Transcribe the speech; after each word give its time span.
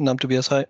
Namen 0.00 0.18
Tobias, 0.18 0.50
hi. 0.50 0.64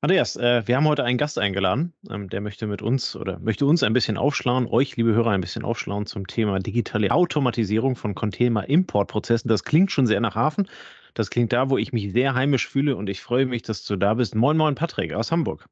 Andreas, 0.00 0.36
äh, 0.36 0.62
wir 0.66 0.76
haben 0.76 0.86
heute 0.86 1.02
einen 1.02 1.18
Gast 1.18 1.36
eingeladen, 1.36 1.92
ähm, 2.08 2.28
der 2.28 2.40
möchte 2.40 2.68
mit 2.68 2.80
uns 2.80 3.16
oder 3.16 3.40
möchte 3.40 3.66
uns 3.66 3.82
ein 3.82 3.92
bisschen 3.92 4.16
aufschlauen, 4.16 4.68
euch, 4.68 4.96
liebe 4.96 5.12
Hörer, 5.12 5.30
ein 5.30 5.40
bisschen 5.40 5.64
aufschlauen 5.64 6.06
zum 6.06 6.28
Thema 6.28 6.60
digitale 6.60 7.10
Automatisierung 7.10 7.96
von 7.96 8.14
Container-Importprozessen. 8.14 9.48
Das 9.48 9.64
klingt 9.64 9.90
schon 9.90 10.06
sehr 10.06 10.20
nach 10.20 10.36
Hafen. 10.36 10.68
Das 11.14 11.30
klingt 11.30 11.52
da, 11.52 11.70
wo 11.70 11.78
ich 11.78 11.92
mich 11.92 12.12
sehr 12.12 12.34
heimisch 12.34 12.68
fühle 12.68 12.94
und 12.94 13.08
ich 13.08 13.20
freue 13.20 13.46
mich, 13.46 13.62
dass 13.62 13.84
du 13.84 13.96
da 13.96 14.14
bist. 14.14 14.36
Moin, 14.36 14.56
moin, 14.56 14.76
Patrick 14.76 15.12
aus 15.12 15.32
Hamburg. 15.32 15.66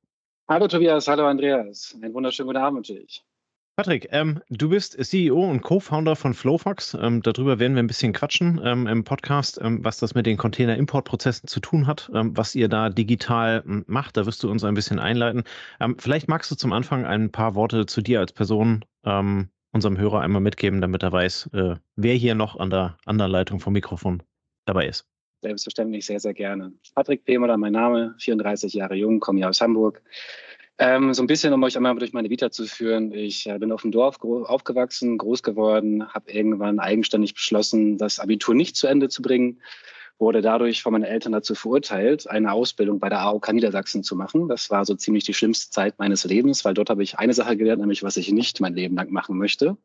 Hallo 0.48 0.66
Tobias, 0.66 1.06
hallo 1.06 1.26
Andreas. 1.26 1.96
Einen 2.02 2.12
wunderschönen 2.12 2.48
guten 2.48 2.58
Abend 2.58 2.78
wünsche 2.78 2.98
ich. 2.98 3.24
Patrick, 3.76 4.08
ähm, 4.10 4.40
du 4.48 4.70
bist 4.70 4.96
CEO 5.04 5.38
und 5.38 5.60
Co-Founder 5.60 6.16
von 6.16 6.32
Flowfox. 6.32 6.96
Ähm, 6.98 7.20
darüber 7.20 7.58
werden 7.58 7.74
wir 7.74 7.82
ein 7.82 7.86
bisschen 7.86 8.14
quatschen 8.14 8.58
ähm, 8.64 8.86
im 8.86 9.04
Podcast, 9.04 9.60
ähm, 9.62 9.84
was 9.84 9.98
das 9.98 10.14
mit 10.14 10.24
den 10.24 10.38
Container-Importprozessen 10.38 11.46
zu 11.46 11.60
tun 11.60 11.86
hat, 11.86 12.10
ähm, 12.14 12.34
was 12.34 12.54
ihr 12.54 12.68
da 12.68 12.88
digital 12.88 13.62
ähm, 13.66 13.84
macht. 13.86 14.16
Da 14.16 14.24
wirst 14.24 14.42
du 14.42 14.50
uns 14.50 14.64
ein 14.64 14.72
bisschen 14.72 14.98
einleiten. 14.98 15.44
vielleicht 15.98 16.26
magst 16.26 16.50
du 16.50 16.54
zum 16.54 16.72
Anfang 16.72 17.04
ein 17.04 17.30
paar 17.30 17.54
Worte 17.54 17.84
zu 17.84 18.00
dir 18.00 18.20
als 18.20 18.32
Person 18.32 18.84
unserem 19.72 19.98
Hörer 19.98 20.22
einmal 20.22 20.40
mitgeben, 20.40 20.80
damit 20.80 21.04
er 21.04 21.12
weiß, 21.12 21.50
äh, 21.52 21.76
wer 21.94 22.14
hier 22.14 22.34
noch 22.34 22.58
an 22.58 22.70
der 22.70 22.96
anderen 23.04 23.30
Leitung 23.30 23.60
vom 23.60 23.74
Mikrofon 23.74 24.22
dabei 24.64 24.86
ist. 24.88 25.06
Selbstverständlich 25.42 26.06
sehr, 26.06 26.18
sehr 26.18 26.34
gerne. 26.34 26.72
Patrick 26.94 27.24
Pemeler, 27.24 27.56
mein 27.56 27.72
Name, 27.72 28.14
34 28.18 28.72
Jahre 28.72 28.94
jung, 28.94 29.20
komme 29.20 29.38
hier 29.38 29.48
aus 29.48 29.60
Hamburg. 29.60 30.02
Ähm, 30.78 31.14
so 31.14 31.22
ein 31.22 31.26
bisschen, 31.26 31.54
um 31.54 31.62
euch 31.62 31.76
einmal 31.76 31.96
durch 31.96 32.12
meine 32.12 32.28
Vita 32.28 32.50
zu 32.50 32.66
führen. 32.66 33.12
Ich 33.12 33.46
äh, 33.46 33.58
bin 33.58 33.72
auf 33.72 33.82
dem 33.82 33.92
Dorf 33.92 34.20
aufgewachsen, 34.22 35.16
groß 35.16 35.42
geworden, 35.42 36.12
habe 36.12 36.30
irgendwann 36.30 36.80
eigenständig 36.80 37.32
beschlossen, 37.32 37.96
das 37.96 38.18
Abitur 38.18 38.54
nicht 38.54 38.76
zu 38.76 38.86
Ende 38.86 39.08
zu 39.08 39.22
bringen, 39.22 39.62
wurde 40.18 40.42
dadurch 40.42 40.82
von 40.82 40.92
meinen 40.92 41.04
Eltern 41.04 41.32
dazu 41.32 41.54
verurteilt, 41.54 42.28
eine 42.28 42.52
Ausbildung 42.52 43.00
bei 43.00 43.08
der 43.08 43.20
AOK 43.20 43.52
Niedersachsen 43.52 44.02
zu 44.02 44.16
machen. 44.16 44.48
Das 44.48 44.70
war 44.70 44.84
so 44.84 44.94
ziemlich 44.94 45.24
die 45.24 45.34
schlimmste 45.34 45.70
Zeit 45.70 45.98
meines 45.98 46.24
Lebens, 46.24 46.64
weil 46.64 46.74
dort 46.74 46.90
habe 46.90 47.02
ich 47.02 47.18
eine 47.18 47.32
Sache 47.32 47.56
gelernt, 47.56 47.80
nämlich 47.80 48.02
was 48.02 48.18
ich 48.18 48.30
nicht 48.30 48.60
mein 48.60 48.74
Leben 48.74 48.96
lang 48.96 49.10
machen 49.10 49.38
möchte. 49.38 49.78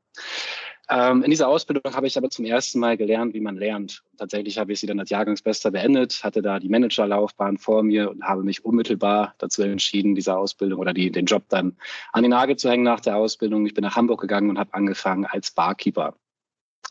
Ähm, 0.91 1.23
in 1.23 1.29
dieser 1.29 1.47
Ausbildung 1.47 1.95
habe 1.95 2.05
ich 2.05 2.17
aber 2.17 2.29
zum 2.29 2.43
ersten 2.43 2.77
Mal 2.79 2.97
gelernt, 2.97 3.33
wie 3.33 3.39
man 3.39 3.55
lernt. 3.55 4.03
Tatsächlich 4.17 4.57
habe 4.57 4.73
ich 4.73 4.81
sie 4.81 4.87
dann 4.87 4.99
als 4.99 5.09
Jahrgangsbester 5.09 5.71
beendet, 5.71 6.21
hatte 6.21 6.41
da 6.41 6.59
die 6.59 6.67
Managerlaufbahn 6.67 7.57
vor 7.57 7.81
mir 7.81 8.11
und 8.11 8.23
habe 8.23 8.43
mich 8.43 8.65
unmittelbar 8.65 9.33
dazu 9.37 9.61
entschieden, 9.61 10.15
diese 10.15 10.35
Ausbildung 10.35 10.79
oder 10.79 10.93
die, 10.93 11.09
den 11.09 11.27
Job 11.27 11.43
dann 11.47 11.77
an 12.11 12.23
den 12.23 12.31
Nagel 12.31 12.57
zu 12.57 12.69
hängen 12.69 12.83
nach 12.83 12.99
der 12.99 13.15
Ausbildung. 13.15 13.65
Ich 13.65 13.73
bin 13.73 13.83
nach 13.83 13.95
Hamburg 13.95 14.19
gegangen 14.19 14.49
und 14.49 14.59
habe 14.59 14.73
angefangen 14.73 15.25
als 15.25 15.51
Barkeeper. 15.51 16.13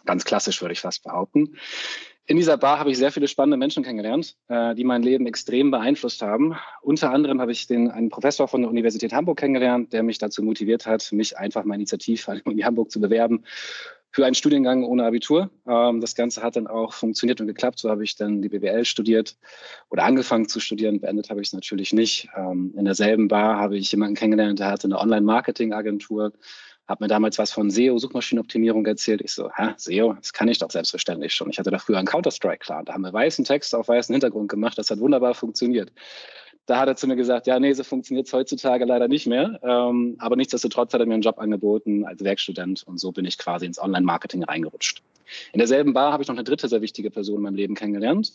Ganz 0.06 0.24
klassisch 0.24 0.62
würde 0.62 0.72
ich 0.72 0.80
fast 0.80 1.04
behaupten. 1.04 1.58
In 2.30 2.36
dieser 2.36 2.56
Bar 2.56 2.78
habe 2.78 2.92
ich 2.92 2.96
sehr 2.96 3.10
viele 3.10 3.26
spannende 3.26 3.56
Menschen 3.56 3.82
kennengelernt, 3.82 4.36
äh, 4.46 4.76
die 4.76 4.84
mein 4.84 5.02
Leben 5.02 5.26
extrem 5.26 5.72
beeinflusst 5.72 6.22
haben. 6.22 6.54
Unter 6.80 7.10
anderem 7.10 7.40
habe 7.40 7.50
ich 7.50 7.66
den, 7.66 7.90
einen 7.90 8.08
Professor 8.08 8.46
von 8.46 8.60
der 8.60 8.70
Universität 8.70 9.12
Hamburg 9.12 9.40
kennengelernt, 9.40 9.92
der 9.92 10.04
mich 10.04 10.18
dazu 10.18 10.40
motiviert 10.44 10.86
hat, 10.86 11.10
mich 11.10 11.36
einfach 11.36 11.64
mal 11.64 11.74
initiativ 11.74 12.28
an 12.28 12.40
die 12.46 12.64
Hamburg 12.64 12.92
zu 12.92 13.00
bewerben 13.00 13.42
für 14.12 14.26
einen 14.26 14.36
Studiengang 14.36 14.84
ohne 14.84 15.06
Abitur. 15.06 15.50
Ähm, 15.66 16.00
das 16.00 16.14
Ganze 16.14 16.40
hat 16.44 16.54
dann 16.54 16.68
auch 16.68 16.92
funktioniert 16.92 17.40
und 17.40 17.48
geklappt. 17.48 17.80
So 17.80 17.90
habe 17.90 18.04
ich 18.04 18.14
dann 18.14 18.42
die 18.42 18.48
BWL 18.48 18.84
studiert 18.84 19.36
oder 19.88 20.04
angefangen 20.04 20.46
zu 20.46 20.60
studieren. 20.60 21.00
Beendet 21.00 21.30
habe 21.30 21.40
ich 21.40 21.48
es 21.48 21.52
natürlich 21.52 21.92
nicht. 21.92 22.28
Ähm, 22.36 22.72
in 22.76 22.84
derselben 22.84 23.26
Bar 23.26 23.58
habe 23.58 23.76
ich 23.76 23.90
jemanden 23.90 24.14
kennengelernt, 24.14 24.60
der 24.60 24.68
hatte 24.68 24.86
eine 24.86 25.00
Online-Marketing-Agentur 25.00 26.32
habe 26.90 27.04
mir 27.04 27.08
damals 27.08 27.38
was 27.38 27.52
von 27.52 27.70
SEO, 27.70 27.98
Suchmaschinenoptimierung 27.98 28.84
erzählt. 28.84 29.22
Ich 29.22 29.32
so, 29.32 29.50
hä, 29.54 29.74
SEO, 29.76 30.14
das 30.14 30.32
kann 30.32 30.48
ich 30.48 30.58
doch 30.58 30.70
selbstverständlich 30.70 31.32
schon. 31.32 31.48
Ich 31.50 31.58
hatte 31.58 31.70
da 31.70 31.78
früher 31.78 31.98
einen 31.98 32.06
Counter-Strike 32.06 32.58
klar. 32.58 32.82
Da 32.84 32.92
haben 32.92 33.02
wir 33.02 33.12
weißen 33.12 33.44
Text 33.44 33.74
auf 33.74 33.88
weißen 33.88 34.12
Hintergrund 34.12 34.50
gemacht. 34.50 34.76
Das 34.76 34.90
hat 34.90 34.98
wunderbar 34.98 35.34
funktioniert. 35.34 35.92
Da 36.66 36.78
hat 36.78 36.88
er 36.88 36.96
zu 36.96 37.06
mir 37.06 37.16
gesagt, 37.16 37.46
ja, 37.46 37.58
nee, 37.58 37.72
so 37.72 37.84
funktioniert 37.84 38.26
es 38.26 38.32
heutzutage 38.32 38.84
leider 38.84 39.08
nicht 39.08 39.26
mehr. 39.26 39.58
Ähm, 39.62 40.16
aber 40.18 40.36
nichtsdestotrotz 40.36 40.92
hat 40.92 41.00
er 41.00 41.06
mir 41.06 41.14
einen 41.14 41.22
Job 41.22 41.38
angeboten 41.38 42.04
als 42.04 42.22
Werkstudent 42.22 42.82
und 42.82 42.98
so 42.98 43.12
bin 43.12 43.24
ich 43.24 43.38
quasi 43.38 43.66
ins 43.66 43.80
Online-Marketing 43.80 44.44
reingerutscht. 44.44 45.02
In 45.52 45.58
derselben 45.58 45.92
Bar 45.92 46.12
habe 46.12 46.22
ich 46.22 46.28
noch 46.28 46.36
eine 46.36 46.44
dritte 46.44 46.68
sehr 46.68 46.82
wichtige 46.82 47.10
Person 47.10 47.36
in 47.36 47.42
meinem 47.42 47.54
Leben 47.54 47.74
kennengelernt. 47.74 48.32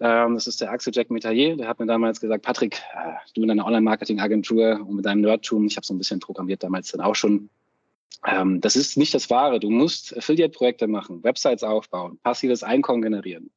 Ähm, 0.00 0.34
das 0.34 0.46
ist 0.46 0.60
der 0.60 0.70
Axel 0.70 0.92
Jack 0.94 1.10
Metayer. 1.10 1.56
Der 1.56 1.68
hat 1.68 1.80
mir 1.80 1.86
damals 1.86 2.20
gesagt, 2.20 2.44
Patrick, 2.44 2.80
äh, 2.94 3.14
du 3.34 3.42
in 3.42 3.48
deiner 3.48 3.66
Online-Marketing-Agentur 3.66 4.80
und 4.86 4.96
mit 4.96 5.04
deinem 5.04 5.22
Nerdtum, 5.22 5.66
ich 5.66 5.76
habe 5.76 5.86
so 5.86 5.94
ein 5.94 5.98
bisschen 5.98 6.20
programmiert 6.20 6.62
damals 6.62 6.92
dann 6.92 7.00
auch 7.00 7.14
schon, 7.14 7.50
ähm, 8.26 8.60
das 8.60 8.76
ist 8.76 8.96
nicht 8.96 9.14
das 9.14 9.30
Wahre. 9.30 9.60
Du 9.60 9.70
musst 9.70 10.16
Affiliate-Projekte 10.16 10.86
machen, 10.86 11.22
Websites 11.22 11.62
aufbauen, 11.62 12.18
passives 12.22 12.62
Einkommen 12.62 13.02
generieren. 13.02 13.50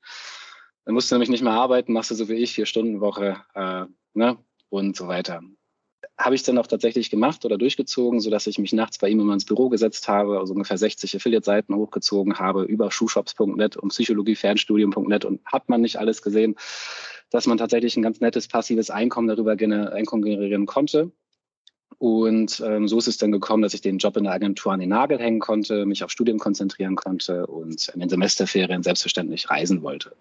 Dann 0.86 0.94
musst 0.94 1.12
du 1.12 1.16
nämlich 1.16 1.30
nicht 1.30 1.44
mehr 1.44 1.54
arbeiten, 1.54 1.94
machst 1.94 2.12
du 2.12 2.16
so 2.16 2.30
wie 2.30 2.36
ich, 2.36 2.54
vier 2.54 2.66
Stunden 2.66 3.02
Woche 3.02 3.38
äh, 3.54 3.86
ne? 4.14 4.38
und 4.70 4.96
so 4.96 5.08
weiter. 5.08 5.42
Habe 6.18 6.36
ich 6.36 6.44
dann 6.44 6.58
auch 6.58 6.68
tatsächlich 6.68 7.10
gemacht 7.10 7.46
oder 7.46 7.58
durchgezogen, 7.58 8.20
sodass 8.20 8.48
ich 8.48 8.60
mich 8.60 8.74
nachts 8.74 8.98
bei 8.98 9.10
ihm 9.10 9.20
immer 9.20 9.34
ins 9.34 9.46
Büro 9.46 9.70
gesetzt 9.70 10.08
habe, 10.08 10.40
also 10.40 10.54
ungefähr 10.54 10.78
60 10.78 11.16
Affiliate-Seiten 11.16 11.76
hochgezogen 11.76 12.40
habe 12.40 12.64
über 12.64 12.92
schuhshops.net 12.92 13.78
und 13.78 13.90
psychologiefernstudium.net 13.90 15.26
und 15.26 15.42
hat 15.46 15.70
man 15.70 15.82
nicht 15.82 15.98
alles 15.98 16.22
gesehen, 16.22 16.56
dass 17.30 17.48
man 17.48 17.58
tatsächlich 17.58 17.98
ein 17.98 18.04
ganz 18.04 18.20
nettes 18.20 18.48
passives 18.48 18.90
Einkommen 18.90 19.28
darüber 19.28 19.52
Einkommen 19.52 20.24
generieren 20.24 20.66
konnte. 20.66 21.12
Und 22.02 22.64
ähm, 22.66 22.88
so 22.88 22.98
ist 22.98 23.08
es 23.08 23.20
dann 23.20 23.32
gekommen, 23.32 23.62
dass 23.62 23.76
ich 23.76 23.82
den 23.82 24.00
Job 24.00 24.18
in 24.18 24.24
der 24.24 24.34
Agentur 24.34 24.72
an 24.72 24.80
den 24.80 24.90
Nagel 24.90 25.20
hängen 25.20 25.40
konnte, 25.40 25.86
mich 25.86 26.04
auf 26.04 26.10
Studium 26.10 26.40
konzentrieren 26.40 26.96
konnte 26.96 27.46
und 27.46 27.90
in 27.90 28.00
den 28.00 28.10
Semesterferien 28.10 28.82
selbstverständlich 28.82 29.52
reisen 29.52 29.84
wollte. 29.84 30.16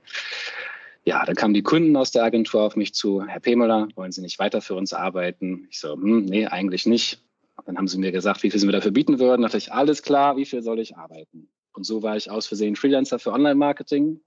Ja, 1.06 1.24
dann 1.24 1.36
kamen 1.36 1.54
die 1.54 1.62
Kunden 1.62 1.96
aus 1.96 2.10
der 2.10 2.22
Agentur 2.22 2.64
auf 2.64 2.76
mich 2.76 2.92
zu, 2.92 3.24
Herr 3.24 3.40
Pemöller, 3.40 3.88
wollen 3.94 4.12
Sie 4.12 4.20
nicht 4.20 4.38
weiter 4.38 4.60
für 4.60 4.74
uns 4.74 4.92
arbeiten? 4.92 5.68
Ich 5.70 5.80
so, 5.80 5.94
hm, 5.94 6.26
nee, 6.26 6.44
eigentlich 6.44 6.84
nicht. 6.84 7.22
Dann 7.64 7.78
haben 7.78 7.88
sie 7.88 7.96
mir 7.96 8.12
gesagt, 8.12 8.42
wie 8.42 8.50
viel 8.50 8.60
sie 8.60 8.66
mir 8.66 8.72
dafür 8.72 8.90
bieten 8.90 9.18
würden. 9.18 9.40
Da 9.40 9.48
dachte 9.48 9.56
ich, 9.56 9.72
alles 9.72 10.02
klar, 10.02 10.36
wie 10.36 10.44
viel 10.44 10.62
soll 10.62 10.80
ich 10.80 10.98
arbeiten? 10.98 11.48
Und 11.72 11.84
so 11.84 12.02
war 12.02 12.14
ich 12.14 12.30
aus 12.30 12.46
Versehen 12.46 12.76
Freelancer 12.76 13.18
für 13.18 13.32
Online-Marketing 13.32 14.20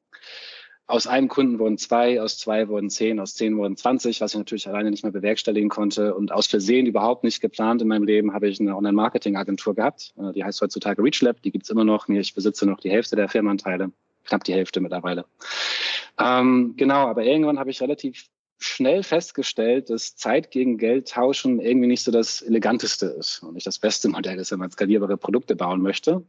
aus 0.94 1.08
einem 1.08 1.28
Kunden 1.28 1.58
wurden 1.58 1.80
zwei, 1.80 2.22
aus 2.22 2.38
zwei 2.38 2.68
wurden 2.68 2.92
zehn, 2.92 3.20
aus 3.20 3.34
zehn 3.34 3.58
wurden 3.58 3.76
zwanzig, 3.76 4.22
was 4.22 4.34
ich 4.34 4.38
natürlich 4.38 4.68
alleine 4.68 4.92
nicht 4.92 5.02
mehr 5.02 5.12
bewerkstelligen 5.12 5.68
konnte. 5.68 6.14
Und 6.14 6.32
aus 6.32 6.46
Versehen 6.46 6.86
überhaupt 6.86 7.24
nicht 7.24 7.42
geplant 7.42 7.82
in 7.82 7.88
meinem 7.88 8.04
Leben 8.04 8.32
habe 8.32 8.48
ich 8.48 8.60
eine 8.60 8.78
Online-Marketing-Agentur 8.78 9.74
gehabt. 9.74 10.14
Äh, 10.20 10.34
die 10.34 10.44
heißt 10.44 10.62
heutzutage 10.62 11.02
ReachLab, 11.02 11.42
die 11.42 11.50
gibt's 11.50 11.72
immer 11.72 11.84
noch. 11.84 12.08
Ich 12.10 12.36
besitze 12.36 12.68
noch 12.68 12.80
die 12.80 12.92
Hälfte 12.92 13.16
der 13.16 13.28
Firmenanteile, 13.28 13.92
knapp 14.26 14.44
die 14.44 14.54
Hälfte 14.54 14.82
mittlerweile. 14.82 15.26
Ähm, 16.20 16.76
genau, 16.78 17.08
aber 17.08 17.24
irgendwann 17.24 17.58
habe 17.58 17.72
ich 17.72 17.82
relativ 17.82 18.28
schnell 18.60 19.02
festgestellt, 19.02 19.90
dass 19.90 20.16
Zeit 20.16 20.52
gegen 20.52 20.78
Geld 20.78 21.10
tauschen 21.10 21.60
irgendwie 21.60 21.88
nicht 21.88 22.04
so 22.04 22.12
das 22.12 22.44
eleganteste 22.44 23.08
ist 23.08 23.42
und 23.42 23.56
nicht 23.56 23.66
das 23.66 23.80
beste 23.80 24.10
Modell 24.10 24.38
ist, 24.38 24.52
wenn 24.52 24.60
man 24.60 24.70
skalierbare 24.70 25.18
Produkte 25.18 25.56
bauen 25.56 25.82
möchte 25.82 26.24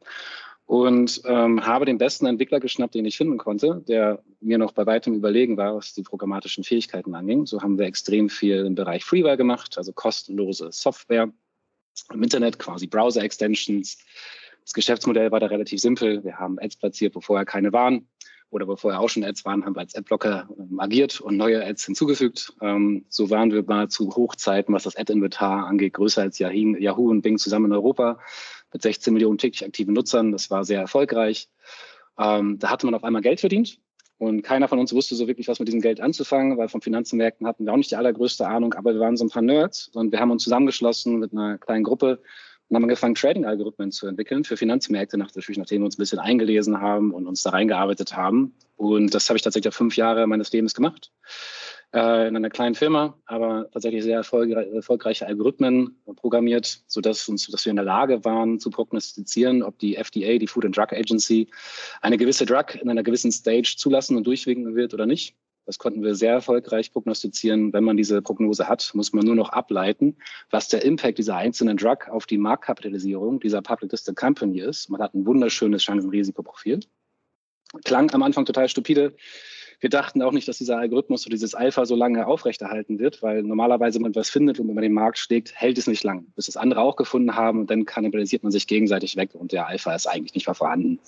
und 0.66 1.20
ähm, 1.26 1.66
habe 1.66 1.84
den 1.84 1.98
besten 1.98 2.26
Entwickler 2.26 2.58
geschnappt, 2.60 2.94
den 2.94 3.04
ich 3.04 3.16
finden 3.16 3.36
konnte, 3.36 3.82
der 3.86 4.22
mir 4.40 4.58
noch 4.58 4.72
bei 4.72 4.86
weitem 4.86 5.14
überlegen 5.14 5.56
war, 5.56 5.76
was 5.76 5.92
die 5.92 6.02
programmatischen 6.02 6.64
Fähigkeiten 6.64 7.14
anging. 7.14 7.46
So 7.46 7.62
haben 7.62 7.78
wir 7.78 7.86
extrem 7.86 8.30
viel 8.30 8.64
im 8.64 8.74
Bereich 8.74 9.04
Freeware 9.04 9.36
gemacht, 9.36 9.76
also 9.76 9.92
kostenlose 9.92 10.72
Software 10.72 11.30
im 12.12 12.22
Internet, 12.22 12.58
quasi 12.58 12.86
Browser-Extensions. 12.86 13.98
Das 14.62 14.72
Geschäftsmodell 14.72 15.30
war 15.30 15.40
da 15.40 15.46
relativ 15.46 15.80
simpel. 15.80 16.24
Wir 16.24 16.38
haben 16.38 16.58
Ads 16.58 16.76
platziert, 16.76 17.14
wo 17.14 17.20
vorher 17.20 17.44
keine 17.44 17.72
waren 17.72 18.08
oder 18.54 18.66
bevor 18.66 18.78
vorher 18.78 19.00
auch 19.00 19.08
schon 19.08 19.24
Ads 19.24 19.44
waren, 19.44 19.64
haben 19.64 19.74
wir 19.74 19.80
als 19.80 19.94
Adblocker 19.94 20.48
ähm, 20.56 20.78
agiert 20.78 21.20
und 21.20 21.36
neue 21.36 21.64
Ads 21.64 21.86
hinzugefügt. 21.86 22.54
Ähm, 22.60 23.04
so 23.08 23.28
waren 23.30 23.52
wir 23.52 23.64
mal 23.64 23.88
zu 23.88 24.14
Hochzeiten, 24.14 24.72
was 24.72 24.84
das 24.84 24.96
Ad-Inventar 24.96 25.66
angeht, 25.66 25.94
größer 25.94 26.22
als 26.22 26.38
Yahoo 26.38 27.10
und 27.10 27.22
Bing 27.22 27.38
zusammen 27.38 27.66
in 27.66 27.72
Europa 27.72 28.20
mit 28.72 28.82
16 28.82 29.12
Millionen 29.12 29.38
täglich 29.38 29.64
aktiven 29.64 29.92
Nutzern. 29.92 30.32
Das 30.32 30.50
war 30.50 30.64
sehr 30.64 30.80
erfolgreich. 30.80 31.48
Ähm, 32.18 32.58
da 32.60 32.70
hatte 32.70 32.86
man 32.86 32.94
auf 32.94 33.02
einmal 33.02 33.22
Geld 33.22 33.40
verdient 33.40 33.80
und 34.18 34.42
keiner 34.42 34.68
von 34.68 34.78
uns 34.78 34.92
wusste 34.92 35.16
so 35.16 35.26
wirklich, 35.26 35.48
was 35.48 35.58
mit 35.58 35.66
diesem 35.66 35.80
Geld 35.80 36.00
anzufangen, 36.00 36.56
weil 36.56 36.68
von 36.68 36.80
Finanzmärkten 36.80 37.46
hatten 37.46 37.66
wir 37.66 37.72
auch 37.72 37.76
nicht 37.76 37.90
die 37.90 37.96
allergrößte 37.96 38.46
Ahnung, 38.46 38.74
aber 38.74 38.94
wir 38.94 39.00
waren 39.00 39.16
so 39.16 39.24
ein 39.24 39.30
paar 39.30 39.42
Nerds 39.42 39.88
und 39.88 40.12
wir 40.12 40.20
haben 40.20 40.30
uns 40.30 40.44
zusammengeschlossen 40.44 41.18
mit 41.18 41.32
einer 41.32 41.58
kleinen 41.58 41.82
Gruppe 41.82 42.22
und 42.68 42.76
haben 42.76 42.84
angefangen, 42.84 43.14
Trading-Algorithmen 43.14 43.92
zu 43.92 44.06
entwickeln 44.06 44.44
für 44.44 44.56
Finanzmärkte, 44.56 45.18
natürlich 45.18 45.58
nachdem 45.58 45.82
wir 45.82 45.86
uns 45.86 45.96
ein 45.96 46.02
bisschen 46.02 46.18
eingelesen 46.18 46.80
haben 46.80 47.12
und 47.12 47.26
uns 47.26 47.42
da 47.42 47.50
reingearbeitet 47.50 48.16
haben. 48.16 48.54
Und 48.76 49.14
das 49.14 49.28
habe 49.28 49.36
ich 49.36 49.42
tatsächlich 49.42 49.74
fünf 49.74 49.96
Jahre 49.96 50.26
meines 50.26 50.52
Lebens 50.52 50.74
gemacht 50.74 51.12
äh, 51.94 52.28
in 52.28 52.36
einer 52.36 52.50
kleinen 52.50 52.74
Firma, 52.74 53.16
aber 53.26 53.70
tatsächlich 53.70 54.02
sehr 54.02 54.16
erfolgreiche 54.16 55.26
Algorithmen 55.26 55.96
programmiert, 56.16 56.82
sodass, 56.86 57.28
uns, 57.28 57.46
dass 57.46 57.64
wir 57.64 57.70
in 57.70 57.76
der 57.76 57.84
Lage 57.84 58.24
waren 58.24 58.58
zu 58.58 58.70
prognostizieren, 58.70 59.62
ob 59.62 59.78
die 59.78 59.96
FDA, 59.96 60.38
die 60.38 60.48
Food 60.48 60.64
and 60.64 60.76
Drug 60.76 60.92
Agency, 60.92 61.48
eine 62.02 62.18
gewisse 62.18 62.46
Drug 62.46 62.74
in 62.80 62.90
einer 62.90 63.04
gewissen 63.04 63.30
Stage 63.30 63.76
zulassen 63.76 64.16
und 64.16 64.26
durchwinken 64.26 64.74
wird 64.74 64.92
oder 64.92 65.06
nicht. 65.06 65.36
Das 65.66 65.78
konnten 65.78 66.02
wir 66.02 66.14
sehr 66.14 66.32
erfolgreich 66.32 66.92
prognostizieren. 66.92 67.72
Wenn 67.72 67.84
man 67.84 67.96
diese 67.96 68.20
Prognose 68.20 68.68
hat, 68.68 68.90
muss 68.94 69.12
man 69.12 69.24
nur 69.24 69.34
noch 69.34 69.48
ableiten, 69.48 70.16
was 70.50 70.68
der 70.68 70.84
Impact 70.84 71.18
dieser 71.18 71.36
einzelnen 71.36 71.76
Drug 71.76 72.08
auf 72.10 72.26
die 72.26 72.38
Marktkapitalisierung 72.38 73.40
dieser 73.40 73.62
Public 73.62 73.92
Listed 73.92 74.16
Company 74.16 74.60
ist. 74.60 74.90
Man 74.90 75.00
hat 75.00 75.14
ein 75.14 75.26
wunderschönes 75.26 75.82
Chancen-Risikoprofil. 75.82 76.80
Klang 77.84 78.10
am 78.12 78.22
Anfang 78.22 78.44
total 78.44 78.68
stupide. 78.68 79.16
Wir 79.80 79.90
dachten 79.90 80.22
auch 80.22 80.32
nicht, 80.32 80.46
dass 80.48 80.58
dieser 80.58 80.78
Algorithmus 80.78 81.26
oder 81.26 81.34
dieses 81.34 81.54
Alpha 81.54 81.84
so 81.84 81.96
lange 81.96 82.26
aufrechterhalten 82.26 82.98
wird, 82.98 83.22
weil 83.22 83.42
normalerweise, 83.42 83.96
wenn 83.96 84.04
man 84.04 84.14
was 84.14 84.30
findet 84.30 84.60
und 84.60 84.72
man 84.72 84.82
den 84.82 84.92
Markt 84.92 85.18
schlägt, 85.18 85.54
hält 85.54 85.78
es 85.78 85.86
nicht 85.86 86.04
lang, 86.04 86.26
bis 86.36 86.46
das 86.46 86.56
andere 86.56 86.80
auch 86.80 86.96
gefunden 86.96 87.34
haben 87.34 87.60
und 87.60 87.70
dann 87.70 87.84
kannibalisiert 87.84 88.42
man 88.44 88.52
sich 88.52 88.66
gegenseitig 88.66 89.16
weg 89.16 89.34
und 89.34 89.52
der 89.52 89.66
Alpha 89.66 89.94
ist 89.94 90.06
eigentlich 90.06 90.34
nicht 90.34 90.46
mehr 90.46 90.54
vorhanden. 90.54 91.00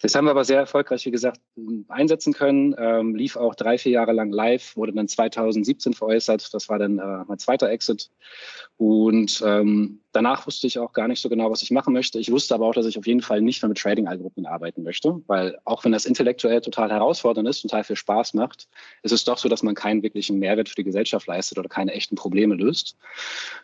Das 0.00 0.14
haben 0.14 0.26
wir 0.26 0.30
aber 0.30 0.44
sehr 0.44 0.58
erfolgreich, 0.58 1.06
wie 1.06 1.10
gesagt, 1.10 1.40
einsetzen 1.88 2.32
können. 2.32 2.74
Ähm, 2.78 3.14
lief 3.14 3.36
auch 3.36 3.54
drei, 3.54 3.78
vier 3.78 3.92
Jahre 3.92 4.12
lang 4.12 4.30
live, 4.30 4.76
wurde 4.76 4.92
dann 4.92 5.08
2017 5.08 5.94
veräußert. 5.94 6.52
Das 6.52 6.68
war 6.68 6.78
dann 6.78 6.98
äh, 6.98 7.24
mein 7.26 7.38
zweiter 7.38 7.70
Exit. 7.70 8.10
Und 8.76 9.42
ähm, 9.44 10.00
danach 10.16 10.46
wusste 10.46 10.66
ich 10.66 10.78
auch 10.78 10.92
gar 10.92 11.08
nicht 11.08 11.20
so 11.20 11.28
genau, 11.28 11.50
was 11.50 11.60
ich 11.60 11.70
machen 11.70 11.92
möchte. 11.92 12.18
Ich 12.18 12.32
wusste 12.32 12.54
aber 12.54 12.66
auch, 12.66 12.74
dass 12.74 12.86
ich 12.86 12.96
auf 12.96 13.06
jeden 13.06 13.20
Fall 13.20 13.42
nicht 13.42 13.62
mehr 13.62 13.68
mit 13.68 13.78
Trading-Algorithmen 13.78 14.46
arbeiten 14.46 14.82
möchte, 14.82 15.20
weil 15.26 15.58
auch 15.64 15.84
wenn 15.84 15.92
das 15.92 16.06
intellektuell 16.06 16.62
total 16.62 16.90
herausfordernd 16.90 17.46
ist 17.46 17.62
und 17.62 17.70
total 17.70 17.84
viel 17.84 17.96
Spaß 17.96 18.32
macht, 18.32 18.66
ist 19.02 19.12
es 19.12 19.24
doch 19.24 19.36
so, 19.36 19.50
dass 19.50 19.62
man 19.62 19.74
keinen 19.74 20.02
wirklichen 20.02 20.38
Mehrwert 20.38 20.70
für 20.70 20.74
die 20.74 20.84
Gesellschaft 20.84 21.26
leistet 21.26 21.58
oder 21.58 21.68
keine 21.68 21.92
echten 21.92 22.16
Probleme 22.16 22.54
löst. 22.54 22.96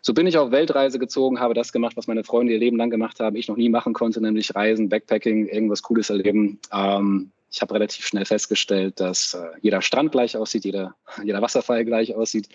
So 0.01 0.13
bin 0.13 0.27
ich 0.27 0.37
auf 0.37 0.51
Weltreise 0.51 0.99
gezogen, 0.99 1.39
habe 1.39 1.55
das 1.55 1.73
gemacht, 1.73 1.97
was 1.97 2.05
meine 2.05 2.23
Freunde 2.23 2.53
ihr 2.53 2.59
Leben 2.59 2.77
lang 2.77 2.91
gemacht 2.91 3.19
haben, 3.19 3.35
ich 3.35 3.47
noch 3.47 3.57
nie 3.57 3.69
machen 3.69 3.93
konnte, 3.93 4.21
nämlich 4.21 4.53
Reisen, 4.53 4.89
Backpacking, 4.89 5.47
irgendwas 5.47 5.81
Cooles 5.81 6.11
erleben. 6.11 6.59
Ähm, 6.71 7.31
ich 7.51 7.61
habe 7.61 7.73
relativ 7.73 8.05
schnell 8.05 8.25
festgestellt, 8.25 8.99
dass 8.99 9.33
äh, 9.33 9.43
jeder 9.61 9.81
Strand 9.81 10.11
gleich 10.11 10.37
aussieht, 10.37 10.65
jeder, 10.65 10.95
jeder 11.23 11.41
Wasserfall 11.41 11.83
gleich 11.83 12.15
aussieht 12.15 12.49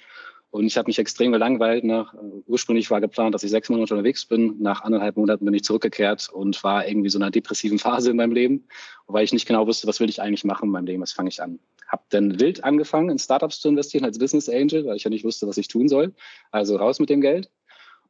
und 0.50 0.66
ich 0.66 0.78
habe 0.78 0.88
mich 0.88 0.98
extrem 0.98 1.32
gelangweilt. 1.32 1.84
Nach, 1.84 2.14
äh, 2.14 2.18
ursprünglich 2.46 2.90
war 2.90 3.00
geplant, 3.00 3.34
dass 3.34 3.42
ich 3.42 3.50
sechs 3.50 3.68
Monate 3.68 3.94
unterwegs 3.94 4.24
bin. 4.24 4.56
Nach 4.60 4.82
anderthalb 4.82 5.16
Monaten 5.16 5.44
bin 5.44 5.52
ich 5.52 5.64
zurückgekehrt 5.64 6.30
und 6.32 6.62
war 6.64 6.88
irgendwie 6.88 7.10
so 7.10 7.18
in 7.18 7.22
einer 7.22 7.30
depressiven 7.30 7.78
Phase 7.78 8.10
in 8.10 8.16
meinem 8.16 8.32
Leben, 8.32 8.64
weil 9.06 9.24
ich 9.24 9.32
nicht 9.32 9.46
genau 9.46 9.66
wusste, 9.66 9.86
was 9.86 10.00
will 10.00 10.08
ich 10.08 10.22
eigentlich 10.22 10.44
machen 10.44 10.66
in 10.66 10.70
meinem 10.70 10.86
Leben, 10.86 11.02
was 11.02 11.12
fange 11.12 11.28
ich 11.28 11.42
an. 11.42 11.58
Habe 11.86 12.02
dann 12.10 12.40
wild 12.40 12.64
angefangen, 12.64 13.10
in 13.10 13.18
Startups 13.18 13.60
zu 13.60 13.68
investieren 13.68 14.04
als 14.04 14.18
Business 14.18 14.48
Angel, 14.48 14.86
weil 14.86 14.96
ich 14.96 15.04
ja 15.04 15.10
nicht 15.10 15.24
wusste, 15.24 15.46
was 15.46 15.58
ich 15.58 15.68
tun 15.68 15.88
soll. 15.88 16.14
Also 16.50 16.76
raus 16.76 16.98
mit 16.98 17.10
dem 17.10 17.20
Geld. 17.20 17.50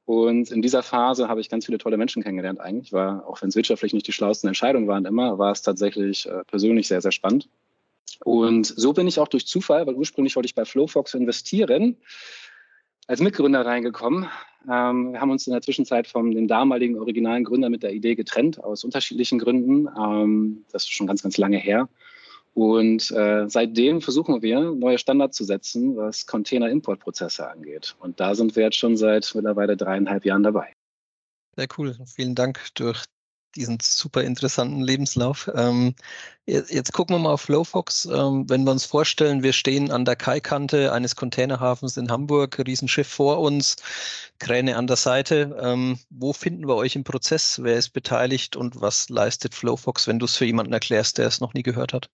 Und 0.05 0.51
in 0.51 0.63
dieser 0.63 0.83
Phase 0.83 1.29
habe 1.29 1.41
ich 1.41 1.51
ganz 1.51 1.67
viele 1.67 1.77
tolle 1.77 1.99
Menschen 1.99 2.23
kennengelernt 2.23 2.61
eigentlich, 2.61 2.95
war, 2.95 3.29
auch 3.29 3.43
wenn 3.43 3.51
es 3.51 3.57
wirtschaftlich 3.57 3.93
nicht 3.93 4.07
die 4.07 4.13
schlauesten 4.13 4.49
Entscheidungen 4.49 4.89
waren 4.89 5.05
immer, 5.05 5.39
war 5.39 5.53
es 5.53 5.61
tatsächlich 5.61 6.27
äh, 6.27 6.45
persönlich 6.47 6.89
sehr, 6.89 7.03
sehr 7.03 7.13
spannend. 7.13 7.51
Und 8.25 8.67
so 8.67 8.93
bin 8.93 9.07
ich 9.07 9.19
auch 9.19 9.29
durch 9.29 9.47
Zufall, 9.47 9.87
weil 9.87 9.95
ursprünglich 9.95 10.37
wollte 10.37 10.47
ich 10.47 10.55
bei 10.55 10.65
Flowfox 10.65 11.15
investieren, 11.15 11.97
als 13.07 13.21
Mitgründer 13.21 13.65
reingekommen. 13.65 14.29
Ähm, 14.71 15.13
wir 15.13 15.21
haben 15.21 15.31
uns 15.31 15.47
in 15.47 15.53
der 15.53 15.63
Zwischenzeit 15.63 16.07
von 16.07 16.31
dem 16.31 16.49
damaligen 16.49 16.99
originalen 16.99 17.45
Gründer 17.45 17.71
mit 17.71 17.83
der 17.83 17.93
Idee 17.93 18.15
getrennt, 18.15 18.63
aus 18.63 18.85
unterschiedlichen 18.85 19.39
Gründen. 19.39 19.89
Ähm, 19.99 20.65
das 20.73 20.85
ist 20.85 20.93
schon 20.93 21.07
ganz, 21.07 21.23
ganz 21.23 21.39
lange 21.39 21.59
her. 21.59 21.89
Und 22.55 23.11
äh, 23.13 23.49
seitdem 23.49 24.01
versuchen 24.01 24.43
wir, 24.43 24.73
neue 24.73 24.99
Standards 24.99 25.37
zu 25.37 25.45
setzen, 25.45 25.97
was 25.97 26.27
Container-Importprozesse 26.27 27.49
angeht. 27.49 27.95
Und 28.01 28.19
da 28.19 28.35
sind 28.35 28.57
wir 28.57 28.65
jetzt 28.65 28.77
schon 28.77 28.97
seit 28.97 29.31
mittlerweile 29.35 29.77
dreieinhalb 29.77 30.25
Jahren 30.25 30.43
dabei. 30.43 30.73
Sehr 31.57 31.69
cool. 31.79 31.97
Vielen 32.07 32.35
Dank. 32.35 32.61
Durch 32.75 33.05
diesen 33.57 33.79
super 33.81 34.23
interessanten 34.23 34.81
Lebenslauf. 34.81 35.51
Ähm, 35.55 35.95
jetzt 36.47 36.93
gucken 36.93 37.17
wir 37.17 37.21
mal 37.21 37.33
auf 37.33 37.43
Flowfox. 37.43 38.07
Ähm, 38.07 38.49
wenn 38.49 38.65
wir 38.65 38.71
uns 38.71 38.85
vorstellen, 38.85 39.43
wir 39.43 39.53
stehen 39.53 39.91
an 39.91 40.05
der 40.05 40.17
Kaikante 40.17 40.93
eines 40.93 41.17
Containerhafens 41.17 41.97
in 41.97 42.11
Hamburg, 42.11 42.59
Riesenschiff 42.67 43.09
vor 43.09 43.41
uns, 43.41 43.77
Kräne 44.39 44.77
an 44.77 44.87
der 44.87 44.97
Seite. 44.97 45.57
Ähm, 45.61 45.99
wo 46.11 46.33
finden 46.33 46.67
wir 46.67 46.77
euch 46.77 46.97
im 46.97 47.05
Prozess? 47.05 47.61
Wer 47.63 47.77
ist 47.77 47.91
beteiligt 47.91 48.57
und 48.57 48.81
was 48.81 49.09
leistet 49.09 49.55
Flowfox, 49.55 50.07
wenn 50.07 50.19
du 50.19 50.27
es 50.27 50.37
für 50.37 50.45
jemanden 50.45 50.73
erklärst, 50.73 51.19
der 51.19 51.27
es 51.27 51.41
noch 51.41 51.55
nie 51.55 51.63
gehört 51.63 51.93
hat? 51.93 52.11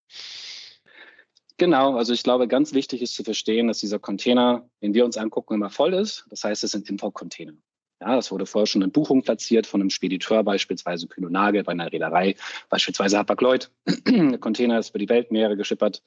Genau, 1.57 1.97
also 1.97 2.13
ich 2.13 2.25
glaube, 2.25 2.49
ganz 2.49 2.73
wichtig 2.73 3.01
ist 3.01 3.15
zu 3.15 3.23
verstehen, 3.23 3.69
dass 3.69 3.79
dieser 3.79 4.01
Container, 4.01 4.69
den 4.83 4.93
wir 4.93 5.05
uns 5.05 5.17
angucken, 5.17 5.55
immer 5.55 5.71
voll 5.71 5.95
ist. 5.95 6.27
Das 6.31 6.43
heißt, 6.43 6.65
es 6.65 6.73
sind 6.73 6.89
Import-Container. 6.89 7.53
Ja, 8.05 8.17
das 8.17 8.31
wurde 8.31 8.45
vorher 8.45 8.67
schon 8.67 8.83
in 8.83 8.93
Buchung 8.93 9.23
platziert 9.23 9.67
von 9.67 9.81
einem 9.81 9.89
Spediteur, 9.89 10.45
beispielsweise 10.45 11.09
Kühn 11.09 11.27
Nagel, 11.33 11.65
bei 11.65 11.73
einer 11.73 11.91
Reederei, 11.91 12.37
beispielsweise 12.69 13.17
Hapag-Lloyd. 13.17 13.71
Der 14.07 14.39
Container 14.41 14.79
ist 14.79 14.91
über 14.91 14.99
die 14.99 15.09
Weltmeere 15.09 15.57
geschippert 15.57 16.03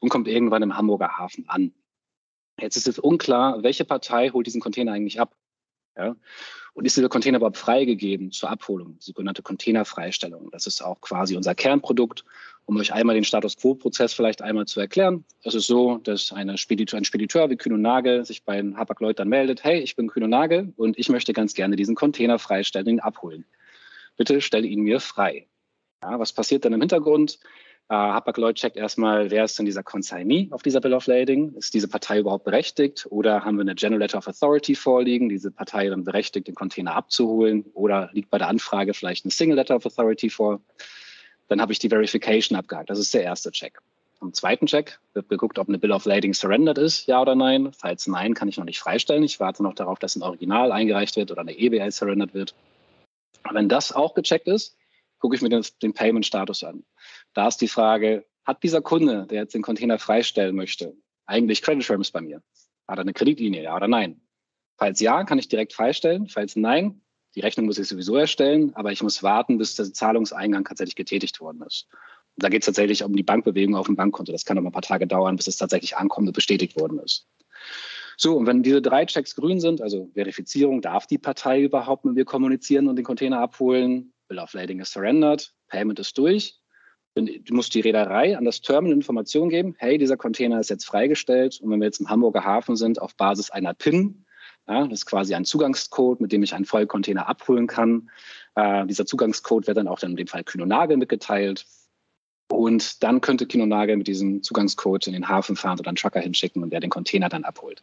und 0.00 0.10
kommt 0.10 0.28
irgendwann 0.28 0.62
im 0.62 0.76
Hamburger 0.76 1.16
Hafen 1.16 1.48
an. 1.48 1.72
Jetzt 2.60 2.76
ist 2.76 2.88
es 2.88 2.98
unklar, 2.98 3.62
welche 3.62 3.86
Partei 3.86 4.28
holt 4.28 4.46
diesen 4.46 4.60
Container 4.60 4.92
eigentlich 4.92 5.18
ab. 5.18 5.34
Ja? 5.96 6.14
Und 6.74 6.84
ist 6.84 6.98
dieser 6.98 7.08
Container 7.08 7.38
überhaupt 7.38 7.56
freigegeben 7.56 8.32
zur 8.32 8.50
Abholung, 8.50 8.98
die 8.98 9.04
sogenannte 9.04 9.42
Containerfreistellung? 9.42 10.50
Das 10.50 10.66
ist 10.66 10.82
auch 10.82 11.00
quasi 11.00 11.36
unser 11.36 11.54
Kernprodukt. 11.54 12.26
Um 12.66 12.76
euch 12.76 12.92
einmal 12.92 13.14
den 13.14 13.24
Status 13.24 13.56
Quo-Prozess 13.56 14.14
vielleicht 14.14 14.42
einmal 14.42 14.66
zu 14.66 14.80
erklären. 14.80 15.24
Es 15.42 15.54
ist 15.54 15.66
so, 15.66 15.98
dass 15.98 16.32
eine 16.32 16.56
Spediteur, 16.56 16.98
ein 16.98 17.04
Spediteur 17.04 17.50
wie 17.50 17.56
Kühn 17.56 17.72
und 17.72 17.82
Nagel 17.82 18.24
sich 18.24 18.44
bei 18.44 18.62
Hapag-Lloyd 18.62 19.18
dann 19.18 19.28
meldet, 19.28 19.64
hey, 19.64 19.80
ich 19.80 19.96
bin 19.96 20.08
Kühn 20.08 20.22
und 20.22 20.30
Nagel 20.30 20.72
und 20.76 20.98
ich 20.98 21.08
möchte 21.08 21.32
ganz 21.32 21.54
gerne 21.54 21.74
diesen 21.74 21.96
Container 21.96 22.38
freistellen, 22.38 22.86
ihn 22.86 23.00
abholen. 23.00 23.44
Bitte 24.16 24.40
stelle 24.40 24.66
ihn 24.66 24.82
mir 24.82 25.00
frei. 25.00 25.48
Ja, 26.02 26.18
was 26.18 26.32
passiert 26.32 26.64
dann 26.64 26.72
im 26.72 26.80
Hintergrund? 26.80 27.40
Äh, 27.90 27.94
Hapag-Lloyd 27.94 28.54
checkt 28.54 28.76
erstmal, 28.76 29.32
wer 29.32 29.42
ist 29.42 29.58
denn 29.58 29.66
dieser 29.66 29.82
Consignee 29.82 30.46
auf 30.52 30.62
dieser 30.62 30.80
Bill 30.80 30.94
of 30.94 31.08
Lading? 31.08 31.54
Ist 31.54 31.74
diese 31.74 31.88
Partei 31.88 32.20
überhaupt 32.20 32.44
berechtigt? 32.44 33.04
Oder 33.10 33.44
haben 33.44 33.56
wir 33.56 33.62
eine 33.62 33.74
General 33.74 33.98
Letter 33.98 34.18
of 34.18 34.28
Authority 34.28 34.76
vorliegen, 34.76 35.28
diese 35.28 35.50
Partei 35.50 35.88
dann 35.88 36.04
berechtigt, 36.04 36.46
den 36.46 36.54
Container 36.54 36.94
abzuholen? 36.94 37.64
Oder 37.74 38.08
liegt 38.12 38.30
bei 38.30 38.38
der 38.38 38.46
Anfrage 38.46 38.94
vielleicht 38.94 39.24
eine 39.24 39.32
Single 39.32 39.56
Letter 39.56 39.74
of 39.74 39.84
Authority 39.84 40.30
vor? 40.30 40.60
Dann 41.50 41.60
habe 41.60 41.72
ich 41.72 41.80
die 41.80 41.88
Verification 41.88 42.56
abgehakt. 42.56 42.90
Das 42.90 43.00
ist 43.00 43.12
der 43.12 43.24
erste 43.24 43.50
Check. 43.50 43.80
Am 44.20 44.32
zweiten 44.32 44.66
Check 44.66 45.00
wird 45.14 45.28
geguckt, 45.28 45.58
ob 45.58 45.68
eine 45.68 45.78
Bill 45.78 45.90
of 45.90 46.04
Lading 46.04 46.32
surrendered 46.32 46.78
ist, 46.78 47.08
ja 47.08 47.20
oder 47.20 47.34
nein. 47.34 47.72
Falls 47.72 48.06
nein, 48.06 48.34
kann 48.34 48.46
ich 48.46 48.56
noch 48.56 48.64
nicht 48.64 48.78
freistellen. 48.78 49.24
Ich 49.24 49.40
warte 49.40 49.64
noch 49.64 49.74
darauf, 49.74 49.98
dass 49.98 50.14
ein 50.14 50.22
Original 50.22 50.70
eingereicht 50.70 51.16
wird 51.16 51.32
oder 51.32 51.40
eine 51.40 51.58
EBL 51.58 51.90
surrendered 51.90 52.34
wird. 52.34 52.54
Wenn 53.50 53.68
das 53.68 53.90
auch 53.90 54.14
gecheckt 54.14 54.46
ist, 54.46 54.76
gucke 55.18 55.34
ich 55.34 55.42
mir 55.42 55.48
den, 55.48 55.64
den 55.82 55.92
Payment-Status 55.92 56.62
an. 56.62 56.84
Da 57.34 57.48
ist 57.48 57.60
die 57.60 57.68
Frage, 57.68 58.24
hat 58.44 58.62
dieser 58.62 58.80
Kunde, 58.80 59.26
der 59.26 59.40
jetzt 59.40 59.54
den 59.54 59.62
Container 59.62 59.98
freistellen 59.98 60.54
möchte, 60.54 60.94
eigentlich 61.26 61.62
Credit 61.62 61.84
Terms 61.84 62.12
bei 62.12 62.20
mir? 62.20 62.44
Hat 62.86 62.98
er 62.98 63.00
eine 63.00 63.12
Kreditlinie, 63.12 63.64
ja 63.64 63.74
oder 63.74 63.88
nein? 63.88 64.20
Falls 64.78 65.00
ja, 65.00 65.24
kann 65.24 65.40
ich 65.40 65.48
direkt 65.48 65.72
freistellen. 65.72 66.28
Falls 66.28 66.54
nein, 66.54 67.00
die 67.34 67.40
Rechnung 67.40 67.66
muss 67.66 67.78
ich 67.78 67.88
sowieso 67.88 68.16
erstellen, 68.16 68.72
aber 68.74 68.92
ich 68.92 69.02
muss 69.02 69.22
warten, 69.22 69.58
bis 69.58 69.76
der 69.76 69.92
Zahlungseingang 69.92 70.64
tatsächlich 70.64 70.96
getätigt 70.96 71.40
worden 71.40 71.62
ist. 71.66 71.86
Und 72.36 72.44
da 72.44 72.48
geht 72.48 72.62
es 72.62 72.66
tatsächlich 72.66 73.02
um 73.04 73.14
die 73.14 73.22
Bankbewegung 73.22 73.76
auf 73.76 73.86
dem 73.86 73.96
Bankkonto. 73.96 74.32
Das 74.32 74.44
kann 74.44 74.58
aber 74.58 74.68
ein 74.68 74.72
paar 74.72 74.82
Tage 74.82 75.06
dauern, 75.06 75.36
bis 75.36 75.46
es 75.46 75.56
tatsächlich 75.56 75.96
ankommt 75.96 76.28
und 76.28 76.34
bestätigt 76.34 76.78
worden 76.78 76.98
ist. 76.98 77.28
So, 78.16 78.36
und 78.36 78.46
wenn 78.46 78.62
diese 78.62 78.82
drei 78.82 79.06
Checks 79.06 79.34
grün 79.34 79.60
sind, 79.60 79.80
also 79.80 80.10
Verifizierung, 80.12 80.82
darf 80.82 81.06
die 81.06 81.18
Partei 81.18 81.62
überhaupt 81.62 82.04
mit 82.04 82.14
mir 82.14 82.24
kommunizieren 82.24 82.88
und 82.88 82.96
den 82.96 83.04
Container 83.04 83.40
abholen? 83.40 84.12
Bill 84.28 84.38
of 84.38 84.52
Lading 84.52 84.80
ist 84.80 84.92
surrendered, 84.92 85.54
Payment 85.68 85.98
ist 85.98 86.18
durch. 86.18 86.60
Du 87.14 87.54
musst 87.54 87.74
die 87.74 87.80
Reederei 87.80 88.36
an 88.36 88.44
das 88.44 88.60
Terminal 88.60 88.96
Informationen 88.96 89.50
geben, 89.50 89.74
hey, 89.78 89.98
dieser 89.98 90.16
Container 90.16 90.60
ist 90.60 90.70
jetzt 90.70 90.84
freigestellt. 90.84 91.60
Und 91.60 91.70
wenn 91.70 91.80
wir 91.80 91.86
jetzt 91.86 92.00
im 92.00 92.08
Hamburger 92.08 92.44
Hafen 92.44 92.76
sind, 92.76 93.00
auf 93.00 93.16
Basis 93.16 93.50
einer 93.50 93.74
PIN, 93.74 94.19
ja, 94.70 94.86
das 94.86 95.00
ist 95.00 95.06
quasi 95.06 95.34
ein 95.34 95.44
Zugangscode, 95.44 96.20
mit 96.20 96.32
dem 96.32 96.42
ich 96.42 96.54
einen 96.54 96.64
Vollcontainer 96.64 97.28
abholen 97.28 97.66
kann. 97.66 98.10
Äh, 98.54 98.86
dieser 98.86 99.04
Zugangscode 99.04 99.66
wird 99.66 99.76
dann 99.76 99.88
auch 99.88 99.98
dann 99.98 100.12
in 100.12 100.16
dem 100.16 100.28
Fall 100.28 100.44
Kühn 100.44 100.62
und 100.62 100.68
Nagel 100.68 100.96
mitgeteilt. 100.96 101.66
Und 102.50 103.02
dann 103.04 103.20
könnte 103.20 103.46
Kinonagel 103.46 103.96
mit 103.96 104.08
diesem 104.08 104.42
Zugangscode 104.42 105.06
in 105.06 105.12
den 105.12 105.28
Hafen 105.28 105.54
fahren 105.54 105.78
oder 105.78 105.88
einen 105.88 105.96
Trucker 105.96 106.18
hinschicken 106.20 106.62
und 106.62 106.70
der 106.70 106.80
den 106.80 106.90
Container 106.90 107.28
dann 107.28 107.44
abholt. 107.44 107.82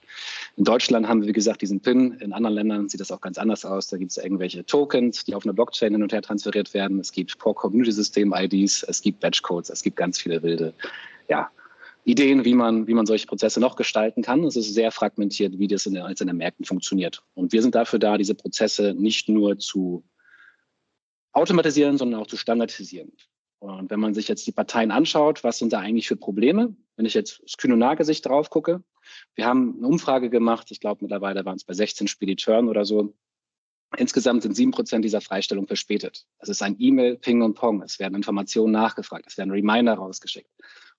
In 0.57 0.65
Deutschland 0.65 1.07
haben 1.07 1.21
wir, 1.21 1.27
wie 1.29 1.33
gesagt, 1.33 1.61
diesen 1.61 1.79
PIN. 1.79 2.13
In 2.19 2.33
anderen 2.33 2.55
Ländern 2.55 2.89
sieht 2.89 2.99
das 2.99 3.11
auch 3.11 3.21
ganz 3.21 3.37
anders 3.37 3.63
aus. 3.63 3.87
Da 3.87 3.97
gibt 3.97 4.11
es 4.11 4.17
irgendwelche 4.17 4.65
Tokens, 4.65 5.23
die 5.23 5.35
auf 5.35 5.45
eine 5.45 5.53
Blockchain 5.53 5.93
hin 5.93 6.03
und 6.03 6.11
her 6.11 6.21
transferiert 6.21 6.73
werden. 6.73 6.99
Es 6.99 7.13
gibt 7.13 7.39
Core-Community-System-IDs, 7.39 8.83
es 8.83 9.01
gibt 9.01 9.21
Batch-Codes, 9.21 9.69
es 9.69 9.83
gibt 9.83 9.95
ganz 9.95 10.19
viele 10.19 10.43
wilde 10.43 10.73
ja, 11.29 11.49
Ideen, 12.07 12.45
wie 12.45 12.53
man, 12.53 12.87
wie 12.87 12.93
man 12.93 13.05
solche 13.05 13.27
Prozesse 13.27 13.59
noch 13.59 13.75
gestalten 13.75 14.21
kann. 14.21 14.45
Es 14.45 14.55
ist 14.55 14.73
sehr 14.73 14.91
fragmentiert, 14.91 15.59
wie 15.59 15.67
das 15.67 15.85
in 15.85 15.93
den 15.93 16.03
einzelnen 16.03 16.37
Märkten 16.37 16.63
funktioniert. 16.63 17.21
Und 17.33 17.51
wir 17.51 17.61
sind 17.61 17.75
dafür 17.75 17.99
da, 17.99 18.17
diese 18.17 18.33
Prozesse 18.33 18.93
nicht 18.97 19.27
nur 19.27 19.59
zu 19.59 20.05
automatisieren, 21.33 21.97
sondern 21.97 22.21
auch 22.21 22.27
zu 22.27 22.37
standardisieren. 22.37 23.11
Und 23.59 23.89
wenn 23.89 23.99
man 23.99 24.13
sich 24.13 24.29
jetzt 24.29 24.47
die 24.47 24.53
Parteien 24.53 24.91
anschaut, 24.91 25.43
was 25.43 25.57
sind 25.57 25.73
da 25.73 25.79
eigentlich 25.79 26.07
für 26.07 26.15
Probleme? 26.15 26.73
Wenn 26.95 27.05
ich 27.05 27.13
jetzt 27.13 27.41
das 27.43 27.57
Kühne-Nagesicht 27.57 28.25
drauf 28.25 28.49
gucke, 28.49 28.83
wir 29.35 29.45
haben 29.45 29.75
eine 29.77 29.87
Umfrage 29.87 30.29
gemacht, 30.29 30.71
ich 30.71 30.79
glaube 30.79 30.99
mittlerweile 31.01 31.43
waren 31.43 31.57
es 31.57 31.65
bei 31.65 31.73
16 31.73 32.07
Spediteuren 32.07 32.69
oder 32.69 32.85
so. 32.85 33.13
Insgesamt 33.97 34.43
sind 34.43 34.55
sieben 34.55 34.71
Prozent 34.71 35.03
dieser 35.03 35.21
Freistellung 35.21 35.67
verspätet. 35.67 36.25
Das 36.39 36.47
ist 36.47 36.61
ein 36.61 36.77
E-Mail, 36.79 37.17
Ping 37.17 37.41
und 37.41 37.55
Pong. 37.55 37.81
Es 37.81 37.99
werden 37.99 38.15
Informationen 38.15 38.71
nachgefragt, 38.71 39.25
es 39.27 39.37
werden 39.37 39.51
Reminder 39.51 39.95
rausgeschickt. 39.95 40.49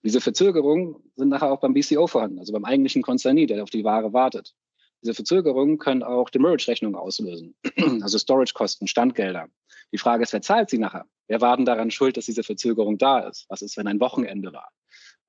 Diese 0.02 0.20
Verzögerungen 0.20 0.96
sind 1.16 1.28
nachher 1.28 1.50
auch 1.50 1.60
beim 1.60 1.74
BCO 1.74 2.06
vorhanden, 2.06 2.38
also 2.38 2.52
beim 2.52 2.64
eigentlichen 2.64 3.02
Konzernie, 3.02 3.46
der 3.46 3.62
auf 3.62 3.70
die 3.70 3.84
Ware 3.84 4.12
wartet. 4.12 4.54
Diese 5.02 5.14
Verzögerungen 5.14 5.78
können 5.78 6.02
auch 6.02 6.30
Demurrage-Rechnungen 6.30 6.96
auslösen, 6.96 7.54
also 8.02 8.18
Storage-Kosten, 8.18 8.86
Standgelder. 8.86 9.48
Die 9.92 9.98
Frage 9.98 10.22
ist, 10.22 10.32
wer 10.32 10.42
zahlt 10.42 10.70
sie 10.70 10.78
nachher? 10.78 11.06
Wer 11.28 11.40
war 11.40 11.56
denn 11.56 11.66
daran 11.66 11.90
schuld, 11.90 12.16
dass 12.16 12.26
diese 12.26 12.42
Verzögerung 12.42 12.98
da 12.98 13.20
ist? 13.20 13.46
Was 13.48 13.62
ist, 13.62 13.76
wenn 13.76 13.86
ein 13.86 14.00
Wochenende 14.00 14.52
war? 14.52 14.70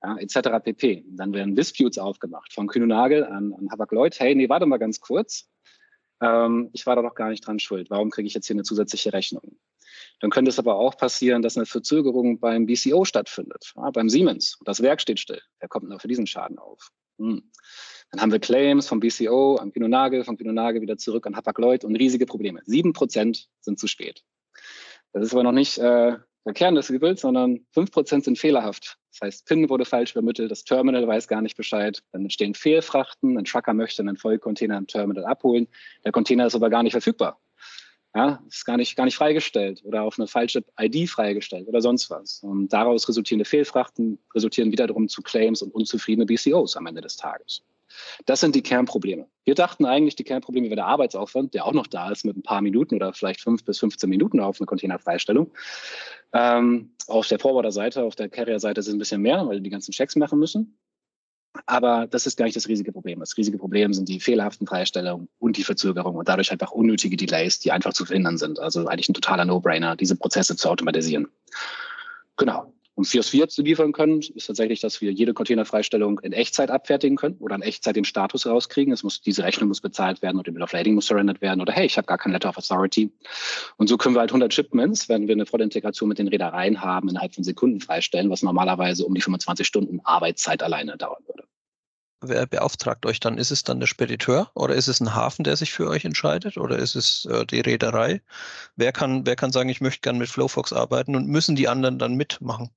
Ja, 0.02 0.16
etc. 0.16 0.62
pp. 0.62 1.04
Dann 1.08 1.34
werden 1.34 1.54
Disputes 1.54 1.98
aufgemacht 1.98 2.52
von 2.52 2.66
Kühnenagel 2.66 3.24
an, 3.24 3.52
an 3.52 3.70
Hapag-Lloyd. 3.70 4.18
Hey, 4.18 4.34
nee, 4.34 4.48
warte 4.48 4.66
mal 4.66 4.78
ganz 4.78 5.00
kurz. 5.00 5.48
Ähm, 6.22 6.70
ich 6.72 6.86
war 6.86 6.96
da 6.96 7.02
doch 7.02 7.14
gar 7.14 7.30
nicht 7.30 7.46
dran 7.46 7.58
schuld. 7.58 7.90
Warum 7.90 8.10
kriege 8.10 8.26
ich 8.26 8.34
jetzt 8.34 8.46
hier 8.46 8.54
eine 8.54 8.62
zusätzliche 8.62 9.12
Rechnung? 9.12 9.56
Dann 10.20 10.30
könnte 10.30 10.50
es 10.50 10.58
aber 10.58 10.76
auch 10.76 10.96
passieren, 10.96 11.42
dass 11.42 11.56
eine 11.56 11.66
Verzögerung 11.66 12.38
beim 12.38 12.66
BCO 12.66 13.04
stattfindet, 13.04 13.72
ja, 13.76 13.90
beim 13.90 14.08
Siemens. 14.08 14.58
Das 14.64 14.82
Werk 14.82 15.00
steht 15.00 15.18
still. 15.18 15.40
Wer 15.58 15.68
kommt 15.68 15.90
denn 15.90 15.98
für 15.98 16.08
diesen 16.08 16.26
Schaden 16.26 16.58
auf? 16.58 16.90
Hm. 17.18 17.42
Dann 18.10 18.20
haben 18.20 18.32
wir 18.32 18.40
Claims 18.40 18.88
vom 18.88 19.00
BCO 19.00 19.56
an 19.56 19.72
Pinonage, 19.72 20.24
von 20.24 20.36
Pinonage 20.36 20.80
wieder 20.80 20.98
zurück 20.98 21.26
an 21.26 21.36
Hapag-Lloyd 21.36 21.84
und 21.84 21.96
riesige 21.96 22.26
Probleme. 22.26 22.60
Sieben 22.64 22.92
Prozent 22.92 23.48
sind 23.60 23.78
zu 23.78 23.86
spät. 23.86 24.24
Das 25.12 25.24
ist 25.24 25.32
aber 25.32 25.42
noch 25.42 25.52
nicht 25.52 25.78
äh, 25.78 26.16
der 26.44 26.54
Kern 26.54 26.74
des 26.74 26.90
Übels, 26.90 27.20
sondern 27.20 27.66
fünf 27.72 27.90
Prozent 27.90 28.24
sind 28.24 28.38
fehlerhaft. 28.38 28.98
Das 29.12 29.20
heißt, 29.22 29.46
PIN 29.46 29.68
wurde 29.68 29.84
falsch 29.84 30.12
übermittelt, 30.12 30.50
das 30.50 30.64
Terminal 30.64 31.06
weiß 31.06 31.28
gar 31.28 31.42
nicht 31.42 31.56
Bescheid, 31.56 32.02
dann 32.12 32.22
entstehen 32.22 32.54
Fehlfrachten, 32.54 33.36
ein 33.36 33.44
Trucker 33.44 33.74
möchte 33.74 34.02
einen 34.02 34.16
Vollcontainer 34.16 34.78
im 34.78 34.86
Terminal 34.86 35.24
abholen, 35.24 35.68
der 36.04 36.12
Container 36.12 36.46
ist 36.46 36.54
aber 36.54 36.70
gar 36.70 36.82
nicht 36.82 36.92
verfügbar. 36.92 37.40
Ja, 38.14 38.42
ist 38.48 38.64
gar 38.64 38.76
nicht, 38.76 38.96
gar 38.96 39.04
nicht 39.04 39.16
freigestellt 39.16 39.82
oder 39.84 40.02
auf 40.02 40.18
eine 40.18 40.26
falsche 40.26 40.64
ID 40.80 41.08
freigestellt 41.08 41.68
oder 41.68 41.80
sonst 41.80 42.10
was. 42.10 42.40
Und 42.42 42.72
daraus 42.72 43.08
resultierende 43.08 43.44
Fehlfrachten 43.44 44.18
resultieren 44.34 44.72
wiederum 44.72 45.08
zu 45.08 45.22
Claims 45.22 45.62
und 45.62 45.72
unzufriedene 45.72 46.26
BCOs 46.26 46.76
am 46.76 46.86
Ende 46.86 47.02
des 47.02 47.16
Tages. 47.16 47.62
Das 48.26 48.40
sind 48.40 48.54
die 48.54 48.62
Kernprobleme. 48.62 49.26
Wir 49.44 49.54
dachten 49.54 49.84
eigentlich, 49.84 50.16
die 50.16 50.24
Kernprobleme 50.24 50.66
wäre 50.66 50.76
der 50.76 50.86
Arbeitsaufwand, 50.86 51.54
der 51.54 51.66
auch 51.66 51.72
noch 51.72 51.86
da 51.86 52.10
ist 52.10 52.24
mit 52.24 52.36
ein 52.36 52.42
paar 52.42 52.62
Minuten 52.62 52.94
oder 52.94 53.12
vielleicht 53.12 53.40
fünf 53.40 53.64
bis 53.64 53.78
15 53.78 54.08
Minuten 54.08 54.40
auf 54.40 54.60
eine 54.60 54.66
Containerfreistellung. 54.66 55.52
Ähm, 56.32 56.92
auf 57.06 57.26
der 57.28 57.38
Forwarder-Seite, 57.38 58.02
auf 58.02 58.14
der 58.14 58.28
Carrier-Seite 58.28 58.82
sind 58.82 58.96
ein 58.96 58.98
bisschen 58.98 59.22
mehr, 59.22 59.46
weil 59.46 59.56
die 59.56 59.64
die 59.64 59.70
ganzen 59.70 59.92
Checks 59.92 60.16
machen 60.16 60.38
müssen. 60.38 60.76
Aber 61.66 62.06
das 62.06 62.26
ist 62.26 62.36
gar 62.36 62.44
nicht 62.44 62.56
das 62.56 62.68
riesige 62.68 62.92
Problem. 62.92 63.20
Das 63.20 63.36
riesige 63.36 63.58
Problem 63.58 63.92
sind 63.92 64.08
die 64.08 64.20
fehlerhaften 64.20 64.66
Freistellungen 64.66 65.28
und 65.38 65.56
die 65.56 65.64
Verzögerung 65.64 66.14
und 66.16 66.28
dadurch 66.28 66.52
einfach 66.52 66.70
unnötige 66.70 67.16
Delays, 67.16 67.58
die 67.58 67.72
einfach 67.72 67.92
zu 67.92 68.04
verhindern 68.04 68.38
sind. 68.38 68.60
Also 68.60 68.86
eigentlich 68.86 69.08
ein 69.08 69.14
totaler 69.14 69.44
No-Brainer, 69.44 69.96
diese 69.96 70.16
Prozesse 70.16 70.56
zu 70.56 70.68
automatisieren. 70.68 71.28
Genau. 72.36 72.72
Und 73.00 73.14
was 73.14 73.32
wir 73.32 73.48
zu 73.48 73.62
liefern 73.62 73.92
können, 73.92 74.20
ist 74.20 74.48
tatsächlich, 74.48 74.80
dass 74.80 75.00
wir 75.00 75.10
jede 75.10 75.32
Containerfreistellung 75.32 76.18
in 76.18 76.34
Echtzeit 76.34 76.70
abfertigen 76.70 77.16
können 77.16 77.38
oder 77.38 77.54
in 77.54 77.62
Echtzeit 77.62 77.96
den 77.96 78.04
Status 78.04 78.44
rauskriegen. 78.44 78.92
Es 78.92 79.02
muss, 79.02 79.22
diese 79.22 79.42
Rechnung 79.42 79.68
muss 79.68 79.80
bezahlt 79.80 80.20
werden 80.20 80.36
oder 80.36 80.44
der 80.44 80.52
Bill 80.52 80.62
of 80.62 80.72
Lading 80.72 80.96
muss 80.96 81.06
surrendered 81.06 81.40
werden 81.40 81.62
oder 81.62 81.72
hey, 81.72 81.86
ich 81.86 81.96
habe 81.96 82.04
gar 82.04 82.18
kein 82.18 82.32
Letter 82.32 82.50
of 82.50 82.58
Authority. 82.58 83.10
Und 83.78 83.88
so 83.88 83.96
können 83.96 84.16
wir 84.16 84.20
halt 84.20 84.32
100 84.32 84.52
Shipments, 84.52 85.08
wenn 85.08 85.28
wir 85.28 85.34
eine 85.34 85.46
Vollintegration 85.46 86.10
mit 86.10 86.18
den 86.18 86.28
Reedereien 86.28 86.82
haben, 86.82 87.08
innerhalb 87.08 87.34
von 87.34 87.42
Sekunden 87.42 87.80
freistellen, 87.80 88.28
was 88.28 88.42
normalerweise 88.42 89.06
um 89.06 89.14
die 89.14 89.22
25 89.22 89.66
Stunden 89.66 90.00
Arbeitszeit 90.04 90.62
alleine 90.62 90.98
dauern 90.98 91.22
würde. 91.26 91.44
Wer 92.22 92.46
beauftragt 92.46 93.06
euch 93.06 93.18
dann? 93.18 93.38
Ist 93.38 93.50
es 93.50 93.62
dann 93.62 93.80
der 93.80 93.86
Spediteur 93.86 94.50
oder 94.54 94.74
ist 94.74 94.88
es 94.88 95.00
ein 95.00 95.14
Hafen, 95.14 95.42
der 95.42 95.56
sich 95.56 95.72
für 95.72 95.88
euch 95.88 96.04
entscheidet 96.04 96.58
oder 96.58 96.76
ist 96.76 96.96
es 96.96 97.24
äh, 97.24 97.46
die 97.46 97.60
Reederei? 97.60 98.20
Wer 98.76 98.92
kann, 98.92 99.24
wer 99.24 99.36
kann 99.36 99.52
sagen, 99.52 99.70
ich 99.70 99.80
möchte 99.80 100.02
gerne 100.02 100.18
mit 100.18 100.28
Flowfox 100.28 100.74
arbeiten 100.74 101.16
und 101.16 101.28
müssen 101.28 101.56
die 101.56 101.66
anderen 101.66 101.98
dann 101.98 102.16
mitmachen? 102.16 102.68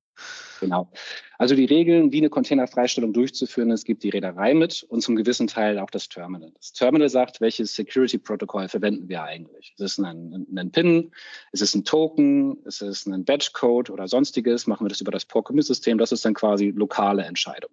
Genau. 0.59 0.89
Also 1.37 1.55
die 1.55 1.65
Regeln, 1.65 2.11
wie 2.11 2.19
eine 2.19 2.29
Containerfreistellung 2.29 3.11
durchzuführen 3.11 3.71
ist, 3.71 3.83
gibt 3.83 4.03
die 4.03 4.09
Reederei 4.09 4.53
mit 4.53 4.83
und 4.83 5.01
zum 5.01 5.15
gewissen 5.15 5.47
Teil 5.47 5.77
auch 5.79 5.89
das 5.89 6.07
Terminal. 6.07 6.51
Das 6.55 6.71
Terminal 6.71 7.09
sagt, 7.09 7.41
welches 7.41 7.75
Security-Protokoll 7.75 8.69
verwenden 8.69 9.09
wir 9.09 9.23
eigentlich. 9.23 9.73
Ist 9.77 9.81
es 9.81 9.99
ein, 9.99 10.47
ein 10.55 10.71
PIN? 10.71 11.11
Ist 11.51 11.61
es 11.61 11.75
ein 11.75 11.83
Token? 11.83 12.63
Ist 12.63 12.81
es 12.81 13.05
ein 13.05 13.25
Batch-Code 13.25 13.91
oder 13.91 14.07
sonstiges? 14.07 14.67
Machen 14.67 14.85
wir 14.85 14.89
das 14.89 15.01
über 15.01 15.11
das 15.11 15.27
Core-Commit-System? 15.27 15.97
Das 15.97 16.11
ist 16.11 16.23
dann 16.23 16.33
quasi 16.33 16.71
lokale 16.73 17.23
Entscheidung. 17.23 17.71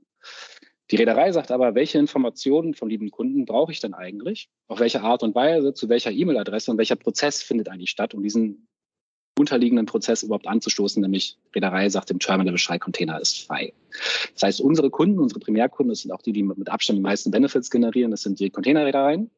Die 0.91 0.97
Reederei 0.97 1.31
sagt 1.31 1.53
aber, 1.53 1.77
welche 1.77 1.99
Informationen 1.99 2.75
vom 2.75 2.89
lieben 2.89 3.13
Kunden 3.13 3.45
brauche 3.45 3.71
ich 3.71 3.79
denn 3.79 3.95
eigentlich? 3.95 4.51
Auf 4.67 4.81
welche 4.81 5.03
Art 5.03 5.23
und 5.23 5.37
Weise, 5.37 5.73
zu 5.73 5.89
welcher 5.89 6.11
E-Mail-Adresse 6.11 6.73
und 6.73 6.79
welcher 6.79 6.97
Prozess 6.97 7.43
findet 7.43 7.69
eigentlich 7.69 7.91
statt, 7.91 8.13
um 8.15 8.23
diesen 8.25 8.67
unterliegenden 9.41 9.87
Prozess 9.87 10.23
überhaupt 10.23 10.47
anzustoßen, 10.47 11.03
nämlich 11.03 11.37
Reederei 11.55 11.89
sagt 11.89 12.11
dem 12.11 12.19
Terminal 12.19 12.53
Bescheid, 12.53 12.81
Container 12.81 13.21
ist 13.21 13.47
frei. 13.47 13.73
Das 14.35 14.43
heißt, 14.43 14.61
unsere 14.61 14.91
Kunden, 14.91 15.19
unsere 15.19 15.41
Primärkunden, 15.41 15.91
das 15.91 16.01
sind 16.01 16.13
auch 16.13 16.23
die, 16.23 16.33
die 16.33 16.43
mit 16.43 16.69
Abstand 16.69 16.99
die 16.99 17.03
meisten 17.03 17.31
Benefits 17.31 17.71
generieren, 17.71 18.11
das 18.11 18.23
sind 18.23 18.39
die 18.39 18.51
Containerreedereien. 18.51 19.31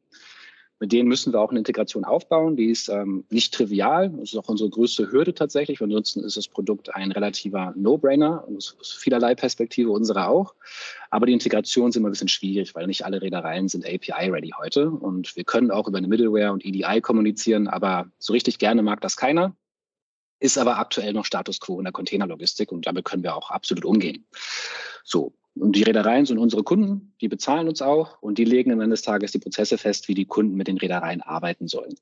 Mit 0.83 0.91
denen 0.91 1.09
müssen 1.09 1.33
wir 1.33 1.41
auch 1.41 1.51
eine 1.51 1.61
Integration 1.61 2.05
aufbauen. 2.05 2.57
Die 2.57 2.69
ist 2.69 2.89
ähm, 2.89 3.23
nicht 3.31 3.55
trivial. 3.55 4.11
Das 4.19 4.33
ist 4.33 4.37
auch 4.37 4.49
unsere 4.49 4.69
größte 4.69 5.13
Hürde 5.13 5.33
tatsächlich. 5.33 5.81
Ansonsten 5.81 6.25
ist 6.25 6.37
das 6.37 6.49
Produkt 6.49 6.93
ein 6.93 7.13
relativer 7.13 7.73
No-Brainer. 7.77 8.45
Aus 8.49 8.77
vielerlei 8.99 9.37
Perspektive, 9.37 9.93
unsere 9.93 10.27
auch. 10.27 10.57
Aber 11.11 11.27
die 11.27 11.35
Integration 11.35 11.91
ist 11.91 11.97
immer 11.97 12.09
ein 12.09 12.11
bisschen 12.11 12.27
schwierig, 12.27 12.75
weil 12.75 12.89
nicht 12.89 13.05
alle 13.05 13.23
Reedereien 13.23 13.69
sind 13.69 13.87
API-ready 13.87 14.55
heute. 14.59 14.91
Und 14.91 15.37
wir 15.37 15.45
können 15.45 15.71
auch 15.71 15.87
über 15.87 15.99
eine 15.99 16.09
Middleware 16.09 16.51
und 16.51 16.65
EDI 16.65 17.01
kommunizieren, 17.01 17.69
aber 17.69 18.11
so 18.19 18.33
richtig 18.33 18.59
gerne 18.59 18.83
mag 18.83 19.01
das 19.03 19.17
keiner 19.17 19.55
ist 20.43 20.59
aber 20.59 20.79
aktuell 20.79 21.13
noch 21.13 21.25
Status 21.25 21.61
quo 21.61 21.79
in 21.79 21.85
der 21.85 21.93
Containerlogistik 21.93 22.73
und 22.73 22.87
damit 22.87 23.05
können 23.05 23.23
wir 23.23 23.37
auch 23.37 23.51
absolut 23.51 23.85
umgehen. 23.85 24.27
So. 25.05 25.33
Und 25.55 25.77
die 25.77 25.83
Reedereien 25.83 26.25
sind 26.25 26.39
unsere 26.39 26.63
Kunden, 26.63 27.15
die 27.21 27.29
bezahlen 27.29 27.69
uns 27.69 27.83
auch 27.83 28.21
und 28.23 28.39
die 28.39 28.45
legen 28.45 28.73
am 28.73 28.81
Ende 28.81 28.95
des 28.95 29.03
Tages 29.03 29.33
die 29.33 29.39
Prozesse 29.39 29.77
fest, 29.77 30.09
wie 30.09 30.15
die 30.15 30.25
Kunden 30.25 30.57
mit 30.57 30.67
den 30.67 30.79
Reedereien 30.79 31.21
arbeiten 31.21 31.69
sollen. 31.69 31.95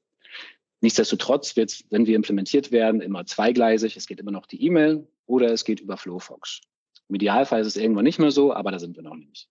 Nichtsdestotrotz 0.81 1.57
wird 1.57 1.71
es, 1.71 1.85
wenn 1.91 2.07
wir 2.07 2.17
implementiert 2.17 2.71
werden, 2.71 3.01
immer 3.01 3.27
zweigleisig. 3.27 3.97
Es 3.97 4.07
geht 4.07 4.21
immer 4.21 4.31
noch 4.31 4.47
die 4.47 4.65
E-Mail 4.65 5.07
oder 5.27 5.53
es 5.53 5.65
geht 5.65 5.81
über 5.81 5.97
Flowfox. 5.97 6.61
Im 7.09 7.17
Idealfall 7.17 7.61
ist 7.61 7.67
es 7.67 7.77
irgendwann 7.77 8.05
nicht 8.05 8.21
mehr 8.21 8.31
so, 8.31 8.55
aber 8.55 8.71
da 8.71 8.79
sind 8.79 8.97
wir 8.97 9.03
noch 9.03 9.17
nicht. 9.17 9.49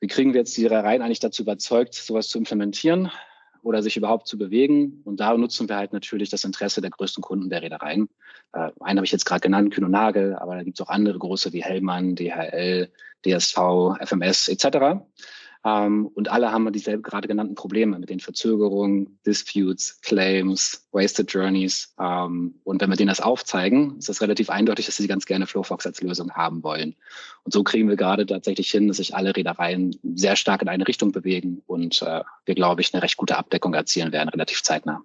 Wie 0.00 0.08
kriegen 0.08 0.34
wir 0.34 0.40
jetzt 0.40 0.56
die 0.56 0.66
Reedereien 0.66 1.00
eigentlich 1.00 1.20
dazu 1.20 1.42
überzeugt, 1.42 1.94
sowas 1.94 2.28
zu 2.28 2.38
implementieren? 2.38 3.10
Oder 3.62 3.82
sich 3.82 3.96
überhaupt 3.96 4.26
zu 4.26 4.36
bewegen. 4.38 5.00
Und 5.04 5.20
da 5.20 5.36
nutzen 5.36 5.68
wir 5.68 5.76
halt 5.76 5.92
natürlich 5.92 6.30
das 6.30 6.44
Interesse 6.44 6.80
der 6.80 6.90
größten 6.90 7.22
Kunden 7.22 7.48
der 7.48 7.62
Reedereien. 7.62 8.08
Äh, 8.52 8.70
einen 8.80 8.98
habe 8.98 9.04
ich 9.04 9.12
jetzt 9.12 9.24
gerade 9.24 9.40
genannt, 9.40 9.72
Kühn 9.72 9.84
und 9.84 9.92
Nagel, 9.92 10.36
aber 10.36 10.56
da 10.56 10.62
gibt 10.62 10.78
es 10.80 10.86
auch 10.86 10.90
andere 10.90 11.18
große 11.18 11.52
wie 11.52 11.62
Hellmann, 11.62 12.16
DHL, 12.16 12.90
DSV, 13.24 13.56
FMS 14.00 14.48
etc. 14.48 15.00
Ähm, 15.64 16.06
und 16.06 16.28
alle 16.28 16.50
haben 16.50 16.72
dieselben 16.72 17.02
gerade 17.02 17.28
genannten 17.28 17.54
Probleme 17.54 17.98
mit 17.98 18.10
den 18.10 18.20
Verzögerungen, 18.20 19.18
Disputes, 19.24 20.00
Claims, 20.02 20.88
Wasted 20.92 21.32
Journeys. 21.32 21.94
Ähm, 22.00 22.56
und 22.64 22.80
wenn 22.80 22.90
wir 22.90 22.96
denen 22.96 23.08
das 23.08 23.20
aufzeigen, 23.20 23.98
ist 23.98 24.08
das 24.08 24.20
relativ 24.20 24.50
eindeutig, 24.50 24.86
dass 24.86 24.96
sie 24.96 25.06
ganz 25.06 25.26
gerne 25.26 25.46
Flowfox 25.46 25.86
als 25.86 26.00
Lösung 26.00 26.32
haben 26.32 26.62
wollen. 26.62 26.96
Und 27.44 27.52
so 27.52 27.62
kriegen 27.62 27.88
wir 27.88 27.96
gerade 27.96 28.26
tatsächlich 28.26 28.70
hin, 28.70 28.88
dass 28.88 28.96
sich 28.96 29.14
alle 29.14 29.36
Reedereien 29.36 29.98
sehr 30.14 30.36
stark 30.36 30.62
in 30.62 30.68
eine 30.68 30.88
Richtung 30.88 31.12
bewegen 31.12 31.62
und 31.66 32.02
äh, 32.02 32.22
wir, 32.44 32.54
glaube 32.54 32.80
ich, 32.80 32.92
eine 32.92 33.02
recht 33.02 33.16
gute 33.16 33.36
Abdeckung 33.36 33.74
erzielen 33.74 34.12
werden, 34.12 34.28
relativ 34.28 34.62
zeitnah. 34.62 35.02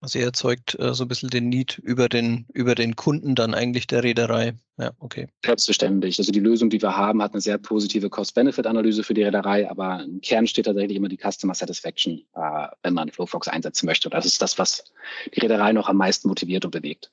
Also 0.00 0.20
ihr 0.20 0.26
erzeugt 0.26 0.78
äh, 0.78 0.94
so 0.94 1.04
ein 1.04 1.08
bisschen 1.08 1.30
den 1.30 1.48
Need 1.48 1.78
über 1.78 2.08
den, 2.08 2.46
über 2.52 2.76
den 2.76 2.94
Kunden 2.94 3.34
dann 3.34 3.52
eigentlich 3.52 3.88
der 3.88 4.04
Reederei. 4.04 4.54
Ja, 4.78 4.92
okay. 5.00 5.26
Selbstverständlich. 5.44 6.18
Also 6.18 6.30
die 6.30 6.38
Lösung, 6.38 6.70
die 6.70 6.80
wir 6.80 6.96
haben, 6.96 7.20
hat 7.20 7.32
eine 7.32 7.40
sehr 7.40 7.58
positive 7.58 8.08
Cost-Benefit-Analyse 8.08 9.02
für 9.02 9.14
die 9.14 9.24
Reederei, 9.24 9.68
aber 9.68 10.04
im 10.04 10.20
Kern 10.20 10.46
steht 10.46 10.66
tatsächlich 10.66 10.96
immer 10.96 11.08
die 11.08 11.18
Customer 11.18 11.54
Satisfaction, 11.54 12.22
äh, 12.34 12.68
wenn 12.82 12.94
man 12.94 13.10
Flowfox 13.10 13.48
einsetzen 13.48 13.86
möchte. 13.86 14.08
Und 14.08 14.14
das 14.14 14.24
ist 14.24 14.40
das, 14.40 14.56
was 14.58 14.84
die 15.34 15.40
Reederei 15.40 15.72
noch 15.72 15.88
am 15.88 15.96
meisten 15.96 16.28
motiviert 16.28 16.64
und 16.64 16.70
bewegt. 16.70 17.10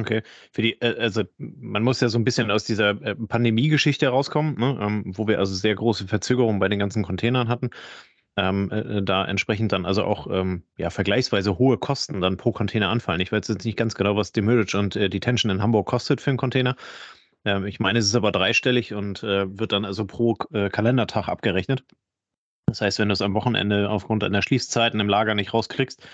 Okay. 0.00 0.22
Für 0.52 0.62
die, 0.62 0.80
äh, 0.80 0.98
also 0.98 1.22
man 1.38 1.82
muss 1.82 2.00
ja 2.00 2.08
so 2.08 2.18
ein 2.18 2.24
bisschen 2.24 2.50
aus 2.50 2.64
dieser 2.64 2.90
äh, 3.02 3.14
Pandemie-Geschichte 3.14 4.08
rauskommen, 4.08 4.58
ne? 4.58 4.78
ähm, 4.80 5.04
wo 5.06 5.28
wir 5.28 5.38
also 5.38 5.54
sehr 5.54 5.74
große 5.74 6.08
Verzögerungen 6.08 6.58
bei 6.58 6.68
den 6.68 6.78
ganzen 6.78 7.02
Containern 7.02 7.48
hatten. 7.48 7.70
Ähm, 8.38 8.70
äh, 8.70 9.02
da 9.02 9.24
entsprechend 9.24 9.72
dann 9.72 9.86
also 9.86 10.04
auch 10.04 10.26
ähm, 10.30 10.62
ja, 10.76 10.90
vergleichsweise 10.90 11.58
hohe 11.58 11.78
Kosten 11.78 12.20
dann 12.20 12.36
pro 12.36 12.52
Container 12.52 12.90
anfallen. 12.90 13.20
Ich 13.20 13.32
weiß 13.32 13.48
jetzt 13.48 13.64
nicht 13.64 13.78
ganz 13.78 13.94
genau, 13.94 14.14
was 14.14 14.32
Demurrage 14.32 14.78
und 14.78 14.94
äh, 14.94 15.08
Detention 15.08 15.50
in 15.50 15.62
Hamburg 15.62 15.86
kostet 15.86 16.20
für 16.20 16.30
einen 16.30 16.36
Container. 16.36 16.76
Ähm, 17.46 17.64
ich 17.66 17.80
meine, 17.80 17.98
es 17.98 18.06
ist 18.06 18.14
aber 18.14 18.32
dreistellig 18.32 18.92
und 18.92 19.22
äh, 19.22 19.58
wird 19.58 19.72
dann 19.72 19.86
also 19.86 20.04
pro 20.04 20.36
äh, 20.52 20.68
Kalendertag 20.68 21.28
abgerechnet. 21.28 21.84
Das 22.66 22.80
heißt, 22.82 22.98
wenn 22.98 23.08
du 23.08 23.14
es 23.14 23.22
am 23.22 23.32
Wochenende 23.32 23.88
aufgrund 23.88 24.22
einer 24.22 24.42
Schließzeiten 24.42 25.00
im 25.00 25.08
Lager 25.08 25.34
nicht 25.34 25.54
rauskriegst, 25.54 26.06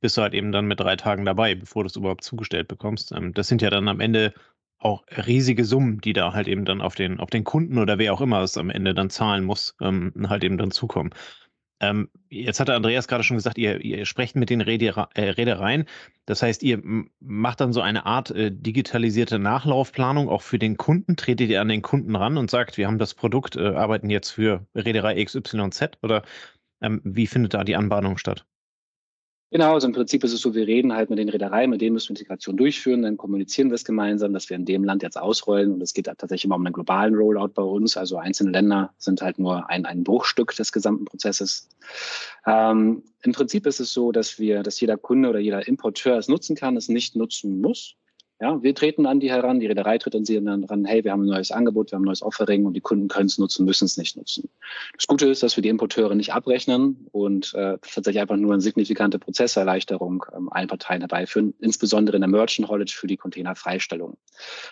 bist 0.00 0.16
du 0.16 0.22
halt 0.22 0.34
eben 0.34 0.52
dann 0.52 0.66
mit 0.66 0.80
drei 0.80 0.96
Tagen 0.96 1.24
dabei, 1.24 1.54
bevor 1.54 1.84
du 1.84 1.88
es 1.88 1.96
überhaupt 1.96 2.24
zugestellt 2.24 2.68
bekommst. 2.68 3.12
Ähm, 3.12 3.32
das 3.32 3.48
sind 3.48 3.62
ja 3.62 3.70
dann 3.70 3.88
am 3.88 4.00
Ende 4.00 4.34
auch 4.78 5.04
riesige 5.26 5.64
Summen, 5.64 6.00
die 6.00 6.12
da 6.12 6.32
halt 6.32 6.48
eben 6.48 6.64
dann 6.64 6.80
auf 6.80 6.94
den, 6.94 7.20
auf 7.20 7.30
den 7.30 7.44
Kunden 7.44 7.78
oder 7.78 7.98
wer 7.98 8.12
auch 8.12 8.20
immer 8.20 8.42
es 8.42 8.56
am 8.56 8.70
Ende 8.70 8.92
dann 8.94 9.10
zahlen 9.10 9.44
muss, 9.44 9.76
ähm, 9.80 10.12
halt 10.28 10.42
eben 10.42 10.58
dann 10.58 10.70
zukommen. 10.70 11.10
Ähm, 11.80 12.10
jetzt 12.28 12.60
hatte 12.60 12.74
Andreas 12.74 13.08
gerade 13.08 13.24
schon 13.24 13.36
gesagt, 13.36 13.58
ihr, 13.58 13.80
ihr 13.80 14.04
sprecht 14.04 14.36
mit 14.36 14.50
den 14.50 14.60
Reedereien. 14.60 15.08
Äh, 15.14 15.30
Reedereien. 15.30 15.86
Das 16.26 16.42
heißt, 16.42 16.62
ihr 16.62 16.82
macht 17.20 17.60
dann 17.60 17.72
so 17.72 17.80
eine 17.80 18.06
Art 18.06 18.30
äh, 18.30 18.50
digitalisierte 18.52 19.38
Nachlaufplanung 19.38 20.28
auch 20.28 20.42
für 20.42 20.58
den 20.58 20.76
Kunden. 20.76 21.16
Tretet 21.16 21.50
ihr 21.50 21.60
an 21.60 21.68
den 21.68 21.82
Kunden 21.82 22.14
ran 22.16 22.36
und 22.36 22.50
sagt, 22.50 22.76
wir 22.76 22.86
haben 22.86 22.98
das 22.98 23.14
Produkt, 23.14 23.56
äh, 23.56 23.68
arbeiten 23.68 24.10
jetzt 24.10 24.30
für 24.30 24.66
Reederei 24.74 25.24
XYZ 25.24 25.98
oder 26.02 26.22
ähm, 26.82 27.00
wie 27.04 27.26
findet 27.26 27.54
da 27.54 27.64
die 27.64 27.76
Anbahnung 27.76 28.18
statt? 28.18 28.46
Genau, 29.52 29.74
also 29.74 29.88
im 29.88 29.92
Prinzip 29.92 30.22
ist 30.22 30.32
es 30.32 30.40
so, 30.40 30.54
wir 30.54 30.68
reden 30.68 30.92
halt 30.94 31.10
mit 31.10 31.18
den 31.18 31.28
Reedereien, 31.28 31.70
mit 31.70 31.80
denen 31.80 31.94
müssen 31.94 32.10
wir 32.10 32.16
Integration 32.20 32.56
durchführen, 32.56 33.02
dann 33.02 33.16
kommunizieren 33.16 33.68
wir 33.70 33.74
es 33.74 33.84
gemeinsam, 33.84 34.32
dass 34.32 34.48
wir 34.48 34.56
in 34.56 34.64
dem 34.64 34.84
Land 34.84 35.02
jetzt 35.02 35.18
ausrollen 35.18 35.72
und 35.72 35.82
es 35.82 35.92
geht 35.92 36.04
tatsächlich 36.04 36.44
immer 36.44 36.54
um 36.54 36.64
einen 36.64 36.72
globalen 36.72 37.16
Rollout 37.16 37.48
bei 37.54 37.62
uns, 37.62 37.96
also 37.96 38.16
einzelne 38.16 38.52
Länder 38.52 38.94
sind 38.98 39.22
halt 39.22 39.40
nur 39.40 39.68
ein, 39.68 39.86
ein 39.86 40.04
Bruchstück 40.04 40.54
des 40.54 40.70
gesamten 40.70 41.04
Prozesses. 41.04 41.68
Ähm, 42.46 43.02
Im 43.22 43.32
Prinzip 43.32 43.66
ist 43.66 43.80
es 43.80 43.92
so, 43.92 44.12
dass 44.12 44.38
wir, 44.38 44.62
dass 44.62 44.80
jeder 44.80 44.96
Kunde 44.96 45.28
oder 45.28 45.40
jeder 45.40 45.66
Importeur 45.66 46.16
es 46.16 46.28
nutzen 46.28 46.54
kann, 46.54 46.76
es 46.76 46.88
nicht 46.88 47.16
nutzen 47.16 47.60
muss. 47.60 47.96
Ja, 48.42 48.62
wir 48.62 48.74
treten 48.74 49.04
an 49.04 49.20
die 49.20 49.30
heran, 49.30 49.60
die 49.60 49.66
Reederei 49.66 49.98
tritt 49.98 50.16
an 50.16 50.24
sie 50.24 50.42
dann 50.42 50.64
ran, 50.64 50.86
hey, 50.86 51.04
wir 51.04 51.12
haben 51.12 51.24
ein 51.24 51.26
neues 51.26 51.50
Angebot, 51.50 51.90
wir 51.90 51.96
haben 51.96 52.04
ein 52.04 52.06
neues 52.06 52.22
Offering 52.22 52.64
und 52.64 52.72
die 52.72 52.80
Kunden 52.80 53.06
können 53.06 53.26
es 53.26 53.36
nutzen, 53.36 53.66
müssen 53.66 53.84
es 53.84 53.98
nicht 53.98 54.16
nutzen. 54.16 54.48
Das 54.96 55.06
Gute 55.06 55.28
ist, 55.28 55.42
dass 55.42 55.56
wir 55.56 55.62
die 55.62 55.68
Importeure 55.68 56.14
nicht 56.14 56.32
abrechnen 56.32 57.06
und 57.12 57.52
äh, 57.52 57.76
tatsächlich 57.82 58.18
einfach 58.18 58.36
nur 58.36 58.54
eine 58.54 58.62
signifikante 58.62 59.18
Prozesserleichterung 59.18 60.24
ähm, 60.34 60.48
allen 60.50 60.68
Parteien 60.68 61.02
herbeiführen, 61.02 61.52
insbesondere 61.60 62.16
in 62.16 62.22
der 62.22 62.30
Merchant 62.30 62.68
Haulage 62.70 62.94
für 62.94 63.06
die 63.06 63.18
Containerfreistellung. 63.18 64.16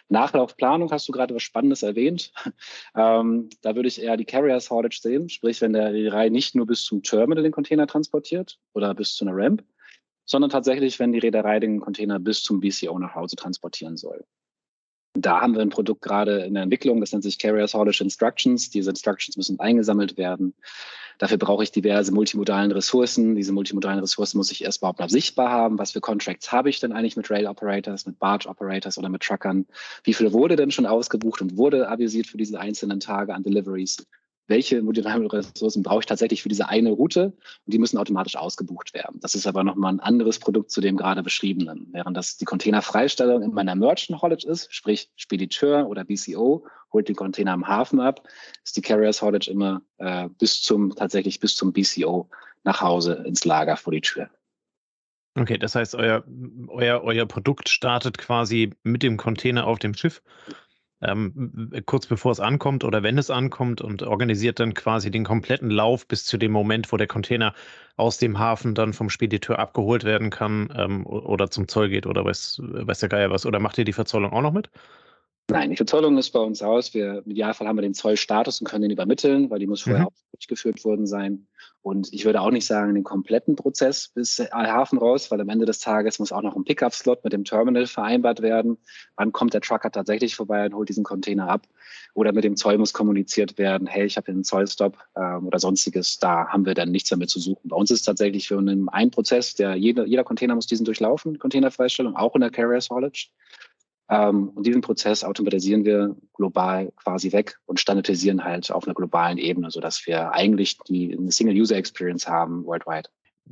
Nachlaufplanung 0.09 0.91
hast 0.91 1.07
du 1.07 1.13
gerade 1.13 1.35
was 1.35 1.43
Spannendes 1.43 1.83
erwähnt. 1.83 2.33
ähm, 2.97 3.51
da 3.61 3.77
würde 3.77 3.89
ich 3.89 4.01
eher 4.01 4.17
die 4.17 4.25
Carriers 4.25 4.71
Haulage 4.71 4.97
sehen, 4.99 5.29
sprich, 5.29 5.61
wenn 5.61 5.75
der 5.75 5.93
Reederei 5.93 6.31
nicht 6.31 6.55
nur 6.55 6.67
bis 6.67 6.85
zum 6.85 7.03
Terminal 7.03 7.43
den 7.43 7.53
Container 7.53 7.87
transportiert 7.87 8.59
oder 8.73 8.95
bis 8.95 9.15
zu 9.15 9.27
einer 9.27 9.37
Ramp, 9.37 9.63
sondern 10.29 10.51
tatsächlich, 10.51 11.01
wenn 11.01 11.13
die 11.13 11.19
Reederei 11.19 11.59
den 11.59 11.81
Container 11.81 12.21
bis 12.21 12.43
zum 12.43 12.61
BCO 12.61 12.97
nach 12.99 13.15
Hause 13.15 13.35
transportieren 13.35 13.97
soll. 13.97 14.25
Da 15.15 15.41
haben 15.41 15.55
wir 15.55 15.63
ein 15.63 15.71
Produkt 15.71 16.03
gerade 16.03 16.43
in 16.43 16.55
der 16.55 16.63
Entwicklung, 16.63 17.01
das 17.01 17.11
nennt 17.11 17.25
sich 17.25 17.39
Carriers 17.39 17.75
Haulage 17.75 18.05
Instructions. 18.05 18.71
Diese 18.71 18.91
Instructions 18.91 19.37
müssen 19.37 19.59
eingesammelt 19.59 20.17
werden. 20.17 20.55
Dafür 21.17 21.39
brauche 21.39 21.65
ich 21.65 21.73
diverse 21.73 22.13
multimodalen 22.13 22.71
Ressourcen. 22.71 23.35
Diese 23.35 23.53
multimodalen 23.53 23.99
Ressourcen 23.99 24.37
muss 24.37 24.53
ich 24.53 24.63
erst 24.63 24.79
überhaupt 24.79 25.01
mal 25.01 25.09
sichtbar 25.09 25.51
haben. 25.51 25.79
Was 25.79 25.93
für 25.93 26.01
Contracts 26.01 26.53
habe 26.53 26.71
ich 26.71 26.79
denn 26.79 26.93
eigentlich 26.93 27.17
mit 27.17 27.29
Rail 27.31 27.47
Operators, 27.47 28.07
mit 28.07 28.21
Barge 28.21 28.49
Operators 28.49 28.99
oder 28.99 29.09
mit 29.09 29.23
Truckern? 29.23 29.67
Wie 30.05 30.15
viel 30.15 30.33
wurde 30.33 30.55
denn 30.55 30.71
schon 30.71 30.87
ausgebucht 30.87 31.41
und 31.41 31.57
wurde 31.57 31.89
avisiert 31.89 32.29
für 32.29 32.37
diese 32.37 32.61
einzelnen 32.61 33.01
Tage 33.01 33.35
an 33.35 33.43
Deliveries? 33.43 34.07
Welche 34.49 34.83
Ressourcen 34.83 35.83
brauche 35.83 36.00
ich 36.00 36.07
tatsächlich 36.07 36.43
für 36.43 36.49
diese 36.49 36.69
eine 36.69 36.90
Route 36.90 37.26
und 37.67 37.73
die 37.73 37.78
müssen 37.78 37.99
automatisch 37.99 38.37
ausgebucht 38.37 38.95
werden. 38.95 39.21
Das 39.21 39.35
ist 39.35 39.47
aber 39.47 39.62
nochmal 39.62 39.93
ein 39.93 40.00
anderes 40.00 40.38
Produkt 40.38 40.71
zu 40.71 40.81
dem 40.81 40.97
gerade 40.97 41.23
beschriebenen. 41.23 41.88
Während 41.93 42.17
das 42.17 42.38
die 42.38 42.47
Containerfreistellung 42.47 43.42
in 43.42 43.53
meiner 43.53 43.75
Merchant 43.75 44.20
Haulage 44.23 44.49
ist, 44.49 44.75
sprich 44.75 45.11
Spediteur 45.16 45.87
oder 45.87 46.05
BCO 46.05 46.66
holt 46.92 47.09
den 47.09 47.16
Container 47.16 47.53
am 47.53 47.68
Hafen 47.68 48.01
ab, 48.01 48.27
ist 48.64 48.77
die 48.77 48.83
Carriers 48.83 49.20
Haulage 49.20 49.51
immer 49.51 49.83
äh, 49.99 50.29
bis 50.38 50.62
zum, 50.62 50.94
tatsächlich 50.94 51.40
bis 51.40 51.55
zum 51.55 51.73
BCO 51.73 52.29
nach 52.64 52.81
Hause 52.81 53.23
ins 53.27 53.44
Lager 53.44 53.77
vor 53.77 53.92
die 53.92 54.01
Tür. 54.01 54.31
Okay, 55.35 55.59
das 55.59 55.75
heißt, 55.75 55.94
euer, 55.94 56.25
euer, 56.68 57.03
euer 57.05 57.27
Produkt 57.27 57.68
startet 57.68 58.18
quasi 58.18 58.73
mit 58.83 59.03
dem 59.03 59.16
Container 59.16 59.66
auf 59.66 59.79
dem 59.79 59.94
Schiff 59.94 60.23
ähm, 61.01 61.71
kurz 61.87 62.07
bevor 62.07 62.33
es 62.33 62.41
ankommt 62.41 62.85
oder 62.85 63.03
wenn 63.03 63.19
es 63.19 63.31
ankommt 63.31 63.81
und 63.81 64.03
organisiert 64.03 64.59
dann 64.61 64.75
quasi 64.75 65.11
den 65.11 65.25
kompletten 65.25 65.71
Lauf 65.71 66.07
bis 66.07 66.25
zu 66.25 66.39
dem 66.39 66.53
Moment, 66.53 66.91
wo 66.93 66.97
der 66.97 67.07
Container 67.07 67.55
aus 67.97 68.19
dem 68.19 68.39
Hafen 68.39 68.75
dann 68.75 68.93
vom 68.93 69.11
Spediteur 69.11 69.59
abgeholt 69.59 70.05
werden 70.05 70.31
kann 70.31 70.73
ähm, 70.77 71.07
oder 71.07 71.51
zum 71.51 71.69
Zoll 71.69 71.89
geht 71.89 72.07
oder 72.07 72.25
weiß, 72.25 72.61
weiß 72.63 73.01
der 73.01 73.09
Geier 73.09 73.31
was. 73.31 73.47
Oder 73.47 73.61
macht 73.61 73.79
ihr 73.79 73.85
die 73.85 73.93
Verzollung 73.93 74.33
auch 74.33 74.43
noch 74.43 74.53
mit? 74.53 74.71
Nein, 75.51 75.71
die 75.71 75.77
Verzollung 75.77 76.19
ist 76.19 76.31
bei 76.31 76.41
uns 76.41 76.63
aus. 76.63 76.93
Wir, 76.93 77.23
Im 77.25 77.31
Idealfall 77.31 77.67
haben 77.67 77.77
wir 77.77 77.83
den 77.83 77.95
Zollstatus 77.95 78.61
und 78.61 78.67
können 78.67 78.83
den 78.83 78.91
übermitteln, 78.91 79.49
weil 79.51 79.59
die 79.59 79.67
muss 79.67 79.83
vorher 79.83 80.03
mhm. 80.03 80.09
auch 80.09 80.13
durchgeführt 80.33 80.85
worden 80.85 81.07
sein. 81.07 81.47
Und 81.88 82.12
ich 82.12 82.27
würde 82.27 82.42
auch 82.42 82.51
nicht 82.51 82.66
sagen, 82.66 82.94
den 82.94 83.03
kompletten 83.03 83.57
Prozess 83.57 84.09
bis 84.09 84.40
Hafen 84.53 84.98
raus, 84.98 85.31
weil 85.31 85.40
am 85.40 85.48
Ende 85.48 85.64
des 85.64 85.79
Tages 85.79 86.18
muss 86.18 86.33
auch 86.33 86.42
noch 86.42 86.55
ein 86.55 86.64
Pickup-Slot 86.64 87.24
mit 87.24 87.33
dem 87.33 87.44
Terminal 87.44 87.87
vereinbart 87.87 88.42
werden. 88.42 88.77
Wann 89.16 89.33
kommt 89.33 89.55
der 89.55 89.62
Trucker 89.62 89.90
tatsächlich 89.90 90.37
vorbei 90.37 90.66
und 90.66 90.74
holt 90.74 90.90
diesen 90.90 91.03
Container 91.03 91.48
ab? 91.48 91.66
Oder 92.12 92.33
mit 92.33 92.44
dem 92.44 92.57
Zoll 92.57 92.77
muss 92.77 92.92
kommuniziert 92.92 93.57
werden, 93.57 93.87
hey, 93.87 94.05
ich 94.05 94.18
habe 94.18 94.27
hier 94.27 94.35
einen 94.35 94.44
Zollstop 94.44 94.98
ähm, 95.16 95.46
oder 95.46 95.59
sonstiges. 95.59 96.18
Da 96.18 96.48
haben 96.48 96.66
wir 96.66 96.74
dann 96.74 96.90
nichts 96.90 97.09
damit 97.09 97.31
zu 97.31 97.40
suchen. 97.40 97.70
Bei 97.70 97.77
uns 97.77 97.90
ist 97.90 98.03
tatsächlich 98.03 98.48
für 98.48 98.59
einen, 98.59 98.90
ein 98.90 99.11
Prozess, 99.11 99.55
der 99.55 99.74
jeder, 99.74 100.05
jeder 100.05 100.24
Container 100.24 100.57
muss 100.57 100.66
diesen 100.66 100.85
durchlaufen, 100.85 101.38
Containerfreistellung, 101.38 102.16
auch 102.16 102.35
in 102.35 102.42
der 102.42 102.51
Carrier 102.51 102.81
Haulage. 102.90 103.29
Ähm, 104.11 104.51
und 104.51 104.66
diesen 104.66 104.81
Prozess 104.81 105.25
automatisieren 105.25 105.85
wir 105.85 106.16
global 106.35 106.90
quasi 106.97 107.33
weg 107.33 107.59
und 107.66 107.81
standardisieren 107.81 108.44
halt 108.44 108.71
auf 108.71 108.87
einer 108.87 108.94
globalen 108.94 109.38
Ebene, 109.38 109.71
sodass 109.71 110.07
wir 110.07 110.33
eigentlich 110.33 110.79
die, 110.88 111.16
eine 111.16 111.31
Single-User-Experience 111.31 112.27
haben 112.27 112.64
worldwide. 112.64 113.11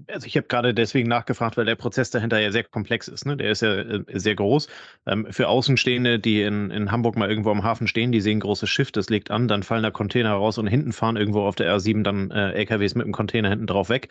Also 0.09 0.27
ich 0.27 0.37
habe 0.37 0.47
gerade 0.47 0.75
deswegen 0.75 1.09
nachgefragt, 1.09 1.57
weil 1.57 1.65
der 1.65 1.75
Prozess 1.75 2.11
dahinter 2.11 2.39
ja 2.39 2.53
sehr 2.53 2.65
komplex 2.65 3.09
ist. 3.09 3.25
Ne? 3.25 3.37
Der 3.37 3.51
ist 3.51 3.63
ja 3.63 3.75
äh, 3.75 4.05
sehr 4.13 4.35
groß. 4.35 4.69
Ähm, 5.07 5.27
für 5.31 5.49
Außenstehende, 5.49 6.19
die 6.19 6.43
in, 6.43 6.71
in 6.71 6.91
Hamburg 6.91 7.17
mal 7.17 7.31
irgendwo 7.31 7.51
am 7.51 7.65
Hafen 7.65 7.87
stehen, 7.87 8.13
die 8.13 8.21
sehen 8.21 8.39
ein 8.39 8.41
großes 8.41 8.69
Schiff, 8.69 8.93
das 8.93 9.09
legt 9.09 9.31
an, 9.31 9.49
dann 9.49 9.63
fallen 9.63 9.83
da 9.83 9.91
Container 9.91 10.33
raus 10.33 10.59
und 10.59 10.67
hinten 10.67 10.93
fahren 10.93 11.17
irgendwo 11.17 11.43
auf 11.43 11.55
der 11.55 11.75
R7 11.75 12.03
dann 12.03 12.31
äh, 12.31 12.53
LKWs 12.53 12.95
mit 12.95 13.07
dem 13.07 13.13
Container 13.13 13.49
hinten 13.49 13.67
drauf 13.67 13.89
weg. 13.89 14.09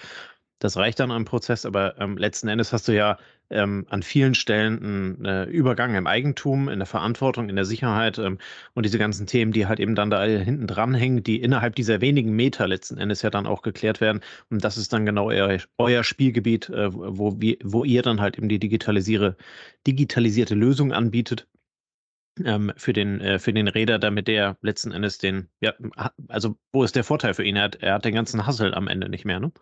Das 0.59 0.77
reicht 0.77 0.99
dann 0.99 1.11
am 1.11 1.25
Prozess, 1.25 1.65
aber 1.65 1.99
ähm, 1.99 2.17
letzten 2.17 2.47
Endes 2.47 2.71
hast 2.71 2.87
du 2.87 2.95
ja 2.95 3.17
ähm, 3.49 3.85
an 3.89 4.03
vielen 4.03 4.35
Stellen 4.35 4.79
einen 4.81 5.25
äh, 5.25 5.43
Übergang 5.45 5.95
im 5.95 6.07
Eigentum, 6.07 6.69
in 6.69 6.79
der 6.79 6.85
Verantwortung, 6.85 7.49
in 7.49 7.55
der 7.55 7.65
Sicherheit 7.65 8.17
ähm, 8.17 8.37
und 8.73 8.85
diese 8.85 8.97
ganzen 8.97 9.27
Themen, 9.27 9.51
die 9.51 9.67
halt 9.67 9.79
eben 9.79 9.95
dann 9.95 10.09
da 10.09 10.23
hinten 10.23 10.65
dranhängen, 10.67 11.23
die 11.23 11.41
innerhalb 11.41 11.75
dieser 11.75 12.01
wenigen 12.01 12.35
Meter 12.35 12.67
letzten 12.67 12.97
Endes 12.97 13.21
ja 13.21 13.29
dann 13.29 13.45
auch 13.47 13.61
geklärt 13.61 14.01
werden. 14.01 14.21
Und 14.49 14.63
das 14.63 14.77
ist 14.77 14.93
dann 14.93 15.05
genau 15.05 15.27
euer, 15.27 15.59
euer 15.77 16.03
Spielgebiet, 16.03 16.69
äh, 16.69 16.89
wo, 16.93 17.39
wir, 17.39 17.57
wo 17.63 17.83
ihr 17.83 18.01
dann 18.01 18.21
halt 18.21 18.37
eben 18.37 18.49
die 18.49 18.59
digitalisiere, 18.59 19.35
digitalisierte 19.85 20.55
Lösung 20.55 20.93
anbietet. 20.93 21.47
Ähm, 22.43 22.73
für 22.75 22.91
den 22.91 23.21
äh, 23.21 23.39
für 23.39 23.53
den 23.53 23.69
Räder, 23.69 23.97
damit 23.97 24.27
der 24.27 24.57
letzten 24.61 24.91
Endes 24.91 25.19
den 25.19 25.47
ja 25.61 25.73
also 26.27 26.57
wo 26.73 26.83
ist 26.83 26.95
der 26.97 27.05
Vorteil 27.05 27.33
für 27.33 27.45
ihn? 27.45 27.55
Er 27.55 27.63
hat, 27.63 27.75
er 27.75 27.93
hat 27.93 28.03
den 28.03 28.13
ganzen 28.13 28.45
Hassel 28.45 28.73
am 28.73 28.89
Ende 28.89 29.07
nicht 29.07 29.23
mehr, 29.23 29.39
ne? 29.39 29.53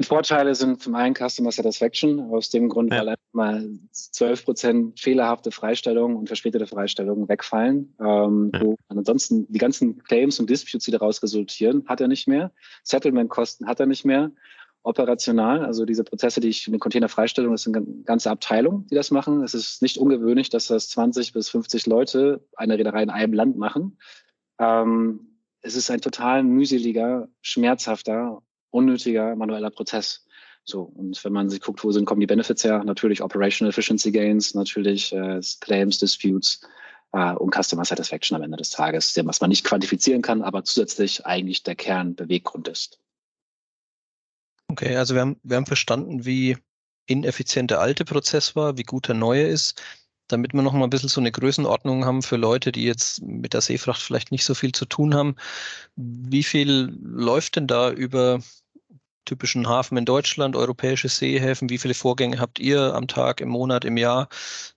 Vorteile 0.00 0.54
sind 0.54 0.82
zum 0.82 0.94
einen 0.94 1.14
Customer 1.14 1.50
Satisfaction, 1.50 2.20
aus 2.32 2.50
dem 2.50 2.68
Grund, 2.68 2.92
ja. 2.92 3.00
weil 3.00 3.10
einfach 3.10 3.32
mal 3.32 3.68
12 3.92 4.44
Prozent 4.44 5.00
fehlerhafte 5.00 5.50
Freistellungen 5.50 6.16
und 6.16 6.28
verspätete 6.28 6.66
Freistellungen 6.66 7.28
wegfallen. 7.28 7.94
Ähm, 8.00 8.50
ja. 8.54 8.60
wo 8.62 8.76
ansonsten 8.88 9.46
die 9.52 9.58
ganzen 9.58 10.02
Claims 10.04 10.38
und 10.40 10.50
Disputes, 10.50 10.84
die 10.84 10.90
daraus 10.90 11.22
resultieren, 11.22 11.84
hat 11.86 12.00
er 12.00 12.08
nicht 12.08 12.28
mehr. 12.28 12.52
Settlement-Kosten 12.84 13.66
hat 13.66 13.80
er 13.80 13.86
nicht 13.86 14.04
mehr. 14.04 14.30
Operational, 14.82 15.64
also 15.64 15.84
diese 15.84 16.04
Prozesse, 16.04 16.40
die 16.40 16.48
ich 16.48 16.68
in 16.68 16.72
den 16.72 16.78
Container 16.78 17.08
Freistellung, 17.08 17.50
das 17.50 17.62
sind 17.62 17.76
eine 17.76 17.86
ganze 18.04 18.30
Abteilung, 18.30 18.86
die 18.86 18.94
das 18.94 19.10
machen. 19.10 19.42
Es 19.42 19.52
ist 19.52 19.82
nicht 19.82 19.98
ungewöhnlich, 19.98 20.48
dass 20.48 20.68
das 20.68 20.88
20 20.90 21.32
bis 21.32 21.48
50 21.48 21.86
Leute 21.86 22.46
eine 22.56 22.78
Reederei 22.78 23.02
in 23.02 23.10
einem 23.10 23.32
Land 23.32 23.56
machen. 23.56 23.98
Ähm, 24.60 25.40
es 25.60 25.74
ist 25.74 25.90
ein 25.90 26.00
total 26.00 26.44
mühseliger, 26.44 27.28
schmerzhafter 27.40 28.42
unnötiger 28.76 29.34
manueller 29.36 29.70
Prozess. 29.70 30.24
So, 30.64 30.82
und 30.82 31.22
wenn 31.24 31.32
man 31.32 31.48
sich 31.48 31.60
guckt, 31.60 31.84
wo 31.84 31.92
sind, 31.92 32.06
kommen 32.06 32.20
die 32.20 32.26
Benefits 32.26 32.64
her? 32.64 32.82
Natürlich 32.84 33.22
Operational 33.22 33.70
Efficiency 33.70 34.10
Gains, 34.10 34.54
natürlich 34.54 35.12
äh, 35.12 35.40
Claims, 35.60 35.98
Disputes 35.98 36.60
äh, 37.12 37.32
und 37.34 37.54
Customer 37.54 37.84
Satisfaction 37.84 38.36
am 38.36 38.42
Ende 38.42 38.56
des 38.56 38.70
Tages, 38.70 39.16
was 39.24 39.40
man 39.40 39.50
nicht 39.50 39.64
quantifizieren 39.64 40.22
kann, 40.22 40.42
aber 40.42 40.64
zusätzlich 40.64 41.24
eigentlich 41.24 41.62
der 41.62 41.76
Kernbeweggrund 41.76 42.66
ist. 42.68 42.98
Okay, 44.68 44.96
also 44.96 45.14
wir 45.14 45.20
haben, 45.20 45.36
wir 45.44 45.56
haben 45.56 45.66
verstanden, 45.66 46.24
wie 46.24 46.56
ineffizient 47.06 47.70
der 47.70 47.80
alte 47.80 48.04
Prozess 48.04 48.56
war, 48.56 48.76
wie 48.76 48.82
gut 48.82 49.06
der 49.06 49.14
neue 49.14 49.46
ist. 49.46 49.80
damit 50.28 50.54
wir 50.54 50.62
noch 50.62 50.72
mal 50.72 50.84
ein 50.84 50.90
bisschen 50.90 51.08
so 51.08 51.20
eine 51.20 51.30
Größenordnung 51.30 52.04
haben 52.04 52.22
für 52.22 52.36
Leute, 52.36 52.72
die 52.72 52.84
jetzt 52.84 53.22
mit 53.22 53.54
der 53.54 53.60
Seefracht 53.60 54.02
vielleicht 54.02 54.32
nicht 54.32 54.44
so 54.44 54.54
viel 54.54 54.72
zu 54.72 54.84
tun 54.84 55.14
haben. 55.14 55.36
Wie 55.94 56.42
viel 56.42 56.92
läuft 57.00 57.56
denn 57.56 57.66
da 57.66 57.92
über 57.92 58.40
typischen 59.26 59.68
Hafen 59.68 59.98
in 59.98 60.06
Deutschland, 60.06 60.56
europäische 60.56 61.10
Seehäfen? 61.10 61.68
Wie 61.68 61.76
viele 61.76 61.92
Vorgänge 61.92 62.40
habt 62.40 62.58
ihr 62.58 62.94
am 62.94 63.06
Tag, 63.06 63.42
im 63.42 63.50
Monat, 63.50 63.84
im 63.84 63.98
Jahr? 63.98 64.28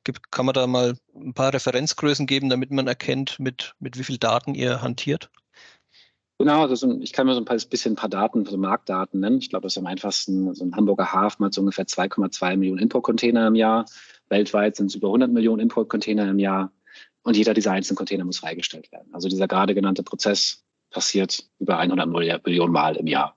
Gibt, 0.03 0.31
kann 0.31 0.45
man 0.45 0.53
da 0.53 0.67
mal 0.67 0.95
ein 1.15 1.33
paar 1.33 1.53
Referenzgrößen 1.53 2.27
geben, 2.27 2.49
damit 2.49 2.71
man 2.71 2.87
erkennt, 2.87 3.39
mit, 3.39 3.75
mit 3.79 3.97
wie 3.97 4.03
viel 4.03 4.17
Daten 4.17 4.53
ihr 4.55 4.81
hantiert? 4.81 5.29
Genau, 6.39 6.61
also 6.61 6.99
ich 7.01 7.11
kann 7.11 7.27
mir 7.27 7.33
so 7.33 7.41
ein 7.41 7.45
paar, 7.45 7.57
bisschen 7.57 7.93
ein 7.93 7.97
paar 7.97 8.09
Daten, 8.09 8.45
so 8.45 8.57
Marktdaten 8.57 9.19
nennen. 9.19 9.39
Ich 9.39 9.49
glaube, 9.49 9.63
das 9.63 9.73
ist 9.73 9.77
am 9.77 9.85
einfachsten. 9.85 10.53
So 10.53 10.63
ein 10.63 10.73
Hamburger 10.73 11.11
Hafen 11.11 11.45
hat 11.45 11.53
so 11.53 11.61
ungefähr 11.61 11.85
2,2 11.85 12.55
Millionen 12.55 12.81
Importcontainer 12.81 13.47
im 13.47 13.55
Jahr. 13.55 13.85
Weltweit 14.29 14.77
sind 14.77 14.87
es 14.87 14.95
über 14.95 15.07
100 15.07 15.31
Millionen 15.31 15.59
Importcontainer 15.59 16.29
im 16.29 16.39
Jahr. 16.39 16.71
Und 17.23 17.35
jeder 17.35 17.53
dieser 17.53 17.73
einzelnen 17.73 17.97
Container 17.97 18.23
muss 18.23 18.39
freigestellt 18.39 18.89
werden. 18.93 19.13
Also 19.13 19.27
dieser 19.27 19.49
gerade 19.49 19.75
genannte 19.75 20.01
Prozess 20.01 20.63
passiert 20.89 21.43
über 21.59 21.77
100 21.77 22.07
Millionen 22.45 22.71
Mal 22.71 22.95
im 22.95 23.07
Jahr. 23.07 23.35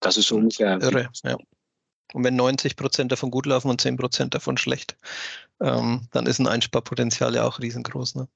Das 0.00 0.16
ist 0.16 0.28
so 0.28 0.36
ungefähr. 0.36 0.80
Irre, 0.80 1.10
ja. 1.24 1.36
Und 2.12 2.24
wenn 2.24 2.36
90 2.36 2.76
Prozent 2.76 3.12
davon 3.12 3.30
gut 3.30 3.46
laufen 3.46 3.68
und 3.70 3.80
10 3.80 3.96
Prozent 3.96 4.34
davon 4.34 4.56
schlecht, 4.56 4.96
ähm, 5.60 6.08
dann 6.10 6.26
ist 6.26 6.38
ein 6.38 6.48
Einsparpotenzial 6.48 7.34
ja 7.34 7.46
auch 7.46 7.60
riesengroß. 7.60 8.16
Ne? 8.16 8.28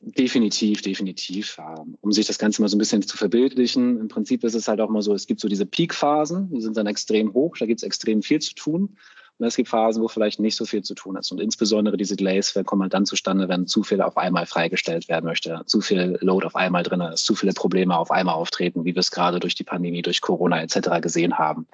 Definitiv, 0.00 0.82
definitiv. 0.82 1.58
Ähm, 1.58 1.96
um 2.00 2.12
sich 2.12 2.26
das 2.26 2.38
Ganze 2.38 2.60
mal 2.60 2.68
so 2.68 2.76
ein 2.76 2.78
bisschen 2.80 3.02
zu 3.02 3.16
verbildlichen, 3.16 3.98
im 3.98 4.08
Prinzip 4.08 4.44
ist 4.44 4.54
es 4.54 4.68
halt 4.68 4.80
auch 4.80 4.90
mal 4.90 5.02
so, 5.02 5.14
es 5.14 5.26
gibt 5.26 5.40
so 5.40 5.48
diese 5.48 5.66
Peak-Phasen, 5.66 6.50
die 6.50 6.60
sind 6.60 6.76
dann 6.76 6.86
extrem 6.86 7.32
hoch, 7.32 7.56
da 7.58 7.66
gibt 7.66 7.80
es 7.80 7.84
extrem 7.84 8.22
viel 8.22 8.40
zu 8.40 8.54
tun. 8.54 8.96
Und 9.40 9.46
es 9.46 9.56
gibt 9.56 9.70
Phasen, 9.70 10.02
wo 10.02 10.08
vielleicht 10.08 10.38
nicht 10.38 10.54
so 10.54 10.66
viel 10.66 10.82
zu 10.82 10.94
tun 10.94 11.16
ist. 11.16 11.32
Und 11.32 11.40
insbesondere 11.40 11.96
diese 11.96 12.14
Delays 12.14 12.52
kommen 12.66 12.82
halt 12.82 12.92
dann 12.92 13.06
zustande, 13.06 13.48
wenn 13.48 13.66
zu 13.66 13.82
viel 13.82 14.02
auf 14.02 14.18
einmal 14.18 14.44
freigestellt 14.44 15.08
werden 15.08 15.24
möchte, 15.24 15.62
zu 15.64 15.80
viel 15.80 16.18
Load 16.20 16.46
auf 16.46 16.56
einmal 16.56 16.82
drin 16.82 17.00
ist, 17.00 17.24
zu 17.24 17.34
viele 17.34 17.54
Probleme 17.54 17.96
auf 17.96 18.10
einmal 18.10 18.34
auftreten, 18.34 18.84
wie 18.84 18.94
wir 18.94 19.00
es 19.00 19.10
gerade 19.10 19.40
durch 19.40 19.54
die 19.54 19.64
Pandemie, 19.64 20.02
durch 20.02 20.20
Corona 20.20 20.60
etc. 20.60 21.00
gesehen 21.00 21.38
haben. 21.38 21.66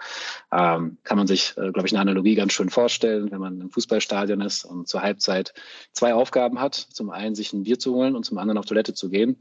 Ähm, 0.52 0.98
kann 1.02 1.18
man 1.18 1.26
sich, 1.26 1.54
äh, 1.56 1.72
glaube 1.72 1.88
ich, 1.88 1.92
eine 1.92 2.00
Analogie 2.02 2.36
ganz 2.36 2.52
schön 2.52 2.70
vorstellen, 2.70 3.32
wenn 3.32 3.40
man 3.40 3.60
im 3.60 3.70
Fußballstadion 3.70 4.40
ist 4.42 4.64
und 4.64 4.86
zur 4.86 5.02
Halbzeit 5.02 5.52
zwei 5.92 6.14
Aufgaben 6.14 6.60
hat. 6.60 6.74
Zum 6.74 7.10
einen 7.10 7.34
sich 7.34 7.52
ein 7.52 7.64
Bier 7.64 7.80
zu 7.80 7.92
holen 7.94 8.14
und 8.14 8.24
zum 8.24 8.38
anderen 8.38 8.58
auf 8.58 8.66
Toilette 8.66 8.94
zu 8.94 9.08
gehen. 9.08 9.38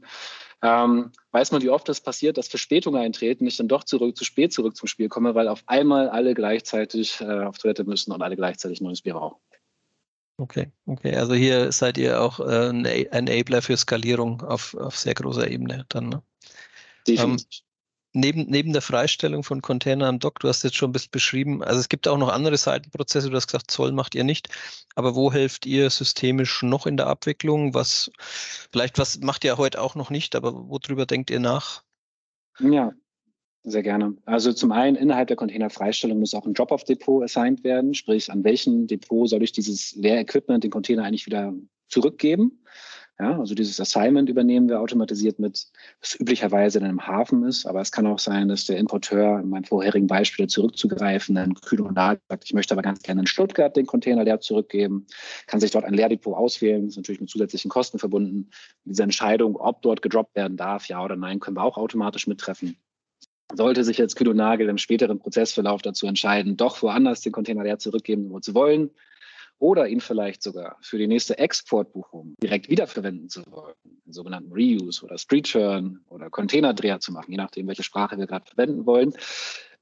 Ähm, 0.62 1.12
weiß 1.32 1.52
man, 1.52 1.62
wie 1.62 1.70
oft 1.70 1.88
das 1.88 2.00
passiert, 2.00 2.38
dass 2.38 2.48
Verspätungen 2.48 3.00
eintreten, 3.00 3.46
ich 3.46 3.56
dann 3.56 3.68
doch 3.68 3.84
zurück, 3.84 4.16
zu 4.16 4.24
spät 4.24 4.52
zurück 4.52 4.76
zum 4.76 4.88
Spiel 4.88 5.08
komme, 5.08 5.34
weil 5.34 5.48
auf 5.48 5.62
einmal 5.66 6.08
alle 6.08 6.34
gleichzeitig 6.34 7.20
äh, 7.20 7.44
auf 7.44 7.58
Toilette 7.58 7.84
müssen 7.84 8.12
und 8.12 8.22
alle 8.22 8.36
gleichzeitig 8.36 8.80
neues 8.80 9.02
Bier 9.02 9.14
rauchen. 9.14 9.38
Okay, 10.38 10.70
okay. 10.86 11.16
Also 11.16 11.34
hier 11.34 11.72
seid 11.72 11.96
ihr 11.96 12.20
auch 12.20 12.40
äh, 12.40 12.68
ein 12.68 12.84
Enabler 12.84 13.62
für 13.62 13.76
Skalierung 13.76 14.42
auf, 14.42 14.74
auf 14.74 14.98
sehr 14.98 15.14
großer 15.14 15.50
Ebene 15.50 15.86
dann. 15.88 16.10
Ne? 16.10 16.22
Definitiv. 17.06 17.60
Ähm, 17.60 17.65
neben, 18.16 18.46
neben 18.46 18.72
der 18.72 18.82
Freistellung 18.82 19.42
von 19.42 19.62
Containern 19.62 20.08
am 20.08 20.18
Dock, 20.18 20.40
du 20.40 20.48
hast 20.48 20.64
jetzt 20.64 20.76
schon 20.76 20.90
ein 20.90 20.92
bisschen 20.92 21.10
beschrieben, 21.10 21.62
also 21.62 21.78
es 21.78 21.88
gibt 21.88 22.08
auch 22.08 22.16
noch 22.16 22.30
andere 22.30 22.56
Seitenprozesse, 22.56 23.30
du 23.30 23.36
hast 23.36 23.46
gesagt, 23.46 23.70
Zoll 23.70 23.92
macht 23.92 24.14
ihr 24.14 24.24
nicht, 24.24 24.48
aber 24.94 25.14
wo 25.14 25.32
helft 25.32 25.66
ihr 25.66 25.90
systemisch 25.90 26.62
noch 26.62 26.86
in 26.86 26.96
der 26.96 27.06
Abwicklung? 27.06 27.74
Was, 27.74 28.10
vielleicht 28.18 28.98
was 28.98 29.20
macht 29.20 29.44
ihr 29.44 29.58
heute 29.58 29.80
auch 29.80 29.94
noch 29.94 30.10
nicht, 30.10 30.34
aber 30.34 30.54
worüber 30.68 31.06
denkt 31.06 31.30
ihr 31.30 31.40
nach? 31.40 31.82
Ja, 32.58 32.92
sehr 33.62 33.82
gerne. 33.82 34.16
Also 34.24 34.52
zum 34.52 34.72
einen 34.72 34.96
innerhalb 34.96 35.28
der 35.28 35.36
Containerfreistellung 35.36 36.18
muss 36.18 36.34
auch 36.34 36.46
ein 36.46 36.54
Drop-off-Depot 36.54 37.22
assigned 37.22 37.64
werden, 37.64 37.94
sprich 37.94 38.32
an 38.32 38.42
welchem 38.44 38.86
Depot 38.86 39.28
soll 39.28 39.42
ich 39.42 39.52
dieses 39.52 39.94
Leer-Equipment, 39.94 40.64
den 40.64 40.70
Container 40.70 41.04
eigentlich 41.04 41.26
wieder 41.26 41.52
zurückgeben. 41.88 42.62
Ja, 43.18 43.38
also 43.38 43.54
dieses 43.54 43.80
Assignment 43.80 44.28
übernehmen 44.28 44.68
wir 44.68 44.78
automatisiert 44.78 45.38
mit, 45.38 45.68
was 46.02 46.20
üblicherweise 46.20 46.78
in 46.78 46.84
einem 46.84 47.06
Hafen 47.06 47.44
ist, 47.44 47.64
aber 47.64 47.80
es 47.80 47.90
kann 47.90 48.06
auch 48.06 48.18
sein, 48.18 48.48
dass 48.48 48.66
der 48.66 48.76
Importeur 48.76 49.40
in 49.40 49.48
meinem 49.48 49.64
vorherigen 49.64 50.06
Beispiel 50.06 50.48
zurückzugreifen, 50.48 51.34
dann 51.34 51.54
kühl 51.54 51.80
und 51.80 51.94
sagt, 51.94 52.20
ich 52.44 52.52
möchte 52.52 52.74
aber 52.74 52.82
ganz 52.82 53.00
gerne 53.00 53.22
in 53.22 53.26
Stuttgart 53.26 53.74
den 53.74 53.86
Container 53.86 54.24
leer 54.24 54.40
zurückgeben, 54.40 55.06
kann 55.46 55.60
sich 55.60 55.70
dort 55.70 55.86
ein 55.86 55.94
Leerdepot 55.94 56.36
auswählen, 56.36 56.88
ist 56.88 56.96
natürlich 56.96 57.22
mit 57.22 57.30
zusätzlichen 57.30 57.70
Kosten 57.70 57.98
verbunden. 57.98 58.50
Diese 58.84 59.02
Entscheidung, 59.02 59.56
ob 59.56 59.80
dort 59.80 60.02
gedroppt 60.02 60.36
werden 60.36 60.58
darf, 60.58 60.86
ja 60.88 61.02
oder 61.02 61.16
nein, 61.16 61.40
können 61.40 61.56
wir 61.56 61.64
auch 61.64 61.78
automatisch 61.78 62.26
mittreffen. 62.26 62.76
Sollte 63.54 63.82
sich 63.82 63.96
jetzt 63.96 64.16
Kühl 64.16 64.28
und 64.28 64.36
Nagel 64.36 64.68
im 64.68 64.76
späteren 64.76 65.18
Prozessverlauf 65.18 65.80
dazu 65.80 66.06
entscheiden, 66.06 66.58
doch 66.58 66.82
woanders 66.82 67.22
den 67.22 67.32
Container 67.32 67.62
leer 67.62 67.78
zurückgeben 67.78 68.42
zu 68.42 68.54
wollen, 68.54 68.90
oder 69.58 69.88
ihn 69.88 70.00
vielleicht 70.00 70.42
sogar 70.42 70.76
für 70.80 70.98
die 70.98 71.06
nächste 71.06 71.38
Exportbuchung 71.38 72.34
direkt 72.42 72.68
wiederverwenden 72.68 73.28
zu 73.28 73.42
wollen, 73.50 73.74
den 74.04 74.12
sogenannten 74.12 74.52
Reuse 74.52 75.04
oder 75.04 75.18
Street 75.18 75.46
Churn 75.46 76.00
oder 76.08 76.30
Containerdreher 76.30 77.00
zu 77.00 77.12
machen, 77.12 77.30
je 77.30 77.38
nachdem, 77.38 77.66
welche 77.66 77.82
Sprache 77.82 78.18
wir 78.18 78.26
gerade 78.26 78.46
verwenden 78.46 78.86
wollen, 78.86 79.12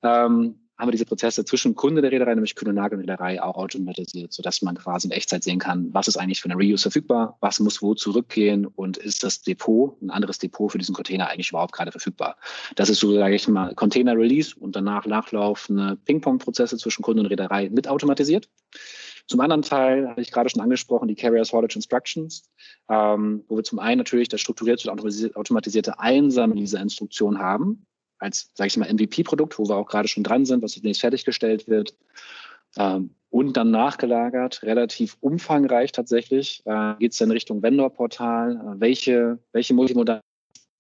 ähm, 0.03 0.61
haben 0.77 0.89
wir 0.89 0.93
diese 0.93 1.05
Prozesse 1.05 1.45
zwischen 1.45 1.77
Kunde 1.77 2.03
der 2.03 2.11
Reederei, 2.11 2.35
nämlich 2.35 2.57
Kühne 2.57 2.73
Nagel 2.73 2.99
und 2.99 3.03
Reederei, 3.03 3.41
auch 3.41 3.55
automatisiert, 3.57 4.33
sodass 4.33 4.61
man 4.63 4.77
quasi 4.77 5.07
in 5.07 5.13
Echtzeit 5.13 5.45
sehen 5.45 5.61
kann, 5.61 5.95
was 5.95 6.09
ist 6.09 6.17
eigentlich 6.17 6.41
für 6.41 6.51
eine 6.51 6.61
Reuse 6.61 6.83
verfügbar, 6.83 7.37
was 7.41 7.61
muss 7.61 7.81
wo 7.81 7.95
zurückgehen 7.95 8.67
und 8.67 8.97
ist 8.97 9.23
das 9.23 9.43
Depot, 9.43 10.01
ein 10.03 10.11
anderes 10.11 10.39
Depot 10.39 10.73
für 10.73 10.79
diesen 10.79 10.95
Container 10.95 11.29
eigentlich 11.29 11.51
überhaupt 11.51 11.73
gerade 11.73 11.93
verfügbar. 11.93 12.37
Das 12.75 12.89
ist 12.89 12.99
so, 12.99 13.15
sage 13.15 13.37
ich 13.37 13.47
mal, 13.47 13.75
Container 13.75 14.17
Release 14.17 14.55
und 14.59 14.75
danach 14.75 15.07
nachlaufende 15.07 15.97
Ping-Pong-Prozesse 16.05 16.77
zwischen 16.77 17.03
Kunde 17.03 17.23
und 17.23 17.27
Reederei 17.27 17.71
mit 17.71 17.87
automatisiert. 17.87 18.49
Zum 19.27 19.41
anderen 19.41 19.63
Teil 19.63 20.09
hatte 20.09 20.21
ich 20.21 20.31
gerade 20.31 20.51
schon 20.51 20.61
angesprochen, 20.61 21.09
die 21.09 21.15
Carriers 21.15 21.53
Haulage 21.53 21.77
Instructions, 21.77 22.51
ähm, 22.91 23.45
wo 23.49 23.57
wir 23.57 23.65
zum 23.65 23.79
einen 23.79 23.99
natürlich 23.99 24.29
das 24.29 24.41
strukturierte 24.41 24.91
und 24.91 25.37
automatisierte 25.37 25.99
Einsammeln 25.99 26.59
dieser 26.59 26.81
Instruktion 26.81 27.39
haben, 27.39 27.87
als, 28.19 28.51
sage 28.55 28.69
ich 28.69 28.77
mal, 28.77 28.93
MVP-Produkt, 28.93 29.59
wo 29.59 29.67
wir 29.67 29.77
auch 29.77 29.89
gerade 29.89 30.09
schon 30.09 30.25
dran 30.25 30.45
sind, 30.45 30.63
was 30.63 30.73
demnächst 30.73 31.01
fertiggestellt 31.01 31.69
wird. 31.69 31.97
Ähm, 32.77 33.15
und 33.31 33.57
dann 33.57 33.71
nachgelagert, 33.71 34.63
relativ 34.63 35.17
umfangreich 35.21 35.93
tatsächlich, 35.93 36.63
äh, 36.67 36.95
geht 36.99 37.13
es 37.13 37.21
in 37.21 37.31
Richtung 37.31 37.63
Vendor-Portal. 37.63 38.53
Äh, 38.57 38.81
welche, 38.81 39.39
welche 39.53 39.75
Multimodal 39.75 40.21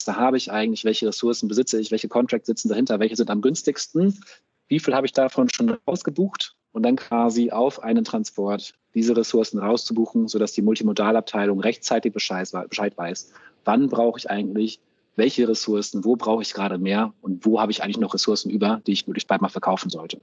habe 0.06 0.36
ich 0.36 0.52
eigentlich? 0.52 0.84
Welche 0.84 1.08
Ressourcen 1.08 1.48
besitze 1.48 1.80
ich? 1.80 1.90
Welche 1.90 2.08
Contracts 2.08 2.46
sitzen 2.46 2.68
dahinter? 2.68 3.00
Welche 3.00 3.16
sind 3.16 3.30
am 3.30 3.40
günstigsten? 3.40 4.22
Wie 4.68 4.80
viel 4.80 4.94
habe 4.94 5.06
ich 5.06 5.12
davon 5.12 5.48
schon 5.48 5.78
rausgebucht? 5.88 6.54
Und 6.74 6.82
dann 6.82 6.96
quasi 6.96 7.50
auf 7.50 7.82
einen 7.82 8.04
Transport 8.04 8.74
diese 8.94 9.16
Ressourcen 9.16 9.58
rauszubuchen, 9.58 10.28
sodass 10.28 10.52
die 10.52 10.62
Multimodalabteilung 10.62 11.60
rechtzeitig 11.60 12.12
Bescheid, 12.12 12.52
weiß, 12.52 13.32
wann 13.64 13.88
brauche 13.88 14.18
ich 14.18 14.28
eigentlich 14.28 14.80
welche 15.16 15.48
Ressourcen, 15.48 16.04
wo 16.04 16.16
brauche 16.16 16.42
ich 16.42 16.52
gerade 16.52 16.76
mehr 16.76 17.14
und 17.22 17.46
wo 17.46 17.60
habe 17.60 17.70
ich 17.70 17.82
eigentlich 17.82 17.98
noch 17.98 18.12
Ressourcen 18.12 18.50
über, 18.50 18.82
die 18.86 18.92
ich 18.92 19.06
möglichst 19.06 19.28
bald 19.28 19.40
mal 19.40 19.48
verkaufen 19.48 19.88
sollte. 19.88 20.20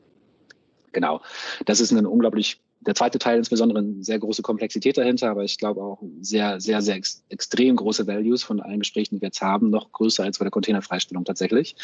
Genau. 0.91 1.21
Das 1.65 1.79
ist 1.79 1.91
ein 1.91 2.05
unglaublich 2.05 2.61
der 2.81 2.95
zweite 2.95 3.19
Teil 3.19 3.37
insbesondere 3.37 3.79
eine 3.79 4.03
sehr 4.03 4.17
große 4.17 4.41
Komplexität 4.41 4.97
dahinter, 4.97 5.29
aber 5.29 5.43
ich 5.43 5.57
glaube 5.57 5.81
auch 5.81 6.01
sehr, 6.19 6.59
sehr, 6.59 6.81
sehr 6.81 6.95
ex 6.95 7.23
extrem 7.29 7.75
große 7.75 8.07
Values 8.07 8.43
von 8.43 8.59
allen 8.59 8.79
Gesprächen, 8.79 9.15
die 9.15 9.21
wir 9.21 9.27
jetzt 9.27 9.41
haben, 9.41 9.69
noch 9.69 9.91
größer 9.91 10.23
als 10.23 10.39
bei 10.39 10.45
der 10.45 10.51
Containerfreistellung 10.51 11.23
tatsächlich. 11.23 11.75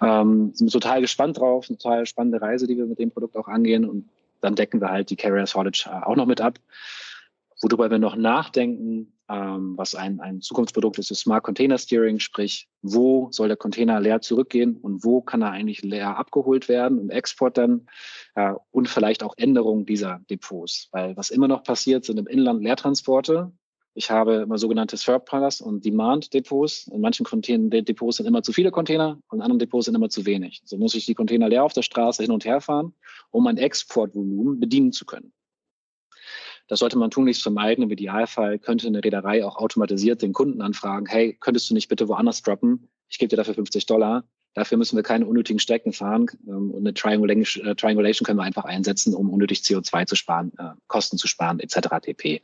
Ähm, 0.00 0.52
sind 0.54 0.70
total 0.70 1.00
gespannt 1.00 1.38
drauf, 1.38 1.66
eine 1.68 1.76
total 1.76 2.06
spannende 2.06 2.40
Reise, 2.40 2.66
die 2.66 2.76
wir 2.76 2.86
mit 2.86 3.00
dem 3.00 3.10
Produkt 3.10 3.36
auch 3.36 3.48
angehen 3.48 3.84
und 3.84 4.08
dann 4.40 4.54
decken 4.54 4.80
wir 4.80 4.90
halt 4.90 5.10
die 5.10 5.16
Carrier 5.16 5.44
Haulage 5.44 5.86
äh, 5.86 6.04
auch 6.04 6.16
noch 6.16 6.26
mit 6.26 6.40
ab. 6.40 6.58
Worüber 7.60 7.90
wir 7.90 7.98
noch 7.98 8.16
nachdenken, 8.16 9.12
ähm, 9.32 9.78
was 9.78 9.94
ein, 9.94 10.20
ein 10.20 10.42
Zukunftsprodukt 10.42 10.98
ist, 10.98 11.10
ist 11.10 11.20
Smart 11.20 11.42
Container 11.42 11.78
Steering, 11.78 12.18
sprich, 12.18 12.68
wo 12.82 13.28
soll 13.30 13.48
der 13.48 13.56
Container 13.56 13.98
leer 13.98 14.20
zurückgehen 14.20 14.76
und 14.76 15.04
wo 15.04 15.22
kann 15.22 15.40
er 15.40 15.52
eigentlich 15.52 15.82
leer 15.82 16.18
abgeholt 16.18 16.68
werden 16.68 16.98
im 16.98 17.08
Export 17.08 17.56
dann 17.56 17.86
äh, 18.34 18.52
und 18.70 18.90
vielleicht 18.90 19.22
auch 19.22 19.34
Änderungen 19.38 19.86
dieser 19.86 20.20
Depots. 20.28 20.88
Weil 20.92 21.16
was 21.16 21.30
immer 21.30 21.48
noch 21.48 21.62
passiert, 21.62 22.04
sind 22.04 22.18
im 22.18 22.26
Inland 22.26 22.62
Leertransporte. 22.62 23.52
Ich 23.94 24.10
habe 24.10 24.34
immer 24.34 24.58
sogenannte 24.58 24.98
Surplus 24.98 25.62
und 25.62 25.84
Demand 25.84 26.34
Depots. 26.34 26.88
In 26.88 27.00
manchen 27.00 27.24
Depots 27.70 28.16
sind 28.18 28.26
immer 28.26 28.42
zu 28.42 28.52
viele 28.52 28.70
Container 28.70 29.18
und 29.28 29.38
in 29.38 29.42
anderen 29.42 29.58
Depots 29.60 29.86
sind 29.86 29.94
immer 29.94 30.10
zu 30.10 30.26
wenig. 30.26 30.60
So 30.66 30.76
muss 30.76 30.94
ich 30.94 31.06
die 31.06 31.14
Container 31.14 31.48
leer 31.48 31.64
auf 31.64 31.72
der 31.72 31.82
Straße 31.82 32.22
hin 32.22 32.32
und 32.32 32.44
her 32.44 32.60
fahren, 32.60 32.94
um 33.30 33.44
mein 33.44 33.56
Exportvolumen 33.56 34.60
bedienen 34.60 34.92
zu 34.92 35.06
können. 35.06 35.32
Das 36.72 36.78
sollte 36.78 36.96
man 36.96 37.10
tunlichst 37.10 37.42
vermeiden. 37.42 37.84
Im 37.84 37.90
Idealfall 37.90 38.58
könnte 38.58 38.86
eine 38.86 39.04
Reederei 39.04 39.44
auch 39.44 39.56
automatisiert 39.56 40.22
den 40.22 40.32
Kunden 40.32 40.62
anfragen, 40.62 41.04
hey, 41.04 41.36
könntest 41.38 41.68
du 41.68 41.74
nicht 41.74 41.90
bitte 41.90 42.08
woanders 42.08 42.40
droppen? 42.40 42.88
Ich 43.10 43.18
gebe 43.18 43.28
dir 43.28 43.36
dafür 43.36 43.52
50 43.52 43.84
Dollar. 43.84 44.24
Dafür 44.54 44.78
müssen 44.78 44.96
wir 44.96 45.02
keine 45.02 45.26
unnötigen 45.26 45.58
Strecken 45.58 45.92
fahren 45.92 46.28
ähm, 46.48 46.70
und 46.70 46.78
eine 46.78 46.94
Triangulation, 46.94 47.66
äh, 47.66 47.74
Triangulation 47.74 48.24
können 48.24 48.38
wir 48.38 48.44
einfach 48.44 48.64
einsetzen, 48.64 49.14
um 49.14 49.28
unnötig 49.28 49.58
CO2 49.58 50.06
zu 50.06 50.16
sparen, 50.16 50.50
äh, 50.56 50.70
Kosten 50.86 51.18
zu 51.18 51.26
sparen, 51.28 51.60
etc. 51.60 51.88
pp. 52.00 52.40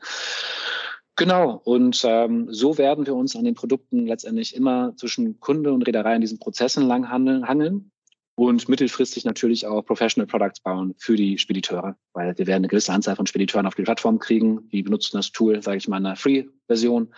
Genau, 1.17 1.62
und 1.64 2.03
ähm, 2.05 2.49
so 2.53 2.77
werden 2.77 3.07
wir 3.07 3.14
uns 3.14 3.35
an 3.35 3.45
den 3.45 3.55
Produkten 3.55 4.07
letztendlich 4.07 4.55
immer 4.55 4.95
zwischen 4.97 5.41
Kunde 5.41 5.73
und 5.73 5.87
Reederei 5.87 6.17
in 6.17 6.21
diesen 6.21 6.38
Prozessen 6.38 6.87
lang 6.87 7.09
handeln, 7.09 7.49
hangeln 7.49 7.93
und 8.38 8.68
mittelfristig 8.68 9.24
natürlich 9.24 9.66
auch 9.66 9.83
Professional 9.83 10.29
Products 10.29 10.61
bauen 10.61 10.94
für 10.96 11.16
die 11.16 11.38
Spediteure, 11.38 11.96
weil 12.12 12.38
wir 12.38 12.46
werden 12.46 12.61
eine 12.61 12.68
gewisse 12.68 12.92
Anzahl 12.92 13.16
von 13.16 13.27
Spediteuren 13.27 13.66
auf 13.66 13.74
die 13.74 13.83
Plattform 13.83 14.20
kriegen. 14.20 14.68
Die 14.70 14.85
benutzen 14.85 15.16
das 15.16 15.33
Tool, 15.33 15.61
sage 15.61 15.79
ich 15.79 15.88
mal, 15.88 15.96
in 15.96 16.07
einer 16.07 16.14
Free-Version. 16.14 17.12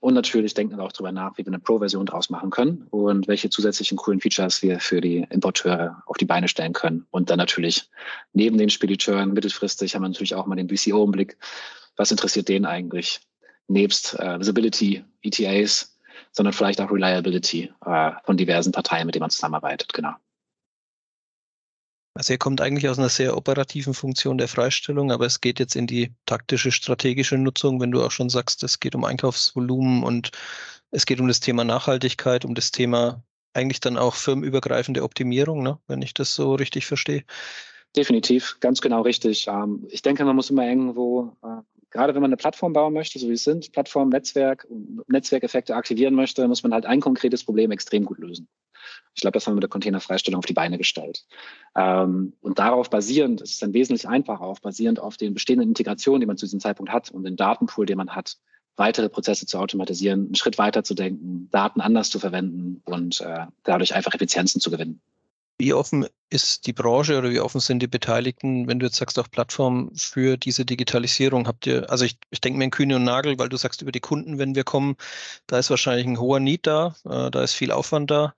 Und 0.00 0.12
natürlich 0.12 0.52
denken 0.52 0.76
wir 0.76 0.84
auch 0.84 0.92
darüber 0.92 1.12
nach, 1.12 1.38
wie 1.38 1.46
wir 1.46 1.46
eine 1.46 1.60
Pro-Version 1.60 2.04
draus 2.04 2.28
machen 2.28 2.50
können 2.50 2.86
und 2.90 3.26
welche 3.26 3.48
zusätzlichen 3.48 3.96
coolen 3.96 4.20
Features 4.20 4.60
wir 4.60 4.78
für 4.78 5.00
die 5.00 5.26
Importeure 5.30 6.02
auf 6.04 6.18
die 6.18 6.26
Beine 6.26 6.46
stellen 6.46 6.74
können. 6.74 7.06
Und 7.10 7.30
dann 7.30 7.38
natürlich 7.38 7.88
neben 8.34 8.58
den 8.58 8.68
Spediteuren 8.68 9.32
mittelfristig 9.32 9.94
haben 9.94 10.02
wir 10.02 10.10
natürlich 10.10 10.34
auch 10.34 10.44
mal 10.44 10.56
den 10.56 10.66
BCO 10.66 11.04
im 11.04 11.10
Blick. 11.10 11.38
Was 11.96 12.10
interessiert 12.10 12.50
den 12.50 12.66
eigentlich? 12.66 13.20
Nebst 13.66 14.12
äh, 14.20 14.38
Visibility, 14.38 15.02
ETAs, 15.22 15.98
sondern 16.32 16.52
vielleicht 16.52 16.82
auch 16.82 16.90
Reliability 16.90 17.72
äh, 17.86 18.10
von 18.24 18.36
diversen 18.36 18.72
Parteien, 18.72 19.06
mit 19.06 19.14
denen 19.14 19.22
man 19.22 19.30
zusammenarbeitet. 19.30 19.94
Genau. 19.94 20.12
Also 22.16 22.32
ihr 22.32 22.38
kommt 22.38 22.60
eigentlich 22.60 22.88
aus 22.88 22.98
einer 22.98 23.08
sehr 23.08 23.36
operativen 23.36 23.92
Funktion 23.92 24.38
der 24.38 24.48
Freistellung, 24.48 25.12
aber 25.12 25.26
es 25.26 25.40
geht 25.40 25.58
jetzt 25.58 25.76
in 25.76 25.86
die 25.86 26.14
taktische, 26.24 26.72
strategische 26.72 27.36
Nutzung, 27.36 27.80
wenn 27.80 27.90
du 27.90 28.02
auch 28.02 28.10
schon 28.10 28.30
sagst, 28.30 28.62
es 28.62 28.80
geht 28.80 28.94
um 28.94 29.04
Einkaufsvolumen 29.04 30.02
und 30.02 30.30
es 30.90 31.04
geht 31.04 31.20
um 31.20 31.28
das 31.28 31.40
Thema 31.40 31.64
Nachhaltigkeit, 31.64 32.44
um 32.44 32.54
das 32.54 32.70
Thema 32.70 33.22
eigentlich 33.52 33.80
dann 33.80 33.98
auch 33.98 34.14
firmenübergreifende 34.14 35.02
Optimierung, 35.02 35.62
ne? 35.62 35.78
wenn 35.88 36.02
ich 36.02 36.14
das 36.14 36.34
so 36.34 36.54
richtig 36.54 36.86
verstehe. 36.86 37.24
Definitiv, 37.96 38.58
ganz 38.60 38.80
genau 38.80 39.02
richtig. 39.02 39.46
Ähm, 39.48 39.86
ich 39.90 40.02
denke, 40.02 40.24
man 40.24 40.36
muss 40.36 40.50
immer 40.50 40.66
irgendwo, 40.66 41.36
äh, 41.42 41.62
gerade 41.90 42.14
wenn 42.14 42.20
man 42.20 42.30
eine 42.30 42.36
Plattform 42.36 42.72
bauen 42.72 42.92
möchte, 42.92 43.18
so 43.18 43.28
wie 43.28 43.32
es 43.32 43.44
sind, 43.44 43.72
Plattform, 43.72 44.10
Netzwerk, 44.10 44.66
Netzwerkeffekte 45.06 45.74
aktivieren 45.74 46.14
möchte, 46.14 46.46
muss 46.48 46.62
man 46.62 46.74
halt 46.74 46.86
ein 46.86 47.00
konkretes 47.00 47.44
Problem 47.44 47.70
extrem 47.70 48.04
gut 48.04 48.18
lösen. 48.18 48.48
Ich 49.16 49.22
glaube, 49.22 49.32
das 49.32 49.46
haben 49.46 49.52
wir 49.52 49.56
mit 49.56 49.62
der 49.62 49.70
Containerfreistellung 49.70 50.38
auf 50.38 50.46
die 50.46 50.52
Beine 50.52 50.76
gestellt. 50.76 51.24
Ähm, 51.74 52.34
und 52.42 52.58
darauf 52.58 52.90
basierend, 52.90 53.40
es 53.40 53.52
ist 53.52 53.62
dann 53.62 53.72
wesentlich 53.72 54.06
einfacher, 54.06 54.42
auf 54.42 54.60
basierend 54.60 55.00
auf 55.00 55.16
den 55.16 55.34
bestehenden 55.34 55.68
Integrationen, 55.68 56.20
die 56.20 56.26
man 56.26 56.36
zu 56.36 56.44
diesem 56.44 56.60
Zeitpunkt 56.60 56.92
hat 56.92 57.10
und 57.10 57.24
den 57.24 57.34
Datenpool, 57.34 57.86
den 57.86 57.96
man 57.96 58.14
hat, 58.14 58.36
weitere 58.76 59.08
Prozesse 59.08 59.46
zu 59.46 59.58
automatisieren, 59.58 60.26
einen 60.26 60.34
Schritt 60.34 60.58
weiter 60.58 60.84
zu 60.84 60.94
denken, 60.94 61.48
Daten 61.50 61.80
anders 61.80 62.10
zu 62.10 62.18
verwenden 62.18 62.82
und 62.84 63.22
äh, 63.22 63.46
dadurch 63.64 63.94
einfach 63.94 64.14
Effizienzen 64.14 64.60
zu 64.60 64.70
gewinnen. 64.70 65.00
Wie 65.58 65.72
offen 65.72 66.06
ist 66.28 66.66
die 66.66 66.72
Branche 66.72 67.16
oder 67.18 67.30
wie 67.30 67.40
offen 67.40 67.60
sind 67.60 67.80
die 67.80 67.86
Beteiligten, 67.86 68.66
wenn 68.68 68.78
du 68.78 68.86
jetzt 68.86 68.96
sagst, 68.96 69.18
auch 69.18 69.30
Plattformen 69.30 69.94
für 69.96 70.36
diese 70.36 70.64
Digitalisierung? 70.66 71.46
Habt 71.46 71.66
ihr, 71.66 71.90
also 71.90 72.04
ich, 72.04 72.18
ich 72.30 72.40
denke 72.40 72.58
mir 72.58 72.64
in 72.64 72.70
Kühne 72.70 72.96
und 72.96 73.04
Nagel, 73.04 73.38
weil 73.38 73.48
du 73.48 73.56
sagst 73.56 73.80
über 73.80 73.92
die 73.92 74.00
Kunden, 74.00 74.38
wenn 74.38 74.54
wir 74.54 74.64
kommen, 74.64 74.96
da 75.46 75.58
ist 75.58 75.70
wahrscheinlich 75.70 76.06
ein 76.06 76.20
hoher 76.20 76.40
Need 76.40 76.66
da, 76.66 76.94
äh, 77.04 77.30
da 77.30 77.42
ist 77.42 77.54
viel 77.54 77.70
Aufwand 77.70 78.10
da. 78.10 78.34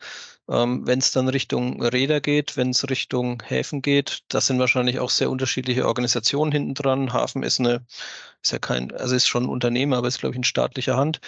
Ähm, 0.48 0.86
wenn 0.86 1.00
es 1.00 1.10
dann 1.12 1.28
Richtung 1.28 1.82
Räder 1.82 2.20
geht, 2.20 2.56
wenn 2.56 2.70
es 2.70 2.88
Richtung 2.88 3.42
Häfen 3.44 3.82
geht, 3.82 4.22
das 4.28 4.46
sind 4.46 4.58
wahrscheinlich 4.58 4.98
auch 4.98 5.10
sehr 5.10 5.30
unterschiedliche 5.30 5.86
Organisationen 5.86 6.52
hinten 6.52 6.74
dran. 6.74 7.12
Hafen 7.12 7.42
ist 7.42 7.60
eine, 7.60 7.84
ist 8.42 8.52
ja 8.52 8.58
kein, 8.58 8.92
also 8.94 9.14
ist 9.14 9.26
schon 9.28 9.44
ein 9.44 9.48
Unternehmen, 9.50 9.92
aber 9.94 10.08
ist, 10.08 10.20
glaube 10.20 10.34
ich, 10.34 10.38
in 10.38 10.44
staatlicher 10.44 10.96
Hand. 10.96 11.20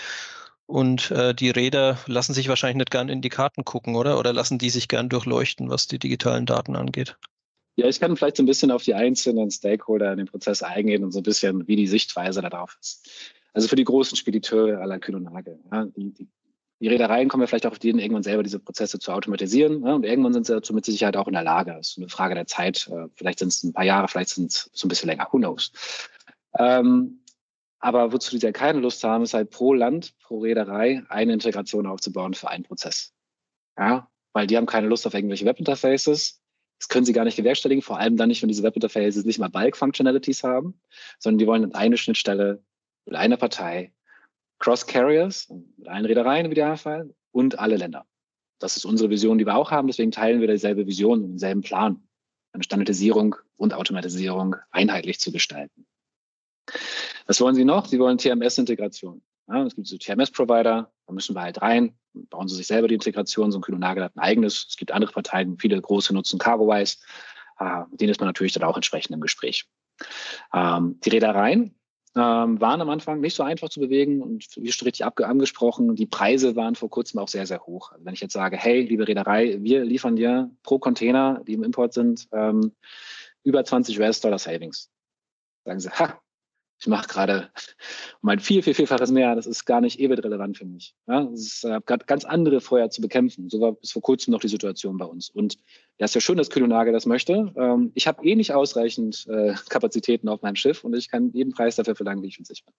Und 0.71 1.11
äh, 1.11 1.35
die 1.35 1.51
Räder 1.51 1.99
lassen 2.07 2.33
sich 2.33 2.49
wahrscheinlich 2.49 2.77
nicht 2.77 2.93
gern 2.93 3.09
in 3.09 3.23
die 3.23 3.29
Karten 3.29 3.65
gucken, 3.65 3.97
oder? 3.97 4.21
Oder 4.21 4.33
lassen 4.33 4.57
die 4.57 4.71
sich 4.71 4.87
gern 4.87 5.09
durchleuchten, 5.09 5.69
was 5.69 5.89
die 5.89 5.99
digitalen 5.99 6.47
Daten 6.47 6.77
angeht? 6.77 7.17
Ja, 7.75 7.89
ich 7.89 7.99
kann 7.99 8.17
vielleicht 8.17 8.37
so 8.37 8.45
ein 8.45 8.47
bisschen 8.47 8.71
auf 8.71 8.85
die 8.85 8.95
einzelnen 8.95 9.51
Stakeholder 9.51 10.13
in 10.13 10.19
den 10.19 10.27
Prozess 10.29 10.63
eingehen 10.63 11.03
und 11.03 11.11
so 11.11 11.19
ein 11.19 11.25
bisschen, 11.25 11.67
wie 11.67 11.75
die 11.75 11.89
Sichtweise 11.89 12.41
darauf 12.41 12.79
ist. 12.81 13.11
Also 13.53 13.67
für 13.67 13.75
die 13.75 13.83
großen 13.83 14.17
Spediteure 14.17 14.81
aller 14.81 15.01
Kühn 15.01 15.17
und 15.17 15.25
Nagel. 15.25 15.59
Ja, 15.73 15.87
die, 15.87 16.13
die, 16.13 16.29
die 16.79 16.89
Reedereien 16.89 17.29
kommen 17.29 17.43
ja 17.43 17.49
vielleicht 17.49 17.67
auch 17.67 17.73
auf 17.73 17.81
denen 17.81 17.99
irgendwann 17.99 18.23
selber 18.23 18.45
diese 18.45 18.61
Prozesse 18.61 19.01
zu 19.01 19.11
automatisieren. 19.11 19.85
Ja, 19.85 19.95
und 19.95 20.05
irgendwann 20.05 20.35
sind 20.35 20.47
sie 20.47 20.55
dazu 20.55 20.73
mit 20.73 20.85
Sicherheit 20.85 21.17
auch 21.17 21.27
in 21.27 21.35
der 21.35 21.43
Lage. 21.43 21.73
Das 21.73 21.89
ist 21.89 21.99
eine 21.99 22.09
Frage 22.09 22.37
der 22.37 22.47
Zeit. 22.47 22.89
Äh, 22.93 23.09
vielleicht 23.17 23.41
sind 23.41 23.49
es 23.49 23.65
ein 23.65 23.73
paar 23.73 23.85
Jahre, 23.85 24.07
vielleicht 24.07 24.31
sind 24.31 24.53
es 24.53 24.71
so 24.73 24.87
ein 24.87 24.89
bisschen 24.89 25.09
länger. 25.09 25.27
Who 25.33 25.39
knows? 25.39 25.73
Ähm, 26.57 27.21
aber 27.81 28.13
wozu 28.13 28.39
die 28.39 28.45
ja 28.45 28.53
keine 28.53 28.81
Lust 28.81 29.03
haben, 29.03 29.25
ist 29.25 29.35
halt 29.35 29.51
pro 29.51 29.75
Land, 29.75 30.15
pro 30.21 30.39
Reederei 30.39 31.03
eine 31.09 31.33
Integration 31.33 31.87
aufzubauen 31.87 32.35
für 32.35 32.49
einen 32.49 32.65
Prozess. 32.65 33.13
Ja, 33.79 34.09
weil 34.33 34.47
die 34.47 34.57
haben 34.57 34.67
keine 34.67 34.87
Lust 34.87 35.07
auf 35.07 35.15
irgendwelche 35.15 35.47
Webinterfaces. 35.47 36.41
Das 36.79 36.89
können 36.89 37.05
sie 37.05 37.13
gar 37.13 37.25
nicht 37.25 37.37
gewerkstelligen, 37.37 37.83
vor 37.83 37.99
allem 37.99 38.17
dann 38.17 38.29
nicht, 38.29 38.43
wenn 38.43 38.49
diese 38.49 38.63
Webinterfaces 38.63 39.25
nicht 39.25 39.39
mal 39.39 39.49
Bulk-Functionalities 39.49 40.45
haben, 40.45 40.81
sondern 41.19 41.39
die 41.39 41.47
wollen 41.47 41.75
eine 41.75 41.97
Schnittstelle 41.97 42.63
mit 43.07 43.17
einer 43.17 43.37
Partei, 43.37 43.93
Cross-Carriers, 44.61 45.49
mit 45.77 45.89
allen 45.89 46.05
Reedereien 46.05 46.47
im 46.47 46.53
Idealfall 46.53 47.15
und 47.33 47.59
alle 47.59 47.77
Länder. 47.77 48.07
Das 48.59 48.77
ist 48.77 48.85
unsere 48.85 49.09
Vision, 49.09 49.39
die 49.39 49.47
wir 49.47 49.57
auch 49.57 49.71
haben. 49.71 49.89
Deswegen 49.89 50.11
teilen 50.11 50.41
wir 50.41 50.49
dieselbe 50.49 50.87
Vision 50.87 51.23
und 51.23 51.31
denselben 51.31 51.63
Plan, 51.63 52.07
eine 52.53 52.63
Standardisierung 52.63 53.37
und 53.57 53.73
Automatisierung 53.73 54.57
einheitlich 54.71 55.19
zu 55.19 55.33
gestalten. 55.33 55.87
Was 57.27 57.41
wollen 57.41 57.55
Sie 57.55 57.65
noch? 57.65 57.87
Sie 57.87 57.99
wollen 57.99 58.19
TMS-Integration. 58.19 59.23
Ja, 59.49 59.65
es 59.65 59.75
gibt 59.75 59.89
so 59.89 59.97
TMS-Provider, 59.97 60.93
da 61.07 61.13
müssen 61.13 61.35
wir 61.35 61.43
halt 61.43 61.61
rein, 61.61 61.95
bauen 62.13 62.49
Sie 62.49 62.55
sich 62.55 62.67
selber 62.67 62.89
die 62.89 62.95
Integration, 62.95 63.51
so 63.51 63.59
ein 63.59 63.63
Kühn 63.63 63.75
und 63.75 63.81
Nagel 63.81 64.05
hat 64.05 64.17
ein 64.17 64.21
eigenes. 64.21 64.67
Es 64.69 64.77
gibt 64.77 64.93
andere 64.93 65.13
Parteien, 65.13 65.59
viele 65.59 65.81
große 65.81 66.15
nutzen 66.15 66.39
CargoWise. 66.39 66.99
Äh, 67.59 67.83
mit 67.91 68.01
denen 68.01 68.11
ist 68.11 68.21
man 68.21 68.29
natürlich 68.29 68.53
dann 68.53 68.65
auch 68.65 68.77
entsprechend 68.77 69.15
im 69.15 69.21
Gespräch. 69.21 69.67
Ähm, 70.55 71.01
die 71.05 71.11
Reedereien 71.11 71.75
ähm, 72.17 72.61
waren 72.61 72.81
am 72.81 72.91
Anfang 72.91 73.21
nicht 73.21 73.37
so 73.37 73.43
einfach 73.43 73.69
zu 73.69 73.81
bewegen 73.81 74.23
und 74.23 74.47
wie 74.57 74.73
schon 74.73 74.87
richtig 74.87 75.05
angesprochen, 75.05 75.95
die 75.95 76.07
Preise 76.07 76.57
waren 76.57 76.75
vor 76.75 76.91
kurzem 76.91 77.21
auch 77.21 77.29
sehr, 77.29 77.47
sehr 77.47 77.61
hoch. 77.61 77.93
Also 77.93 78.05
wenn 78.05 78.15
ich 78.15 78.21
jetzt 78.21 78.33
sage, 78.33 78.57
hey, 78.57 78.83
liebe 78.83 79.07
Reederei, 79.07 79.59
wir 79.61 79.85
liefern 79.85 80.17
dir 80.17 80.51
pro 80.63 80.79
Container, 80.79 81.43
die 81.47 81.55
im 81.55 81.63
Import 81.63 81.93
sind, 81.93 82.29
ähm, 82.33 82.73
über 83.45 83.65
20 83.65 83.99
US-Dollar 84.01 84.39
Savings. 84.39 84.91
Sagen 85.65 85.81
sie, 85.81 85.91
ha, 85.91 86.21
ich 86.81 86.87
mache 86.87 87.09
gerade 87.09 87.51
um 88.23 88.31
ein 88.31 88.41
viel, 88.41 88.63
viel, 88.63 88.73
vielfaches 88.73 89.11
mehr. 89.11 89.35
Das 89.35 89.47
ist 89.47 89.67
gar 89.67 89.83
nicht 89.83 90.01
ewig 90.01 90.25
relevant 90.25 90.57
für 90.57 90.65
mich. 90.65 90.95
Ja, 91.07 91.25
das 91.25 91.41
ist 91.41 91.65
äh, 91.65 91.79
ganz 91.87 92.25
andere 92.25 92.63
Feuer 92.63 92.89
zu 92.89 93.03
bekämpfen. 93.03 93.51
So 93.51 93.61
war 93.61 93.73
bis 93.73 93.93
vor 93.93 94.01
kurzem 94.01 94.33
noch 94.33 94.41
die 94.41 94.49
Situation 94.49 94.97
bei 94.97 95.05
uns. 95.05 95.29
Und 95.29 95.59
ja, 95.99 96.07
ist 96.07 96.15
ja 96.15 96.23
schön, 96.23 96.39
dass 96.39 96.49
Kühlonage 96.49 96.91
das 96.91 97.05
möchte. 97.05 97.53
Ähm, 97.55 97.93
ich 97.95 98.07
habe 98.07 98.25
eh 98.25 98.35
nicht 98.35 98.55
ausreichend 98.55 99.27
äh, 99.29 99.55
Kapazitäten 99.69 100.29
auf 100.31 100.41
meinem 100.41 100.57
Schiff 100.57 100.83
und 100.83 100.97
ich 100.97 101.11
kann 101.11 101.31
jeden 101.33 101.53
Preis 101.53 101.77
dafür 101.77 101.97
verlangen, 101.97 102.23
wie 102.23 102.29
ich 102.29 102.41
sich 102.43 102.65
bin. 102.65 102.75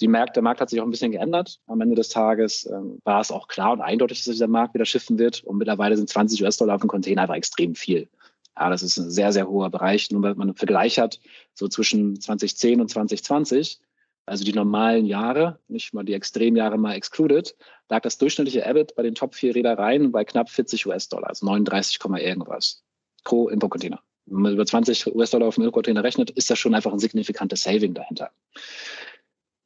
Die 0.00 0.08
Markt, 0.08 0.36
der 0.36 0.42
Markt 0.42 0.60
hat 0.60 0.68
sich 0.68 0.80
auch 0.80 0.84
ein 0.84 0.90
bisschen 0.90 1.10
geändert. 1.10 1.60
Am 1.66 1.80
Ende 1.80 1.96
des 1.96 2.10
Tages 2.10 2.66
ähm, 2.66 3.00
war 3.04 3.20
es 3.20 3.32
auch 3.32 3.48
klar 3.48 3.72
und 3.72 3.80
eindeutig, 3.80 4.18
dass 4.18 4.32
dieser 4.32 4.46
Markt 4.48 4.74
wieder 4.74 4.84
schiffen 4.84 5.18
wird. 5.18 5.42
Und 5.44 5.56
mittlerweile 5.56 5.96
sind 5.96 6.10
20 6.10 6.42
US-Dollar 6.42 6.74
auf 6.74 6.82
dem 6.82 6.88
Container 6.88 7.22
einfach 7.22 7.34
extrem 7.34 7.74
viel. 7.74 8.08
Ja, 8.58 8.70
das 8.70 8.82
ist 8.82 8.96
ein 8.96 9.10
sehr, 9.10 9.32
sehr 9.32 9.48
hoher 9.48 9.70
Bereich. 9.70 10.10
Nur 10.10 10.22
wenn 10.22 10.36
man 10.36 10.48
einen 10.48 10.56
Vergleich 10.56 10.98
hat, 10.98 11.20
so 11.54 11.68
zwischen 11.68 12.20
2010 12.20 12.80
und 12.80 12.88
2020, 12.90 13.78
also 14.26 14.44
die 14.44 14.52
normalen 14.52 15.06
Jahre, 15.06 15.60
nicht 15.68 15.94
mal 15.94 16.04
die 16.04 16.12
Extremjahre 16.14 16.76
mal 16.76 16.94
excluded, 16.94 17.54
lag 17.88 18.02
das 18.02 18.18
durchschnittliche 18.18 18.64
EBIT 18.64 18.94
bei 18.96 19.02
den 19.02 19.14
Top 19.14 19.34
4 19.34 19.54
Reedereien 19.54 20.10
bei 20.10 20.24
knapp 20.24 20.50
40 20.50 20.86
US-Dollar, 20.86 21.28
also 21.28 21.46
39, 21.46 22.00
irgendwas 22.16 22.82
pro 23.24 23.48
Importcontainer. 23.48 24.02
Wenn 24.26 24.42
man 24.42 24.52
über 24.52 24.66
20 24.66 25.14
US-Dollar 25.14 25.46
auf 25.46 25.54
dem 25.54 25.62
Importcontainer 25.62 26.04
rechnet, 26.04 26.30
ist 26.30 26.50
das 26.50 26.58
schon 26.58 26.74
einfach 26.74 26.92
ein 26.92 26.98
signifikantes 26.98 27.62
Saving 27.62 27.94
dahinter. 27.94 28.30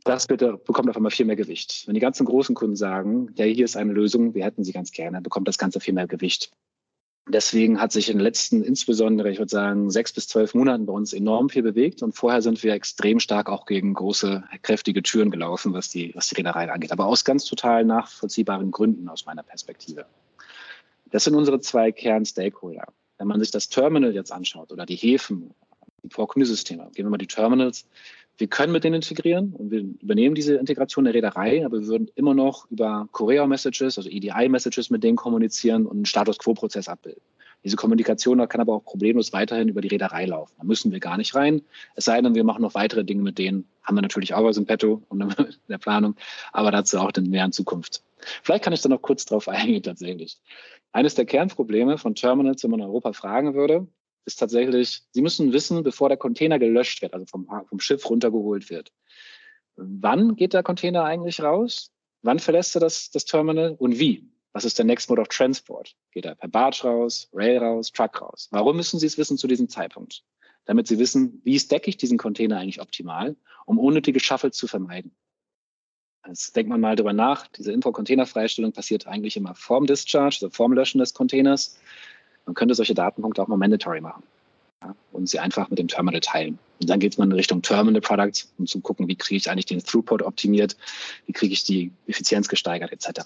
Das 0.05 0.27
bitte 0.27 0.59
bekommt 0.59 0.91
auf 0.91 0.97
einmal 0.97 1.13
viel 1.13 1.27
mehr 1.27 1.37
Gewicht. 1.37 1.85
Wenn 1.87 1.95
die 1.95 2.01
ganzen 2.01 2.27
großen 2.27 2.55
Kunden 2.55 2.77
sagen, 2.77 3.31
ja, 3.37 3.45
hier 3.45 3.65
ist 3.65 3.77
eine 3.77 3.93
Lösung, 3.93 4.35
wir 4.35 4.45
hätten 4.45 4.65
sie 4.65 4.73
ganz 4.73 4.93
gerne, 4.93 5.21
bekommt 5.23 5.49
das 5.49 5.59
Ganze 5.59 5.81
viel 5.81 5.95
mehr 5.95 6.07
Gewicht. 6.07 6.53
Deswegen 7.29 7.81
hat 7.81 7.93
sich 7.93 8.11
in 8.11 8.19
den 8.19 8.25
letzten, 8.25 8.65
insbesondere, 8.65 9.31
ich 9.31 9.39
würde 9.39 9.51
sagen, 9.51 9.91
sechs 9.91 10.13
bis 10.13 10.27
zwölf 10.27 10.55
Monaten 10.55 10.87
bei 10.87 10.93
uns 10.93 11.13
enorm 11.13 11.51
viel 11.51 11.63
bewegt. 11.63 12.03
Und 12.03 12.13
vorher 12.13 12.43
sind 12.43 12.63
wir 12.65 12.73
extrem 12.75 13.21
stark 13.21 13.49
auch 13.49 13.65
gegen 13.65 13.95
große, 13.95 14.43
kräftige 14.63 15.03
Türen 15.03 15.31
gelaufen, 15.31 15.73
was 15.73 15.89
die, 15.89 16.13
was 16.17 16.29
die 16.29 16.35
Reedereien 16.35 16.71
angeht. 16.71 16.91
Aber 16.91 17.07
aus 17.07 17.25
ganz 17.25 17.45
total 17.45 17.85
nachvollziehbaren 17.85 18.73
Gründen 18.73 19.09
aus 19.09 19.25
meiner 19.25 19.45
Perspektive. 19.45 20.07
Das 21.13 21.25
sind 21.25 21.37
unsere 21.37 21.61
zwei 21.61 21.93
Kern-Stakeholder. 21.93 22.87
Wenn 23.19 23.29
man 23.29 23.39
sich 23.39 23.53
das 23.53 23.69
Terminal 23.69 24.15
jetzt 24.15 24.33
anschaut 24.33 24.73
oder 24.73 24.85
die 24.85 24.97
Häfen, 24.97 25.55
die 26.03 26.11
Vorkundesysteme, 26.11 26.91
gehen 26.93 27.07
wir 27.07 27.11
mal 27.11 27.19
die 27.19 27.29
Terminals, 27.29 27.87
wir 28.43 28.49
können 28.49 28.73
mit 28.73 28.83
denen 28.83 28.97
integrieren 28.97 29.55
und 29.57 29.71
wir 29.71 29.83
übernehmen 29.83 30.35
diese 30.35 30.57
Integration 30.57 31.05
der 31.05 31.15
Reederei, 31.15 31.65
aber 31.65 31.79
wir 31.79 31.87
würden 31.87 32.11
immer 32.17 32.35
noch 32.35 32.69
über 32.73 33.07
Courier-Messages, 33.13 33.99
also 33.99 34.11
EDI-Messages 34.11 34.91
mit 34.91 35.05
denen 35.05 35.15
kommunizieren 35.15 35.87
und 35.87 35.99
einen 35.99 36.07
Status-Quo-Prozess 36.07 36.89
abbilden. 36.89 37.23
Diese 37.63 37.77
Kommunikation 37.77 38.45
kann 38.49 38.61
aber 38.61 38.75
auch 38.75 38.85
problemlos 38.85 39.33
weiterhin 39.33 39.69
über 39.69 39.81
die 39.81 39.87
Reederei 39.87 40.27
laufen. 40.27 40.55
Da 40.59 40.65
müssen 40.65 40.91
wir 40.91 40.99
gar 40.99 41.19
nicht 41.19 41.37
rein. 41.37 41.63
Es 41.95 42.07
sei 42.07 42.21
denn, 42.21 42.35
wir 42.35 42.43
machen 42.43 42.63
noch 42.63 42.75
weitere 42.75 43.05
Dinge 43.05 43.23
mit 43.23 43.39
denen. 43.39 43.69
Haben 43.85 43.95
wir 43.95 44.03
natürlich 44.03 44.35
auch 44.35 44.43
was 44.43 44.57
im 44.57 44.67
Petto 44.67 45.03
und 45.09 45.21
in 45.39 45.47
der 45.69 45.79
Planung, 45.79 46.17
aber 46.53 46.73
dazu 46.73 46.99
auch 46.99 47.13
in 47.17 47.23
näheren 47.23 47.53
Zukunft. 47.53 48.03
Vielleicht 48.43 48.65
kann 48.65 48.73
ich 48.73 48.81
da 48.81 48.89
noch 48.89 49.03
kurz 49.03 49.25
drauf 49.25 49.47
eingehen 49.47 49.85
tatsächlich. 49.85 50.41
Eines 50.91 51.15
der 51.15 51.27
Kernprobleme 51.27 51.97
von 51.97 52.17
Terminals, 52.17 52.65
wenn 52.65 52.73
man 52.73 52.81
Europa 52.81 53.13
fragen 53.13 53.55
würde, 53.55 53.87
ist 54.25 54.37
tatsächlich, 54.37 55.03
Sie 55.11 55.23
müssen 55.23 55.53
wissen, 55.53 55.83
bevor 55.83 56.09
der 56.09 56.19
Container 56.19 56.59
gelöscht 56.59 57.03
wird, 57.03 57.15
also 57.15 57.27
vom, 57.27 57.47
vom 57.47 57.81
Schiff 57.81 58.09
runtergeholt 58.09 58.71
wird. 58.71 58.93
Wann 59.77 60.37
geht 60.37 60.53
der 60.53 60.63
Container 60.63 61.05
eigentlich 61.05 61.43
raus? 61.43 61.93
Wann 62.23 62.39
verlässt 62.39 62.77
er 62.77 62.81
das, 62.81 63.11
das 63.11 63.25
Terminal 63.25 63.75
und 63.79 63.99
wie? 63.99 64.29
Was 64.53 64.65
ist 64.65 64.79
der 64.79 64.85
Next 64.85 65.09
Mode 65.09 65.23
of 65.23 65.29
Transport? 65.29 65.97
Geht 66.11 66.27
er 66.27 66.35
per 66.35 66.49
Barge 66.49 66.83
raus, 66.83 67.29
Rail 67.33 67.59
raus, 67.59 67.91
Truck 67.91 68.21
raus? 68.21 68.49
Warum 68.51 68.77
müssen 68.77 69.01
Sie 69.01 69.07
es 69.07 69.17
wissen 69.17 69.39
zu 69.39 69.47
diesem 69.47 69.69
Zeitpunkt? 69.69 70.25
Damit 70.67 70.87
Sie 70.87 70.99
wissen, 70.99 71.41
wie 71.43 71.59
stecke 71.59 71.89
ich 71.89 71.97
diesen 71.97 72.19
Container 72.19 72.59
eigentlich 72.59 72.81
optimal, 72.81 73.35
um 73.67 73.79
unnötige 73.79 74.21
Shuffles 74.21 74.57
zu 74.57 74.69
vermeiden. 74.69 75.17
Jetzt 76.27 76.55
denkt 76.55 76.69
man 76.69 76.81
mal 76.81 76.95
darüber 76.95 77.13
nach. 77.13 77.49
Diese 77.49 77.73
Info-Container-Freistellung 77.73 78.73
passiert 78.73 79.07
eigentlich 79.07 79.37
immer 79.37 79.55
vorm 79.57 79.87
Discharge, 79.87 80.39
also 80.43 80.51
vorm 80.51 80.73
Löschen 80.73 80.99
des 80.99 81.15
Containers. 81.15 81.79
Man 82.47 82.55
könnte 82.55 82.75
solche 82.75 82.95
Datenpunkte 82.95 83.43
auch 83.43 83.49
mal 83.49 83.57
mandatory 83.57 84.01
machen 84.01 84.23
ja, 84.83 84.95
und 85.13 85.29
sie 85.29 85.39
einfach 85.39 85.71
mit 85.71 85.79
dem 85.79 85.89
Terminal 85.89 86.21
teilen. 86.21 86.59
Und 86.81 86.91
dann 86.91 86.99
geht 86.99 87.17
man 87.19 87.31
in 87.31 87.37
Richtung 87.37 87.63
Terminal 87.63 88.01
Products, 88.01 88.53
um 88.59 88.67
zu 88.67 88.81
gucken, 88.81 89.09
wie 89.09 89.17
kriege 89.17 89.37
ich 89.37 89.51
eigentlich 89.51 89.67
den 89.67 89.83
Throughput 89.83 90.23
optimiert, 90.23 90.77
wie 91.27 91.33
kriege 91.33 91.53
ich 91.53 91.65
die 91.65 91.93
Effizienz 92.07 92.49
gesteigert 92.49 92.93
etc. 92.93 93.21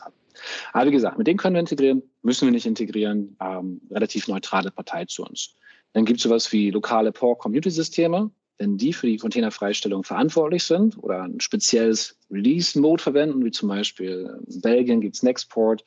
Aber 0.72 0.86
wie 0.86 0.92
gesagt, 0.92 1.18
mit 1.18 1.26
denen 1.26 1.38
können 1.38 1.54
wir 1.54 1.60
integrieren, 1.60 2.02
müssen 2.22 2.46
wir 2.46 2.52
nicht 2.52 2.66
integrieren, 2.66 3.36
ähm, 3.40 3.80
relativ 3.90 4.28
neutrale 4.28 4.70
Partei 4.70 5.06
zu 5.06 5.24
uns. 5.24 5.54
Dann 5.94 6.04
gibt 6.04 6.18
es 6.18 6.24
sowas 6.24 6.52
wie 6.52 6.70
lokale 6.70 7.12
Power-Community-Systeme, 7.12 8.30
wenn 8.58 8.76
die 8.76 8.92
für 8.92 9.06
die 9.06 9.16
Containerfreistellung 9.16 10.04
verantwortlich 10.04 10.64
sind 10.64 11.02
oder 11.02 11.22
ein 11.22 11.40
spezielles 11.40 12.16
Release-Mode 12.30 13.02
verwenden, 13.02 13.44
wie 13.44 13.50
zum 13.50 13.68
Beispiel 13.68 14.38
in 14.46 14.60
Belgien 14.60 15.00
gibt 15.00 15.16
es 15.16 15.22
Nextport 15.22 15.84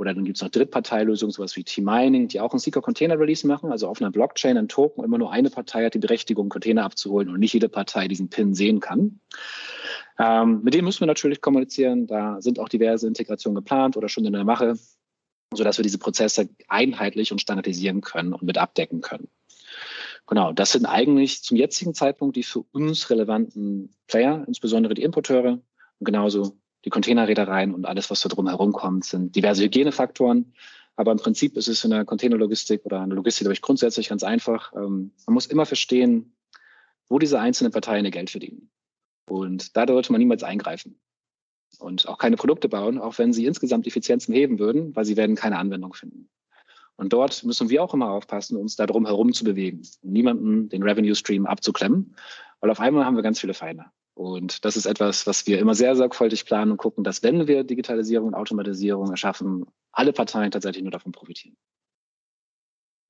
oder 0.00 0.14
dann 0.14 0.24
gibt 0.24 0.38
es 0.38 0.42
noch 0.42 0.48
Drittparteilösungen, 0.48 1.30
sowas 1.30 1.56
wie 1.56 1.62
T-Mining, 1.62 2.28
die 2.28 2.40
auch 2.40 2.52
einen 2.52 2.58
Secret-Container-Release 2.58 3.46
machen, 3.46 3.70
also 3.70 3.86
auf 3.86 4.00
einer 4.00 4.10
Blockchain 4.10 4.56
ein 4.56 4.66
Token 4.66 5.04
immer 5.04 5.18
nur 5.18 5.30
eine 5.30 5.50
Partei 5.50 5.84
hat 5.84 5.92
die 5.92 5.98
Berechtigung, 5.98 6.48
Container 6.48 6.84
abzuholen 6.84 7.28
und 7.28 7.38
nicht 7.38 7.52
jede 7.52 7.68
Partei 7.68 8.08
diesen 8.08 8.30
PIN 8.30 8.54
sehen 8.54 8.80
kann. 8.80 9.20
Ähm, 10.18 10.62
mit 10.62 10.72
dem 10.72 10.86
müssen 10.86 11.00
wir 11.00 11.06
natürlich 11.06 11.42
kommunizieren. 11.42 12.06
Da 12.06 12.40
sind 12.40 12.58
auch 12.58 12.70
diverse 12.70 13.06
Integrationen 13.06 13.56
geplant 13.56 13.98
oder 13.98 14.08
schon 14.08 14.24
in 14.24 14.32
der 14.32 14.44
Mache, 14.44 14.78
sodass 15.54 15.78
wir 15.78 15.82
diese 15.82 15.98
Prozesse 15.98 16.48
einheitlich 16.68 17.30
und 17.30 17.42
standardisieren 17.42 18.00
können 18.00 18.32
und 18.32 18.42
mit 18.42 18.56
abdecken 18.56 19.02
können. 19.02 19.28
Genau, 20.26 20.52
das 20.52 20.72
sind 20.72 20.86
eigentlich 20.86 21.42
zum 21.42 21.58
jetzigen 21.58 21.92
Zeitpunkt 21.92 22.36
die 22.36 22.42
für 22.42 22.64
uns 22.72 23.10
relevanten 23.10 23.94
Player, 24.06 24.44
insbesondere 24.46 24.94
die 24.94 25.02
Importeure 25.02 25.58
und 25.98 26.04
genauso 26.06 26.56
die 26.84 26.90
Containerreedereien 26.90 27.74
und 27.74 27.86
alles, 27.86 28.10
was 28.10 28.20
da 28.20 28.28
drumherum 28.28 28.72
kommt, 28.72 29.04
sind 29.04 29.36
diverse 29.36 29.64
Hygienefaktoren. 29.64 30.54
Aber 30.96 31.12
im 31.12 31.18
Prinzip 31.18 31.56
ist 31.56 31.68
es 31.68 31.84
in 31.84 31.90
der 31.90 32.04
Containerlogistik 32.04 32.84
oder 32.84 33.02
in 33.02 33.10
der 33.10 33.16
Logistik, 33.16 33.44
glaube 33.44 33.54
ich, 33.54 33.62
grundsätzlich 33.62 34.08
ganz 34.08 34.22
einfach. 34.22 34.72
Ähm, 34.74 35.12
man 35.26 35.34
muss 35.34 35.46
immer 35.46 35.66
verstehen, 35.66 36.34
wo 37.08 37.18
diese 37.18 37.40
einzelnen 37.40 37.72
Parteien 37.72 38.04
ihr 38.04 38.10
Geld 38.10 38.30
verdienen. 38.30 38.70
Und 39.28 39.76
da 39.76 39.86
sollte 39.86 40.12
man 40.12 40.20
niemals 40.20 40.42
eingreifen. 40.42 40.98
Und 41.78 42.08
auch 42.08 42.18
keine 42.18 42.36
Produkte 42.36 42.68
bauen, 42.68 42.98
auch 42.98 43.18
wenn 43.18 43.32
sie 43.32 43.46
insgesamt 43.46 43.86
Effizienzen 43.86 44.34
heben 44.34 44.58
würden, 44.58 44.94
weil 44.96 45.04
sie 45.04 45.16
werden 45.16 45.36
keine 45.36 45.58
Anwendung 45.58 45.94
finden. 45.94 46.28
Und 46.96 47.12
dort 47.12 47.44
müssen 47.44 47.70
wir 47.70 47.82
auch 47.82 47.94
immer 47.94 48.10
aufpassen, 48.10 48.58
uns 48.58 48.76
da 48.76 48.86
drum 48.86 49.06
herum 49.06 49.32
zu 49.32 49.44
bewegen, 49.44 49.82
niemanden 50.02 50.68
den 50.68 50.82
Revenue 50.82 51.14
Stream 51.14 51.46
abzuklemmen, 51.46 52.14
weil 52.60 52.70
auf 52.70 52.80
einmal 52.80 53.06
haben 53.06 53.16
wir 53.16 53.22
ganz 53.22 53.40
viele 53.40 53.54
Feinde. 53.54 53.86
Und 54.20 54.66
das 54.66 54.76
ist 54.76 54.84
etwas, 54.84 55.26
was 55.26 55.46
wir 55.46 55.58
immer 55.58 55.74
sehr 55.74 55.96
sorgfältig 55.96 56.44
planen 56.44 56.72
und 56.72 56.76
gucken, 56.76 57.04
dass 57.04 57.22
wenn 57.22 57.48
wir 57.48 57.64
Digitalisierung 57.64 58.28
und 58.28 58.34
Automatisierung 58.34 59.10
erschaffen, 59.10 59.64
alle 59.92 60.12
Parteien 60.12 60.50
tatsächlich 60.50 60.82
nur 60.82 60.92
davon 60.92 61.10
profitieren. 61.10 61.56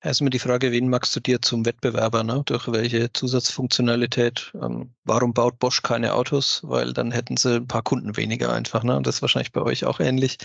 Erstmal 0.01 0.31
die 0.31 0.39
Frage, 0.39 0.71
wen 0.71 0.89
magst 0.89 1.17
du 1.17 1.19
dir 1.19 1.43
zum 1.43 1.67
Wettbewerber? 1.67 2.23
Ne? 2.23 2.43
Durch 2.47 2.71
welche 2.71 3.13
Zusatzfunktionalität? 3.13 4.53
Ähm, 4.55 4.95
warum 5.03 5.35
baut 5.35 5.59
Bosch 5.59 5.83
keine 5.83 6.15
Autos? 6.15 6.61
Weil 6.63 6.93
dann 6.93 7.11
hätten 7.11 7.37
sie 7.37 7.57
ein 7.57 7.67
paar 7.67 7.83
Kunden 7.83 8.17
weniger 8.17 8.53
einfach. 8.53 8.85
Ne? 8.85 8.97
Und 8.97 9.05
das 9.05 9.17
ist 9.17 9.23
wahrscheinlich 9.23 9.51
bei 9.51 9.63
euch 9.63 9.85
auch 9.87 9.99
ähnlich. 9.99 10.39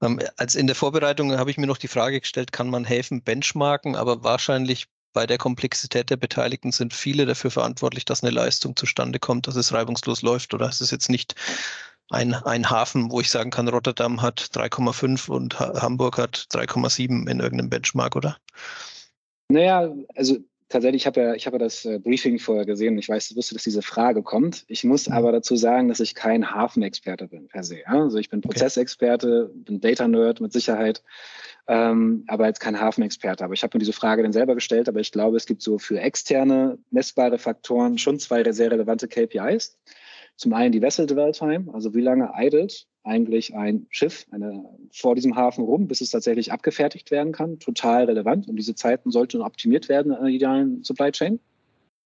Ähm, 0.00 0.20
als 0.36 0.54
in 0.54 0.68
der 0.68 0.76
Vorbereitung 0.76 1.36
habe 1.36 1.50
ich 1.50 1.58
mir 1.58 1.66
noch 1.66 1.78
die 1.78 1.88
Frage 1.88 2.20
gestellt, 2.20 2.52
kann 2.52 2.70
man 2.70 2.84
Häfen 2.84 3.22
benchmarken? 3.22 3.96
Aber 3.96 4.22
wahrscheinlich 4.22 4.86
bei 5.16 5.26
der 5.26 5.38
Komplexität 5.38 6.10
der 6.10 6.18
Beteiligten 6.18 6.72
sind 6.72 6.92
viele 6.92 7.24
dafür 7.24 7.50
verantwortlich, 7.50 8.04
dass 8.04 8.22
eine 8.22 8.32
Leistung 8.32 8.76
zustande 8.76 9.18
kommt, 9.18 9.46
dass 9.46 9.56
es 9.56 9.72
reibungslos 9.72 10.20
läuft. 10.20 10.52
Oder 10.52 10.68
ist 10.68 10.82
es 10.82 10.90
jetzt 10.90 11.08
nicht 11.08 11.34
ein, 12.10 12.34
ein 12.34 12.68
Hafen, 12.68 13.10
wo 13.10 13.22
ich 13.22 13.30
sagen 13.30 13.48
kann, 13.50 13.66
Rotterdam 13.66 14.20
hat 14.20 14.40
3,5 14.52 15.30
und 15.30 15.58
ha 15.58 15.80
Hamburg 15.80 16.18
hat 16.18 16.48
3,7 16.52 17.30
in 17.30 17.40
irgendeinem 17.40 17.70
Benchmark, 17.70 18.14
oder? 18.14 18.36
Naja, 19.48 19.90
also 20.14 20.36
tatsächlich, 20.68 21.02
ich 21.02 21.06
habe 21.06 21.20
ja, 21.20 21.34
ich 21.34 21.46
habe 21.46 21.58
das 21.58 21.84
äh, 21.84 21.98
Briefing 21.98 22.38
vorher 22.38 22.64
gesehen. 22.64 22.98
Ich 22.98 23.08
weiß, 23.08 23.34
wusste, 23.36 23.54
dass 23.54 23.64
diese 23.64 23.82
Frage 23.82 24.22
kommt. 24.22 24.64
Ich 24.68 24.84
muss 24.84 25.08
mhm. 25.08 25.14
aber 25.14 25.32
dazu 25.32 25.56
sagen, 25.56 25.88
dass 25.88 26.00
ich 26.00 26.14
kein 26.14 26.50
Hafenexperte 26.50 27.28
bin 27.28 27.48
per 27.48 27.62
se. 27.62 27.86
Also 27.86 28.18
ich 28.18 28.30
bin 28.30 28.40
Prozessexperte, 28.40 29.50
bin 29.54 29.80
Data-Nerd 29.80 30.40
mit 30.40 30.52
Sicherheit, 30.52 31.02
ähm, 31.68 32.24
aber 32.26 32.46
jetzt 32.46 32.60
kein 32.60 32.80
Hafenexperte. 32.80 33.44
Aber 33.44 33.54
ich 33.54 33.62
habe 33.62 33.76
mir 33.76 33.80
diese 33.80 33.92
Frage 33.92 34.22
dann 34.22 34.32
selber 34.32 34.54
gestellt. 34.54 34.88
Aber 34.88 35.00
ich 35.00 35.12
glaube, 35.12 35.36
es 35.36 35.46
gibt 35.46 35.62
so 35.62 35.78
für 35.78 36.00
externe 36.00 36.78
messbare 36.90 37.38
Faktoren 37.38 37.98
schon 37.98 38.18
zwei 38.18 38.50
sehr 38.52 38.70
relevante 38.70 39.08
KPIs. 39.08 39.78
Zum 40.36 40.52
einen 40.52 40.72
die 40.72 40.82
Vessel 40.82 41.06
Dwell 41.06 41.32
Time, 41.32 41.72
also 41.72 41.94
wie 41.94 42.02
lange 42.02 42.30
idelt 42.36 42.86
eigentlich 43.06 43.54
ein 43.54 43.86
Schiff 43.90 44.26
eine, 44.30 44.64
vor 44.92 45.14
diesem 45.14 45.36
Hafen 45.36 45.64
rum, 45.64 45.88
bis 45.88 46.00
es 46.00 46.10
tatsächlich 46.10 46.52
abgefertigt 46.52 47.10
werden 47.10 47.32
kann. 47.32 47.58
Total 47.58 48.04
relevant. 48.04 48.48
Und 48.48 48.56
diese 48.56 48.74
Zeiten 48.74 49.10
sollten 49.10 49.42
optimiert 49.42 49.88
werden 49.88 50.12
in 50.12 50.18
einer 50.18 50.28
idealen 50.28 50.84
Supply 50.84 51.12
Chain. 51.12 51.40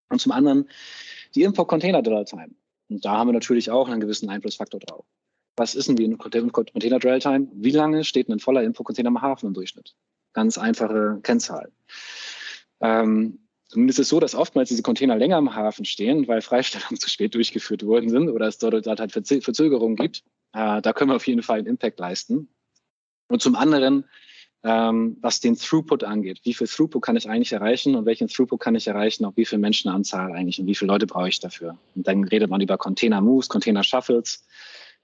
Und 0.08 0.20
zum 0.20 0.32
anderen 0.32 0.68
die 1.34 1.42
Import-Container 1.42 2.02
Dwell 2.02 2.24
Time. 2.24 2.50
Und 2.88 3.04
da 3.04 3.18
haben 3.18 3.28
wir 3.28 3.32
natürlich 3.32 3.70
auch 3.70 3.88
einen 3.88 4.00
gewissen 4.00 4.28
Einflussfaktor 4.28 4.80
drauf. 4.80 5.04
Was 5.56 5.74
ist 5.74 5.88
denn 5.88 5.96
die 5.96 6.10
Container 6.16 6.98
Dwell 6.98 7.20
Time? 7.20 7.48
Wie 7.52 7.70
lange 7.70 8.04
steht 8.04 8.28
ein 8.28 8.38
voller 8.38 8.62
Import-Container 8.62 9.08
im 9.08 9.22
Hafen 9.22 9.46
im 9.46 9.54
Durchschnitt? 9.54 9.94
Ganz 10.32 10.58
einfache 10.58 11.20
Kennzahl. 11.22 11.70
Ähm, 12.80 13.38
Zumindest 13.70 14.00
ist 14.00 14.06
es 14.06 14.08
so, 14.08 14.18
dass 14.18 14.34
oftmals 14.34 14.68
diese 14.68 14.82
Container 14.82 15.14
länger 15.14 15.38
im 15.38 15.54
Hafen 15.54 15.84
stehen, 15.84 16.26
weil 16.26 16.42
Freistellungen 16.42 16.96
zu 16.98 17.08
spät 17.08 17.36
durchgeführt 17.36 17.86
worden 17.86 18.08
sind 18.08 18.28
oder 18.28 18.48
es 18.48 18.58
dort 18.58 18.84
halt 18.84 19.12
Verzögerungen 19.12 19.94
gibt. 19.94 20.24
Äh, 20.52 20.82
da 20.82 20.92
können 20.92 21.10
wir 21.10 21.16
auf 21.16 21.26
jeden 21.26 21.42
Fall 21.42 21.58
einen 21.58 21.66
Impact 21.66 21.98
leisten. 21.98 22.48
Und 23.28 23.42
zum 23.42 23.54
anderen, 23.54 24.04
ähm, 24.62 25.16
was 25.20 25.40
den 25.40 25.56
Throughput 25.56 26.04
angeht. 26.04 26.40
Wie 26.44 26.54
viel 26.54 26.66
Throughput 26.66 27.02
kann 27.02 27.16
ich 27.16 27.28
eigentlich 27.28 27.52
erreichen 27.52 27.94
und 27.94 28.04
welchen 28.04 28.28
Throughput 28.28 28.60
kann 28.60 28.74
ich 28.74 28.86
erreichen, 28.86 29.24
auch 29.24 29.36
wie 29.36 29.46
viel 29.46 29.58
Menschenanzahl 29.58 30.32
eigentlich 30.32 30.60
und 30.60 30.66
wie 30.66 30.74
viele 30.74 30.92
Leute 30.92 31.06
brauche 31.06 31.28
ich 31.28 31.40
dafür? 31.40 31.78
Und 31.94 32.06
dann 32.06 32.24
redet 32.24 32.50
man 32.50 32.60
über 32.60 32.76
Container 32.76 33.20
Moves, 33.20 33.48
Container 33.48 33.84
Shuffles, 33.84 34.46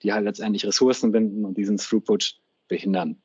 die 0.02 0.12
halt 0.12 0.24
letztendlich 0.24 0.66
Ressourcen 0.66 1.12
binden 1.12 1.44
und 1.44 1.56
diesen 1.56 1.78
Throughput 1.78 2.38
behindern. 2.68 3.22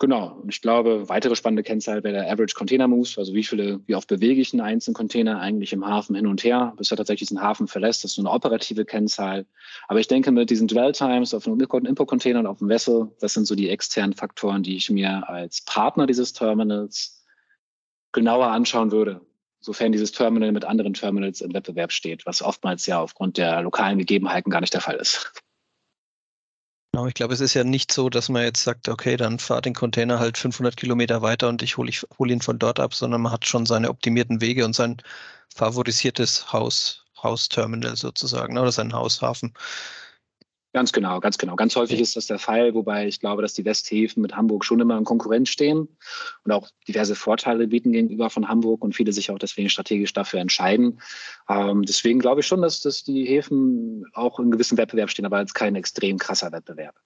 Genau. 0.00 0.40
Und 0.42 0.48
ich 0.52 0.60
glaube, 0.60 1.08
weitere 1.08 1.36
spannende 1.36 1.62
Kennzahl 1.62 2.02
wäre 2.02 2.14
der 2.14 2.30
Average 2.32 2.54
Container 2.56 2.88
Moves, 2.88 3.16
also 3.16 3.32
wie 3.32 3.44
viele, 3.44 3.80
wie 3.86 3.94
oft 3.94 4.08
bewege 4.08 4.40
ich 4.40 4.52
einen 4.52 4.60
einzelnen 4.60 4.94
Container 4.94 5.40
eigentlich 5.40 5.72
im 5.72 5.86
Hafen 5.86 6.16
hin 6.16 6.26
und 6.26 6.42
her, 6.42 6.74
bis 6.76 6.90
er 6.90 6.96
tatsächlich 6.96 7.28
diesen 7.28 7.40
Hafen 7.40 7.68
verlässt. 7.68 8.02
Das 8.02 8.10
ist 8.10 8.16
so 8.16 8.22
eine 8.22 8.30
operative 8.30 8.84
Kennzahl. 8.84 9.46
Aber 9.86 10.00
ich 10.00 10.08
denke, 10.08 10.32
mit 10.32 10.50
diesen 10.50 10.66
Dwell 10.66 10.90
Times 10.92 11.32
auf 11.32 11.46
einem 11.46 11.60
Import-Container 11.60 12.40
und 12.40 12.46
auf 12.46 12.58
dem 12.58 12.68
Vessel, 12.68 13.12
das 13.20 13.34
sind 13.34 13.46
so 13.46 13.54
die 13.54 13.70
externen 13.70 14.14
Faktoren, 14.14 14.64
die 14.64 14.76
ich 14.76 14.90
mir 14.90 15.28
als 15.28 15.62
Partner 15.62 16.06
dieses 16.06 16.32
Terminals 16.32 17.24
genauer 18.10 18.48
anschauen 18.48 18.90
würde, 18.90 19.20
sofern 19.60 19.92
dieses 19.92 20.10
Terminal 20.10 20.50
mit 20.50 20.64
anderen 20.64 20.94
Terminals 20.94 21.40
im 21.40 21.54
Wettbewerb 21.54 21.92
steht, 21.92 22.26
was 22.26 22.42
oftmals 22.42 22.86
ja 22.86 23.00
aufgrund 23.00 23.38
der 23.38 23.62
lokalen 23.62 23.98
Gegebenheiten 23.98 24.50
gar 24.50 24.60
nicht 24.60 24.74
der 24.74 24.80
Fall 24.80 24.96
ist. 24.96 25.32
Genau, 26.94 27.08
ich 27.08 27.14
glaube, 27.14 27.34
es 27.34 27.40
ist 27.40 27.54
ja 27.54 27.64
nicht 27.64 27.90
so, 27.90 28.08
dass 28.08 28.28
man 28.28 28.44
jetzt 28.44 28.62
sagt, 28.62 28.88
okay, 28.88 29.16
dann 29.16 29.40
fahrt 29.40 29.64
den 29.64 29.74
Container 29.74 30.20
halt 30.20 30.38
500 30.38 30.76
Kilometer 30.76 31.22
weiter 31.22 31.48
und 31.48 31.60
ich 31.60 31.76
hole 31.76 31.90
hol 31.90 32.30
ihn 32.30 32.40
von 32.40 32.56
dort 32.60 32.78
ab, 32.78 32.94
sondern 32.94 33.20
man 33.20 33.32
hat 33.32 33.46
schon 33.46 33.66
seine 33.66 33.90
optimierten 33.90 34.40
Wege 34.40 34.64
und 34.64 34.76
sein 34.76 34.98
favorisiertes 35.52 36.52
Haus, 36.52 37.04
Hausterminal 37.20 37.96
sozusagen 37.96 38.54
ne, 38.54 38.62
oder 38.62 38.70
sein 38.70 38.92
Haushafen. 38.92 39.54
Ganz 40.74 40.90
genau, 40.90 41.20
ganz 41.20 41.38
genau. 41.38 41.54
Ganz 41.54 41.76
häufig 41.76 42.00
ist 42.00 42.16
das 42.16 42.26
der 42.26 42.40
Fall, 42.40 42.74
wobei 42.74 43.06
ich 43.06 43.20
glaube, 43.20 43.42
dass 43.42 43.54
die 43.54 43.64
Westhäfen 43.64 44.20
mit 44.20 44.34
Hamburg 44.34 44.64
schon 44.64 44.80
immer 44.80 44.98
in 44.98 45.04
Konkurrenz 45.04 45.48
stehen 45.48 45.86
und 46.42 46.50
auch 46.50 46.68
diverse 46.88 47.14
Vorteile 47.14 47.68
bieten 47.68 47.92
gegenüber 47.92 48.28
von 48.28 48.48
Hamburg 48.48 48.82
und 48.82 48.92
viele 48.92 49.12
sich 49.12 49.30
auch 49.30 49.38
deswegen 49.38 49.68
strategisch 49.68 50.12
dafür 50.12 50.40
entscheiden. 50.40 51.00
Ähm, 51.48 51.84
deswegen 51.84 52.18
glaube 52.18 52.40
ich 52.40 52.48
schon, 52.48 52.60
dass, 52.60 52.80
dass 52.80 53.04
die 53.04 53.24
Häfen 53.24 54.04
auch 54.14 54.40
in 54.40 54.50
gewissem 54.50 54.76
Wettbewerb 54.76 55.10
stehen, 55.10 55.26
aber 55.26 55.36
als 55.36 55.54
kein 55.54 55.76
extrem 55.76 56.18
krasser 56.18 56.50
Wettbewerb. 56.50 56.96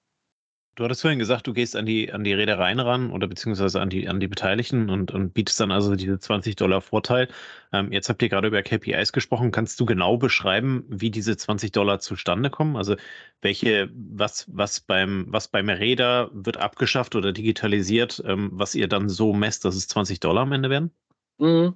Du 0.78 0.84
hattest 0.84 1.00
vorhin 1.00 1.18
gesagt, 1.18 1.48
du 1.48 1.52
gehst 1.54 1.74
an 1.74 1.86
die, 1.86 2.12
an 2.12 2.22
die 2.22 2.32
Reedereien 2.32 2.78
ran 2.78 3.10
oder 3.10 3.26
beziehungsweise 3.26 3.80
an 3.80 3.90
die, 3.90 4.08
an 4.08 4.20
die 4.20 4.28
Beteiligten 4.28 4.90
und, 4.90 5.10
und 5.10 5.34
bietest 5.34 5.58
dann 5.58 5.72
also 5.72 5.96
diese 5.96 6.20
20 6.20 6.54
Dollar 6.54 6.80
Vorteil. 6.80 7.26
Ähm, 7.72 7.90
jetzt 7.90 8.08
habt 8.08 8.22
ihr 8.22 8.28
gerade 8.28 8.46
über 8.46 8.62
KPIs 8.62 9.12
gesprochen. 9.12 9.50
Kannst 9.50 9.80
du 9.80 9.86
genau 9.86 10.18
beschreiben, 10.18 10.84
wie 10.88 11.10
diese 11.10 11.36
20 11.36 11.72
Dollar 11.72 11.98
zustande 11.98 12.48
kommen? 12.48 12.76
Also 12.76 12.94
welche, 13.42 13.90
was, 13.92 14.46
was 14.54 14.78
beim, 14.78 15.26
was 15.30 15.48
beim 15.48 15.68
Räder 15.68 16.30
wird 16.32 16.58
abgeschafft 16.58 17.16
oder 17.16 17.32
digitalisiert, 17.32 18.22
ähm, 18.24 18.50
was 18.52 18.76
ihr 18.76 18.86
dann 18.86 19.08
so 19.08 19.32
messt, 19.32 19.64
dass 19.64 19.74
es 19.74 19.88
20 19.88 20.20
Dollar 20.20 20.42
am 20.42 20.52
Ende 20.52 20.70
werden? 20.70 20.92
Mhm. 21.38 21.74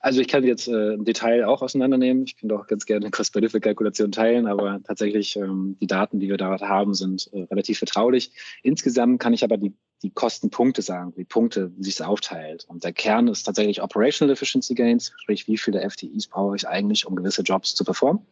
Also 0.00 0.20
ich 0.20 0.28
kann 0.28 0.44
jetzt 0.44 0.68
äh, 0.68 0.94
im 0.94 1.04
Detail 1.04 1.44
auch 1.44 1.62
auseinandernehmen. 1.62 2.24
Ich 2.24 2.36
kann 2.36 2.48
doch 2.48 2.66
ganz 2.66 2.84
gerne 2.86 3.10
Cost-Benefit-Kalkulation 3.12 4.12
teilen, 4.12 4.46
aber 4.46 4.80
tatsächlich 4.82 5.36
ähm, 5.36 5.76
die 5.80 5.86
Daten, 5.86 6.20
die 6.20 6.28
wir 6.28 6.36
da 6.36 6.60
haben, 6.60 6.94
sind 6.94 7.30
äh, 7.32 7.42
relativ 7.44 7.78
vertraulich. 7.78 8.32
Insgesamt 8.62 9.20
kann 9.20 9.32
ich 9.32 9.44
aber 9.44 9.56
die 9.56 9.74
die 10.04 10.10
Kostenpunkte 10.10 10.82
sagen, 10.82 11.14
die 11.16 11.24
Punkte, 11.24 11.72
wie 11.76 11.84
sich 11.84 11.94
es 11.94 12.00
aufteilt. 12.02 12.66
Und 12.68 12.84
der 12.84 12.92
Kern 12.92 13.26
ist 13.26 13.44
tatsächlich 13.44 13.82
Operational 13.82 14.34
Efficiency 14.34 14.74
Gains, 14.74 15.12
sprich, 15.16 15.48
wie 15.48 15.56
viele 15.56 15.88
FTEs 15.88 16.28
brauche 16.28 16.56
ich 16.56 16.68
eigentlich, 16.68 17.06
um 17.06 17.16
gewisse 17.16 17.40
Jobs 17.40 17.74
zu 17.74 17.84
performen. 17.84 18.22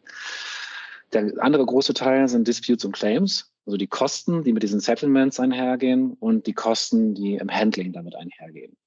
Der 1.13 1.33
andere 1.39 1.65
große 1.65 1.95
Teil 1.95 2.27
sind 2.27 2.47
Disputes 2.47 2.85
und 2.85 2.91
Claims, 2.91 3.51
also 3.65 3.77
die 3.77 3.87
Kosten, 3.87 4.43
die 4.43 4.53
mit 4.53 4.61
diesen 4.61 4.79
Settlements 4.79 5.39
einhergehen 5.39 6.13
und 6.13 6.45
die 6.45 6.53
Kosten, 6.53 7.15
die 7.15 7.35
im 7.35 7.49
Handling 7.49 7.91
damit 7.91 8.15
einhergehen. 8.15 8.77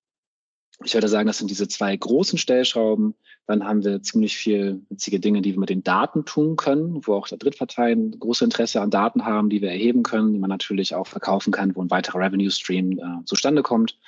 Ich 0.84 0.92
würde 0.92 1.08
sagen, 1.08 1.26
das 1.26 1.38
sind 1.38 1.50
diese 1.50 1.68
zwei 1.68 1.96
großen 1.96 2.38
Stellschrauben. 2.38 3.14
Dann 3.46 3.64
haben 3.64 3.82
wir 3.84 4.02
ziemlich 4.02 4.36
viel 4.36 4.82
witzige 4.90 5.20
Dinge, 5.20 5.40
die 5.40 5.52
wir 5.52 5.60
mit 5.60 5.70
den 5.70 5.82
Daten 5.82 6.24
tun 6.24 6.56
können, 6.56 7.06
wo 7.06 7.14
auch 7.14 7.28
der 7.28 7.38
Drittparteien 7.38 8.18
große 8.18 8.44
Interesse 8.44 8.82
an 8.82 8.90
Daten 8.90 9.24
haben, 9.24 9.48
die 9.48 9.62
wir 9.62 9.70
erheben 9.70 10.02
können, 10.02 10.34
die 10.34 10.38
man 10.38 10.50
natürlich 10.50 10.94
auch 10.94 11.06
verkaufen 11.06 11.50
kann, 11.52 11.74
wo 11.74 11.82
ein 11.82 11.90
weiterer 11.90 12.20
Revenue 12.20 12.50
Stream 12.50 12.98
äh, 12.98 13.24
zustande 13.24 13.62
kommt. 13.62 13.98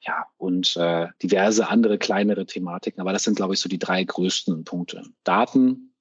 Ja, 0.00 0.26
und 0.36 0.76
äh, 0.76 1.08
diverse 1.22 1.68
andere 1.68 1.98
kleinere 1.98 2.44
Thematiken. 2.44 3.00
Aber 3.00 3.12
das 3.12 3.22
sind, 3.22 3.36
glaube 3.36 3.54
ich, 3.54 3.60
so 3.60 3.68
die 3.68 3.78
drei 3.78 4.02
größten 4.02 4.64
Punkte. 4.64 5.04
Daten, 5.22 5.92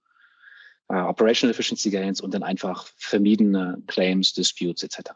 äh, 0.88 0.96
Operational 0.96 1.52
Efficiency 1.52 1.92
Gains 1.92 2.20
und 2.20 2.34
dann 2.34 2.44
einfach 2.44 2.88
vermiedene 2.98 3.82
Claims, 3.88 4.34
Disputes 4.34 4.84
etc. 4.84 5.12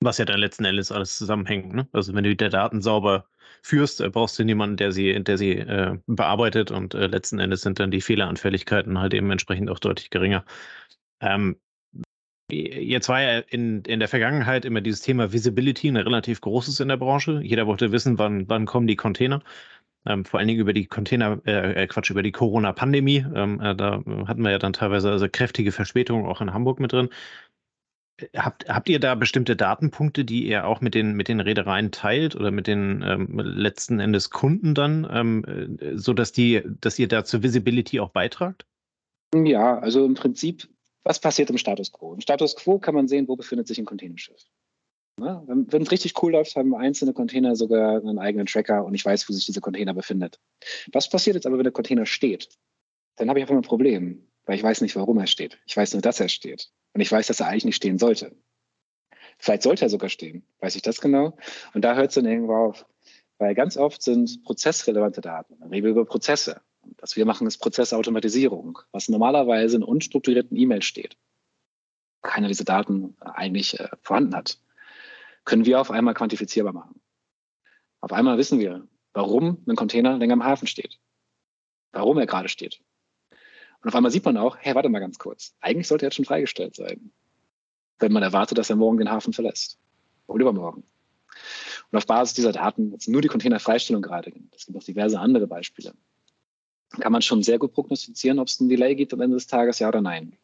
Was 0.00 0.18
ja 0.18 0.24
dann 0.24 0.40
letzten 0.40 0.64
Endes 0.64 0.92
alles 0.92 1.16
zusammenhängt. 1.16 1.74
Ne? 1.74 1.88
Also 1.92 2.14
wenn 2.14 2.24
du 2.24 2.34
die 2.34 2.48
Daten 2.48 2.82
sauber 2.82 3.26
führst, 3.62 4.00
äh, 4.00 4.10
brauchst 4.10 4.38
du 4.38 4.44
niemanden, 4.44 4.76
der 4.76 4.92
sie, 4.92 5.22
der 5.22 5.38
sie 5.38 5.52
äh, 5.52 5.98
bearbeitet 6.06 6.70
und 6.70 6.94
äh, 6.94 7.06
letzten 7.06 7.38
Endes 7.38 7.62
sind 7.62 7.80
dann 7.80 7.90
die 7.90 8.00
Fehleranfälligkeiten 8.00 8.98
halt 8.98 9.14
eben 9.14 9.30
entsprechend 9.30 9.70
auch 9.70 9.78
deutlich 9.78 10.10
geringer. 10.10 10.44
Ähm, 11.20 11.56
Jetzt 12.48 13.08
war 13.08 13.20
ja 13.20 13.40
in, 13.40 13.82
in 13.82 13.98
der 13.98 14.08
Vergangenheit 14.08 14.64
immer 14.64 14.80
dieses 14.80 15.00
Thema 15.00 15.32
Visibility 15.32 15.88
ein 15.88 15.96
relativ 15.96 16.40
großes 16.40 16.78
in 16.78 16.86
der 16.86 16.96
Branche. 16.96 17.40
Jeder 17.42 17.66
wollte 17.66 17.90
wissen, 17.90 18.18
wann, 18.18 18.48
wann 18.48 18.66
kommen 18.66 18.86
die 18.86 18.94
Container. 18.94 19.42
Ähm, 20.06 20.24
vor 20.24 20.38
allen 20.38 20.46
Dingen 20.48 20.60
über 20.60 20.72
die 20.72 20.86
Container, 20.86 21.40
äh, 21.44 21.82
äh 21.82 21.86
Quatsch, 21.88 22.10
über 22.10 22.22
die 22.22 22.30
Corona-Pandemie. 22.30 23.26
Ähm, 23.34 23.60
äh, 23.60 23.74
da 23.74 24.02
hatten 24.26 24.42
wir 24.42 24.52
ja 24.52 24.58
dann 24.60 24.72
teilweise 24.72 25.10
also 25.10 25.28
kräftige 25.28 25.72
Verspätungen 25.72 26.26
auch 26.26 26.40
in 26.40 26.54
Hamburg 26.54 26.78
mit 26.78 26.92
drin. 26.92 27.08
Habt, 28.34 28.66
habt 28.68 28.88
ihr 28.88 28.98
da 28.98 29.14
bestimmte 29.14 29.56
Datenpunkte, 29.56 30.24
die 30.24 30.46
ihr 30.46 30.66
auch 30.66 30.80
mit 30.80 30.94
den, 30.94 31.12
mit 31.14 31.28
den 31.28 31.40
Reedereien 31.40 31.90
teilt 31.90 32.34
oder 32.34 32.50
mit 32.50 32.66
den 32.66 33.02
ähm, 33.02 33.38
letzten 33.38 34.00
Endes 34.00 34.30
Kunden 34.30 34.74
dann, 34.74 35.06
ähm, 35.10 35.78
äh, 35.78 35.98
so 35.98 36.14
dass 36.14 36.32
die, 36.32 36.62
dass 36.80 36.98
ihr 36.98 37.08
da 37.08 37.24
zur 37.24 37.42
Visibility 37.42 38.00
auch 38.00 38.10
beitragt? 38.10 38.66
Ja, 39.34 39.78
also 39.78 40.04
im 40.06 40.14
Prinzip, 40.14 40.66
was 41.04 41.20
passiert 41.20 41.50
im 41.50 41.58
Status 41.58 41.92
quo? 41.92 42.14
Im 42.14 42.20
Status 42.20 42.56
quo 42.56 42.78
kann 42.78 42.94
man 42.94 43.06
sehen, 43.06 43.28
wo 43.28 43.36
befindet 43.36 43.66
sich 43.66 43.78
ein 43.78 43.84
Containerschiff. 43.84 44.40
Ja, 45.20 45.42
wenn 45.46 45.82
es 45.82 45.90
richtig 45.90 46.22
cool 46.22 46.32
läuft, 46.32 46.56
haben 46.56 46.74
einzelne 46.74 47.14
Container 47.14 47.56
sogar 47.56 47.96
einen 47.96 48.18
eigenen 48.18 48.46
Tracker 48.46 48.84
und 48.84 48.94
ich 48.94 49.04
weiß, 49.04 49.28
wo 49.28 49.32
sich 49.32 49.46
dieser 49.46 49.62
Container 49.62 49.94
befindet. 49.94 50.38
Was 50.92 51.08
passiert 51.08 51.36
jetzt 51.36 51.46
aber, 51.46 51.56
wenn 51.56 51.64
der 51.64 51.72
Container 51.72 52.04
steht? 52.04 52.48
Dann 53.16 53.30
habe 53.30 53.38
ich 53.38 53.44
einfach 53.44 53.56
ein 53.56 53.62
Problem, 53.62 54.28
weil 54.44 54.56
ich 54.56 54.62
weiß 54.62 54.82
nicht, 54.82 54.94
warum 54.94 55.18
er 55.18 55.26
steht. 55.26 55.58
Ich 55.66 55.76
weiß 55.76 55.94
nur, 55.94 56.02
dass 56.02 56.20
er 56.20 56.28
steht. 56.28 56.70
Und 56.96 57.02
ich 57.02 57.12
weiß, 57.12 57.26
dass 57.26 57.40
er 57.40 57.48
eigentlich 57.48 57.66
nicht 57.66 57.76
stehen 57.76 57.98
sollte. 57.98 58.34
Vielleicht 59.36 59.64
sollte 59.64 59.84
er 59.84 59.90
sogar 59.90 60.08
stehen. 60.08 60.46
Weiß 60.60 60.76
ich 60.76 60.80
das 60.80 61.02
genau? 61.02 61.36
Und 61.74 61.84
da 61.84 61.94
hört 61.94 62.08
es 62.08 62.14
dann 62.14 62.24
irgendwo 62.24 62.54
auf. 62.54 62.86
Weil 63.36 63.54
ganz 63.54 63.76
oft 63.76 64.00
sind 64.00 64.42
prozessrelevante 64.44 65.20
Daten. 65.20 65.58
Wir 65.60 65.70
reden 65.72 65.88
über 65.88 66.06
Prozesse. 66.06 66.62
Was 66.98 67.14
wir 67.14 67.26
machen, 67.26 67.46
ist 67.46 67.58
Prozessautomatisierung, 67.58 68.78
was 68.92 69.10
normalerweise 69.10 69.76
in 69.76 69.82
unstrukturierten 69.82 70.56
E-Mails 70.56 70.86
steht. 70.86 71.18
Keiner 72.22 72.48
dieser 72.48 72.64
Daten 72.64 73.14
eigentlich 73.20 73.78
äh, 73.78 73.90
vorhanden 74.00 74.34
hat. 74.34 74.58
Können 75.44 75.66
wir 75.66 75.82
auf 75.82 75.90
einmal 75.90 76.14
quantifizierbar 76.14 76.72
machen. 76.72 77.02
Auf 78.00 78.14
einmal 78.14 78.38
wissen 78.38 78.58
wir, 78.58 78.88
warum 79.12 79.62
ein 79.68 79.76
Container 79.76 80.16
länger 80.16 80.32
im 80.32 80.44
Hafen 80.44 80.66
steht. 80.66 80.98
Warum 81.92 82.16
er 82.16 82.24
gerade 82.24 82.48
steht. 82.48 82.80
Und 83.82 83.88
auf 83.88 83.94
einmal 83.94 84.10
sieht 84.10 84.24
man 84.24 84.36
auch, 84.36 84.56
hey, 84.60 84.74
warte 84.74 84.88
mal 84.88 85.00
ganz 85.00 85.18
kurz. 85.18 85.54
Eigentlich 85.60 85.88
sollte 85.88 86.04
er 86.04 86.08
jetzt 86.08 86.16
schon 86.16 86.24
freigestellt 86.24 86.74
sein. 86.74 87.10
Wenn 87.98 88.12
man 88.12 88.22
erwartet, 88.22 88.58
dass 88.58 88.70
er 88.70 88.76
morgen 88.76 88.98
den 88.98 89.10
Hafen 89.10 89.32
verlässt. 89.32 89.78
Oder 90.26 90.42
übermorgen. 90.42 90.82
Und 91.90 91.98
auf 91.98 92.06
Basis 92.06 92.34
dieser 92.34 92.52
Daten, 92.52 92.92
jetzt 92.92 93.08
nur 93.08 93.22
die 93.22 93.28
Containerfreistellung 93.28 94.02
gerade, 94.02 94.32
es 94.54 94.66
gibt 94.66 94.76
auch 94.76 94.82
diverse 94.82 95.20
andere 95.20 95.46
Beispiele, 95.46 95.92
kann 96.90 97.12
man 97.12 97.22
schon 97.22 97.42
sehr 97.42 97.58
gut 97.58 97.72
prognostizieren, 97.72 98.38
ob 98.38 98.48
es 98.48 98.60
einen 98.60 98.68
Delay 98.68 98.94
gibt 98.94 99.12
am 99.12 99.20
Ende 99.20 99.36
des 99.36 99.46
Tages, 99.46 99.78
ja 99.78 99.88
oder 99.88 100.00
nein. 100.00 100.36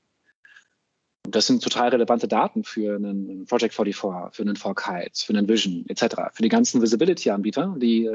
Und 1.25 1.35
das 1.35 1.47
sind 1.47 1.63
total 1.63 1.91
relevante 1.91 2.27
Daten 2.27 2.65
für 2.65 2.97
einen 2.97 3.47
Project 3.47 3.75
44, 3.75 4.35
für 4.35 4.43
einen 4.43 4.57
Forecast, 4.57 5.25
für 5.25 5.33
einen 5.33 5.49
Vision 5.49 5.85
etc., 5.89 6.17
für 6.33 6.43
die 6.43 6.49
ganzen 6.49 6.83
Visibility-Anbieter, 6.83 7.77
die 7.79 8.11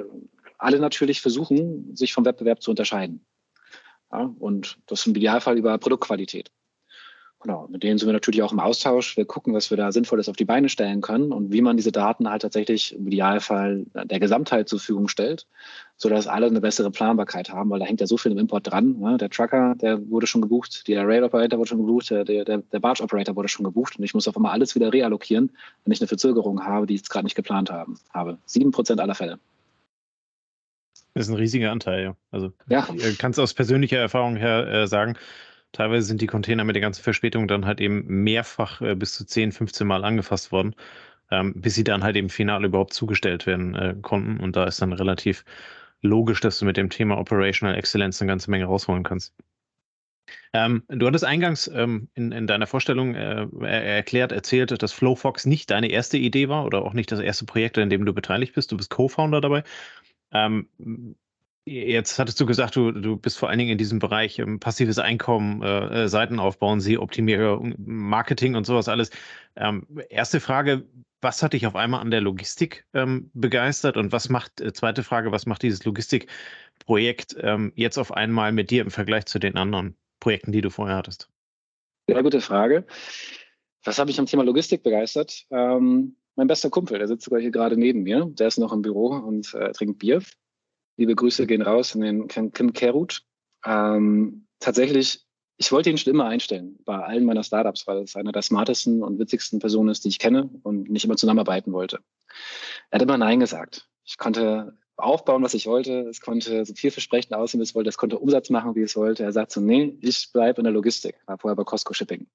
alle 0.57 0.79
natürlich 0.79 1.21
versuchen, 1.21 1.95
sich 1.95 2.13
vom 2.13 2.25
Wettbewerb 2.25 2.61
zu 2.61 2.71
unterscheiden. 2.71 3.21
Ja, 4.11 4.33
und 4.39 4.77
das 4.87 5.05
im 5.05 5.15
Idealfall 5.15 5.57
über 5.57 5.77
Produktqualität. 5.77 6.51
Genau, 7.39 7.67
mit 7.69 7.83
denen 7.83 7.99
sind 7.99 8.07
wir 8.07 8.13
natürlich 8.13 8.41
auch 8.41 8.51
im 8.51 8.59
Austausch. 8.59 9.15
Wir 9.15 9.25
gucken, 9.25 9.53
was 9.53 9.69
wir 9.69 9.77
da 9.77 9.91
Sinnvolles 9.91 10.27
auf 10.27 10.35
die 10.35 10.45
Beine 10.45 10.69
stellen 10.69 11.01
können 11.01 11.31
und 11.31 11.51
wie 11.51 11.61
man 11.61 11.77
diese 11.77 11.91
Daten 11.91 12.27
halt 12.27 12.41
tatsächlich 12.41 12.95
im 12.95 13.05
Idealfall 13.05 13.85
der 13.93 14.19
Gesamtheit 14.19 14.67
zur 14.67 14.79
Verfügung 14.79 15.07
stellt, 15.07 15.45
sodass 15.97 16.25
alle 16.25 16.47
eine 16.47 16.61
bessere 16.61 16.89
Planbarkeit 16.89 17.51
haben, 17.51 17.69
weil 17.69 17.79
da 17.79 17.85
hängt 17.85 18.01
ja 18.01 18.07
so 18.07 18.17
viel 18.17 18.31
im 18.31 18.39
Import 18.39 18.65
dran. 18.65 18.97
Ne? 18.97 19.17
Der 19.17 19.29
Trucker, 19.29 19.75
der 19.75 20.09
wurde 20.09 20.25
schon 20.25 20.41
gebucht, 20.41 20.87
der 20.87 21.07
Rail 21.07 21.23
Operator 21.23 21.59
wurde 21.59 21.69
schon 21.69 21.77
gebucht, 21.77 22.09
der, 22.09 22.25
der, 22.25 22.43
der 22.43 22.79
Barge 22.79 23.03
Operator 23.03 23.35
wurde 23.35 23.49
schon 23.49 23.65
gebucht 23.65 23.99
und 23.99 24.03
ich 24.03 24.15
muss 24.15 24.27
auf 24.27 24.35
einmal 24.35 24.53
alles 24.53 24.73
wieder 24.73 24.91
reallokieren, 24.91 25.51
wenn 25.85 25.93
ich 25.93 26.01
eine 26.01 26.07
Verzögerung 26.07 26.65
habe, 26.65 26.87
die 26.87 26.95
ich 26.95 27.01
jetzt 27.01 27.09
gerade 27.09 27.25
nicht 27.25 27.35
geplant 27.35 27.69
haben, 27.69 27.99
habe. 28.11 28.39
Sieben 28.45 28.71
Prozent 28.71 28.99
aller 28.99 29.15
Fälle. 29.15 29.37
Das 31.17 31.25
ist 31.25 31.33
ein 31.33 31.37
riesiger 31.37 31.71
Anteil, 31.71 32.03
ja. 32.03 32.15
Also 32.29 32.53
ja. 32.69 32.87
kannst 33.17 33.39
aus 33.39 33.55
persönlicher 33.55 33.97
Erfahrung 33.97 34.35
her 34.35 34.67
äh, 34.67 34.87
sagen, 34.87 35.15
teilweise 35.71 36.05
sind 36.05 36.21
die 36.21 36.27
Container 36.27 36.63
mit 36.63 36.75
der 36.75 36.81
ganzen 36.81 37.01
Verspätung 37.01 37.47
dann 37.47 37.65
halt 37.65 37.81
eben 37.81 38.05
mehrfach 38.05 38.81
äh, 38.81 38.93
bis 38.93 39.15
zu 39.15 39.25
10, 39.25 39.51
15 39.51 39.87
Mal 39.87 40.05
angefasst 40.05 40.51
worden, 40.51 40.75
ähm, 41.31 41.59
bis 41.59 41.73
sie 41.73 41.83
dann 41.83 42.03
halt 42.03 42.17
eben 42.17 42.29
final 42.29 42.63
überhaupt 42.63 42.93
zugestellt 42.93 43.47
werden 43.47 43.73
äh, 43.73 43.95
konnten. 43.99 44.39
Und 44.39 44.55
da 44.55 44.65
ist 44.65 44.79
dann 44.79 44.93
relativ 44.93 45.43
logisch, 46.03 46.39
dass 46.39 46.59
du 46.59 46.65
mit 46.65 46.77
dem 46.77 46.91
Thema 46.91 47.17
Operational 47.17 47.75
Excellence 47.75 48.21
eine 48.21 48.29
ganze 48.29 48.51
Menge 48.51 48.65
rausholen 48.65 49.03
kannst. 49.03 49.33
Ähm, 50.53 50.83
du 50.87 51.07
hattest 51.07 51.25
eingangs 51.25 51.67
ähm, 51.73 52.09
in, 52.13 52.31
in, 52.31 52.45
deiner 52.45 52.67
Vorstellung 52.67 53.15
äh, 53.15 53.47
erklärt, 53.95 54.31
erzählt, 54.31 54.83
dass 54.83 54.93
FlowFox 54.93 55.47
nicht 55.47 55.71
deine 55.71 55.89
erste 55.89 56.17
Idee 56.17 56.47
war 56.47 56.65
oder 56.65 56.83
auch 56.83 56.93
nicht 56.93 57.11
das 57.11 57.19
erste 57.19 57.45
Projekt, 57.45 57.77
in 57.77 57.89
dem 57.89 58.05
du 58.05 58.13
beteiligt 58.13 58.53
bist. 58.53 58.71
Du 58.71 58.77
bist 58.77 58.91
Co-Founder 58.91 59.41
dabei. 59.41 59.63
Ähm, 60.31 60.67
jetzt 61.65 62.17
hattest 62.17 62.39
du 62.39 62.45
gesagt, 62.45 62.75
du, 62.75 62.91
du 62.91 63.17
bist 63.17 63.37
vor 63.37 63.49
allen 63.49 63.59
Dingen 63.59 63.71
in 63.71 63.77
diesem 63.77 63.99
Bereich 63.99 64.39
ähm, 64.39 64.59
passives 64.59 64.99
Einkommen, 64.99 65.61
äh, 65.61 66.03
äh 66.03 66.07
Seiten 66.07 66.39
aufbauen, 66.39 66.79
SEO-Optimierung, 66.79 67.75
Marketing 67.77 68.55
und 68.55 68.65
sowas 68.65 68.87
alles. 68.87 69.11
Ähm, 69.55 69.85
erste 70.09 70.39
Frage, 70.39 70.85
was 71.21 71.43
hat 71.43 71.53
dich 71.53 71.67
auf 71.67 71.75
einmal 71.75 72.01
an 72.01 72.11
der 72.11 72.21
Logistik 72.21 72.85
ähm, 72.93 73.31
begeistert 73.33 73.97
und 73.97 74.11
was 74.11 74.29
macht, 74.29 74.61
äh, 74.61 74.71
zweite 74.73 75.03
Frage, 75.03 75.31
was 75.31 75.45
macht 75.45 75.63
dieses 75.63 75.83
Logistikprojekt 75.83 77.35
ähm, 77.41 77.73
jetzt 77.75 77.97
auf 77.97 78.11
einmal 78.11 78.51
mit 78.51 78.71
dir 78.71 78.81
im 78.81 78.91
Vergleich 78.91 79.25
zu 79.25 79.39
den 79.39 79.57
anderen 79.57 79.95
Projekten, 80.19 80.51
die 80.51 80.61
du 80.61 80.69
vorher 80.69 80.97
hattest? 80.97 81.29
Sehr 82.07 82.23
gute 82.23 82.39
Frage. 82.39 82.85
Was 83.83 83.99
habe 83.99 84.11
ich 84.11 84.19
am 84.19 84.25
Thema 84.25 84.43
Logistik 84.43 84.83
begeistert? 84.83 85.45
Ähm, 85.51 86.15
mein 86.37 86.47
bester 86.47 86.69
Kumpel, 86.69 86.99
der 86.99 87.07
sitzt 87.07 87.25
sogar 87.25 87.41
hier 87.41 87.51
gerade 87.51 87.75
neben 87.75 88.03
mir, 88.03 88.25
der 88.25 88.47
ist 88.47 88.57
noch 88.57 88.71
im 88.71 88.81
Büro 88.81 89.07
und 89.07 89.53
äh, 89.53 89.71
trinkt 89.73 89.99
Bier. 89.99 90.21
Liebe 90.95 91.15
Grüße 91.15 91.45
gehen 91.47 91.61
raus 91.61 91.95
an 91.95 92.01
den 92.01 92.27
Kim 92.27 92.73
Kerut. 92.73 93.23
Ähm, 93.65 94.47
tatsächlich, 94.59 95.25
ich 95.57 95.71
wollte 95.71 95.89
ihn 95.89 95.97
schon 95.97 96.13
immer 96.13 96.25
einstellen 96.25 96.79
bei 96.85 96.97
allen 96.97 97.25
meiner 97.25 97.43
Startups, 97.43 97.87
weil 97.87 97.97
es 97.97 98.15
einer 98.15 98.31
der 98.31 98.43
smartesten 98.43 99.03
und 99.03 99.19
witzigsten 99.19 99.59
Personen 99.59 99.89
ist, 99.89 100.05
die 100.05 100.09
ich 100.09 100.19
kenne 100.19 100.49
und 100.63 100.89
nicht 100.89 101.05
immer 101.05 101.17
zusammenarbeiten 101.17 101.73
wollte. 101.73 101.99
Er 102.89 102.97
hat 102.97 103.01
immer 103.01 103.17
Nein 103.17 103.39
gesagt. 103.39 103.89
Ich 104.05 104.17
konnte 104.17 104.77
aufbauen, 104.95 105.43
was 105.43 105.53
ich 105.53 105.67
wollte. 105.67 106.07
Es 106.09 106.21
konnte 106.21 106.65
so 106.65 106.73
vielversprechend 106.73 107.33
aussehen, 107.33 107.59
wie 107.59 107.63
es 107.63 107.75
wollte. 107.75 107.89
Es 107.89 107.97
konnte 107.97 108.19
Umsatz 108.19 108.49
machen, 108.49 108.75
wie 108.75 108.81
es 108.81 108.95
wollte. 108.95 109.23
Er 109.23 109.31
sagt 109.31 109.51
so, 109.51 109.61
nee, 109.61 109.97
ich 110.01 110.29
bleibe 110.33 110.59
in 110.59 110.65
der 110.65 110.73
Logistik. 110.73 111.15
War 111.25 111.37
vorher 111.37 111.55
bei 111.55 111.63
Costco 111.63 111.93
Shipping. 111.93 112.27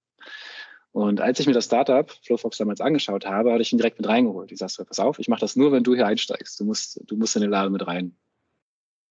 Und 0.93 1.23
als 1.23 1.41
ich 1.41 1.47
mir 1.47 1.55
das 1.55 1.65
Startup 1.65 2.11
Flowfox 2.25 2.59
damals 2.59 2.83
angeschaut 2.83 3.27
habe, 3.27 3.53
hatte 3.53 3.63
ich 3.63 3.73
ihn 3.73 3.79
direkt 3.79 3.99
mit 3.99 4.09
reingeholt. 4.09 4.53
Ich 4.53 4.59
sagte, 4.59 4.85
pass 4.85 5.01
auf, 5.01 5.19
ich 5.19 5.29
mache 5.29 5.41
das 5.41 5.57
nur, 5.57 5.73
wenn 5.73 5.85
du 5.85 5.95
hier 5.95 6.07
einsteigst. 6.07 6.61
Du 6.61 6.65
musst, 6.65 7.01
du 7.07 7.17
musst 7.17 7.35
in 7.35 7.43
den 7.43 7.51
Laden 7.51 7.73
mit 7.73 7.87
rein. 7.87 8.15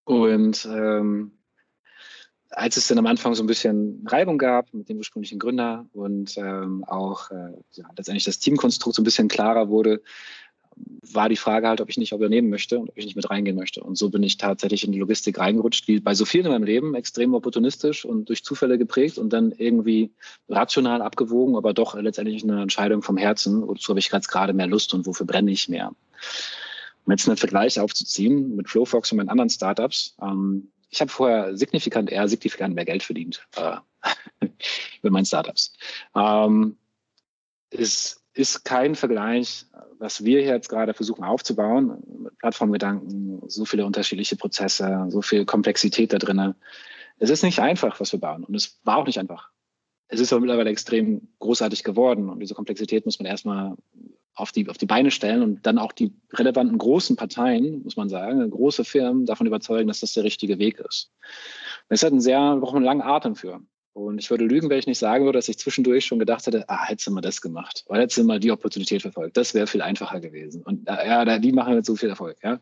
Und 0.04 0.64
ähm, 0.70 1.32
als 2.50 2.76
es 2.76 2.86
dann 2.86 2.98
am 2.98 3.06
Anfang 3.06 3.34
so 3.34 3.42
ein 3.42 3.46
bisschen 3.46 4.04
Reibung 4.06 4.38
gab 4.38 4.72
mit 4.74 4.88
dem 4.88 4.98
ursprünglichen 4.98 5.38
Gründer 5.38 5.86
und 5.92 6.36
ähm, 6.36 6.84
auch 6.84 7.30
äh, 7.30 7.52
ja, 7.72 7.88
letztendlich 7.96 8.24
das 8.24 8.38
Teamkonstrukt 8.38 8.94
so 8.94 9.02
ein 9.02 9.04
bisschen 9.04 9.28
klarer 9.28 9.68
wurde, 9.68 10.02
war 11.12 11.28
die 11.28 11.36
Frage 11.36 11.68
halt, 11.68 11.80
ob 11.80 11.88
ich 11.88 11.96
nicht 11.96 12.12
übernehmen 12.12 12.48
möchte 12.48 12.78
und 12.78 12.88
ob 12.88 12.98
ich 12.98 13.04
nicht 13.04 13.16
mit 13.16 13.28
reingehen 13.28 13.56
möchte. 13.56 13.82
Und 13.82 13.96
so 13.96 14.08
bin 14.10 14.22
ich 14.22 14.38
tatsächlich 14.38 14.84
in 14.84 14.92
die 14.92 14.98
Logistik 14.98 15.38
reingerutscht, 15.38 15.88
wie 15.88 16.00
bei 16.00 16.14
so 16.14 16.24
vielen 16.24 16.46
in 16.46 16.52
meinem 16.52 16.64
Leben, 16.64 16.94
extrem 16.94 17.34
opportunistisch 17.34 18.04
und 18.04 18.28
durch 18.28 18.44
Zufälle 18.44 18.78
geprägt 18.78 19.18
und 19.18 19.32
dann 19.32 19.52
irgendwie 19.52 20.12
rational 20.48 21.02
abgewogen, 21.02 21.56
aber 21.56 21.74
doch 21.74 21.94
letztendlich 21.94 22.42
eine 22.42 22.62
Entscheidung 22.62 23.02
vom 23.02 23.16
Herzen, 23.16 23.66
wozu 23.66 23.90
habe 23.90 24.00
ich 24.00 24.10
ganz 24.10 24.28
gerade 24.28 24.52
mehr 24.52 24.66
Lust 24.66 24.94
und 24.94 25.06
wofür 25.06 25.26
brenne 25.26 25.50
ich 25.50 25.68
mehr. 25.68 25.92
Um 27.04 27.10
jetzt 27.10 27.28
einen 27.28 27.36
Vergleich 27.36 27.80
aufzuziehen 27.80 28.54
mit 28.54 28.68
Flowfox 28.68 29.10
und 29.10 29.18
meinen 29.18 29.28
anderen 29.28 29.50
Startups, 29.50 30.16
ähm, 30.22 30.70
ich 30.88 31.00
habe 31.00 31.10
vorher 31.10 31.56
signifikant 31.56 32.10
eher 32.10 32.28
signifikant 32.28 32.74
mehr 32.74 32.84
Geld 32.84 33.02
verdient 33.02 33.46
äh, 33.56 33.76
mit 35.02 35.12
meinen 35.12 35.24
Startups. 35.24 35.74
Ähm, 36.14 36.76
es 37.70 38.21
ist 38.34 38.64
kein 38.64 38.94
Vergleich, 38.94 39.66
was 39.98 40.24
wir 40.24 40.42
jetzt 40.42 40.68
gerade 40.68 40.94
versuchen 40.94 41.24
aufzubauen, 41.24 42.02
mit 42.18 42.38
Plattformgedanken, 42.38 43.42
so 43.48 43.64
viele 43.64 43.84
unterschiedliche 43.84 44.36
Prozesse, 44.36 45.06
so 45.08 45.22
viel 45.22 45.44
Komplexität 45.44 46.12
da 46.12 46.18
drin. 46.18 46.54
Es 47.18 47.30
ist 47.30 47.42
nicht 47.42 47.60
einfach, 47.60 48.00
was 48.00 48.12
wir 48.12 48.20
bauen 48.20 48.44
und 48.44 48.54
es 48.54 48.80
war 48.84 48.98
auch 48.98 49.06
nicht 49.06 49.18
einfach. 49.18 49.50
Es 50.08 50.20
ist 50.20 50.32
aber 50.32 50.40
mittlerweile 50.40 50.70
extrem 50.70 51.28
großartig 51.38 51.84
geworden 51.84 52.28
und 52.28 52.40
diese 52.40 52.54
Komplexität 52.54 53.06
muss 53.06 53.18
man 53.18 53.26
erstmal 53.26 53.76
auf 54.34 54.50
die, 54.50 54.68
auf 54.68 54.78
die 54.78 54.86
Beine 54.86 55.10
stellen 55.10 55.42
und 55.42 55.66
dann 55.66 55.78
auch 55.78 55.92
die 55.92 56.12
relevanten 56.32 56.78
großen 56.78 57.16
Parteien, 57.16 57.82
muss 57.82 57.96
man 57.96 58.08
sagen, 58.08 58.50
große 58.50 58.84
Firmen 58.84 59.26
davon 59.26 59.46
überzeugen, 59.46 59.88
dass 59.88 60.00
das 60.00 60.14
der 60.14 60.24
richtige 60.24 60.58
Weg 60.58 60.80
ist. 60.80 61.12
Es 61.88 62.02
hat 62.02 62.12
einen 62.12 62.20
sehr, 62.20 62.38
wir 62.38 62.60
brauchen 62.60 62.76
einen 62.76 62.86
langen 62.86 63.02
Atem 63.02 63.36
für. 63.36 63.60
Und 63.94 64.18
ich 64.18 64.30
würde 64.30 64.44
lügen, 64.44 64.70
wenn 64.70 64.78
ich 64.78 64.86
nicht 64.86 64.98
sagen 64.98 65.24
würde, 65.24 65.38
dass 65.38 65.48
ich 65.48 65.58
zwischendurch 65.58 66.06
schon 66.06 66.18
gedacht 66.18 66.46
hätte, 66.46 66.68
ah, 66.68 66.86
hättest 66.86 67.08
du 67.08 67.10
mal 67.10 67.20
das 67.20 67.42
gemacht. 67.42 67.84
Oder 67.88 68.00
hättest 68.00 68.18
du 68.18 68.24
mal 68.24 68.40
die 68.40 68.50
Opportunität 68.50 69.02
verfolgt. 69.02 69.36
Das 69.36 69.52
wäre 69.52 69.66
viel 69.66 69.82
einfacher 69.82 70.20
gewesen. 70.20 70.62
Und 70.62 70.88
ja, 70.88 71.38
die 71.38 71.52
machen 71.52 71.74
jetzt 71.74 71.86
so 71.86 71.96
viel 71.96 72.08
Erfolg. 72.08 72.38
Ja. 72.42 72.58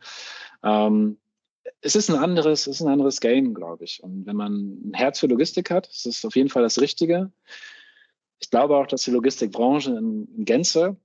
Ähm, 0.64 1.18
es 1.82 1.94
ist 1.94 2.10
ein 2.10 2.16
anderes, 2.16 2.66
es 2.66 2.76
ist 2.76 2.82
ein 2.82 2.88
anderes 2.88 3.20
Game, 3.20 3.54
glaube 3.54 3.84
ich. 3.84 4.02
Und 4.02 4.26
wenn 4.26 4.36
man 4.36 4.90
ein 4.90 4.94
Herz 4.94 5.20
für 5.20 5.28
Logistik 5.28 5.70
hat, 5.70 5.88
ist 5.88 6.06
es 6.06 6.24
auf 6.24 6.34
jeden 6.34 6.48
Fall 6.48 6.62
das 6.62 6.80
Richtige. 6.80 7.30
Ich 8.40 8.50
glaube 8.50 8.76
auch, 8.76 8.86
dass 8.86 9.02
die 9.02 9.10
Logistikbranche 9.10 9.90
in, 9.90 10.26
in 10.36 10.44
Gänze 10.44 10.96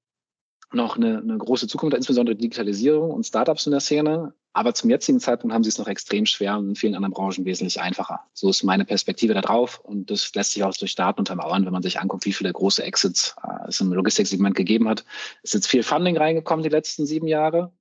noch 0.71 0.97
eine, 0.97 1.19
eine 1.19 1.37
große 1.37 1.67
Zukunft 1.67 1.93
hat, 1.93 1.99
insbesondere 1.99 2.35
Digitalisierung 2.35 3.11
und 3.11 3.25
Startups 3.25 3.67
in 3.67 3.71
der 3.71 3.81
Szene. 3.81 4.33
Aber 4.55 4.73
zum 4.73 4.89
jetzigen 4.89 5.19
Zeitpunkt 5.19 5.53
haben 5.53 5.65
sie 5.65 5.69
es 5.69 5.77
noch 5.77 5.89
extrem 5.89 6.25
schwer 6.25 6.57
und 6.57 6.69
in 6.69 6.75
vielen 6.75 6.95
anderen 6.95 7.11
Branchen 7.11 7.43
wesentlich 7.43 7.81
einfacher. 7.81 8.21
So 8.33 8.49
ist 8.49 8.63
meine 8.63 8.85
Perspektive 8.85 9.33
da 9.33 9.41
drauf. 9.41 9.81
Und 9.83 10.09
das 10.09 10.33
lässt 10.33 10.53
sich 10.53 10.63
auch 10.63 10.73
durch 10.73 10.95
Daten 10.95 11.19
untermauern, 11.19 11.65
wenn 11.65 11.73
man 11.73 11.83
sich 11.83 11.99
anguckt, 11.99 12.25
wie 12.25 12.31
viele 12.31 12.53
große 12.53 12.81
Exits 12.81 13.35
äh, 13.43 13.67
es 13.67 13.81
im 13.81 13.91
Logistiksegment 13.91 14.55
gegeben 14.55 14.87
hat. 14.87 15.03
Es 15.43 15.49
ist 15.49 15.55
jetzt 15.55 15.67
viel 15.67 15.83
Funding 15.83 16.15
reingekommen 16.15 16.63
die 16.63 16.69
letzten 16.69 17.05
sieben 17.05 17.27
Jahre. 17.27 17.73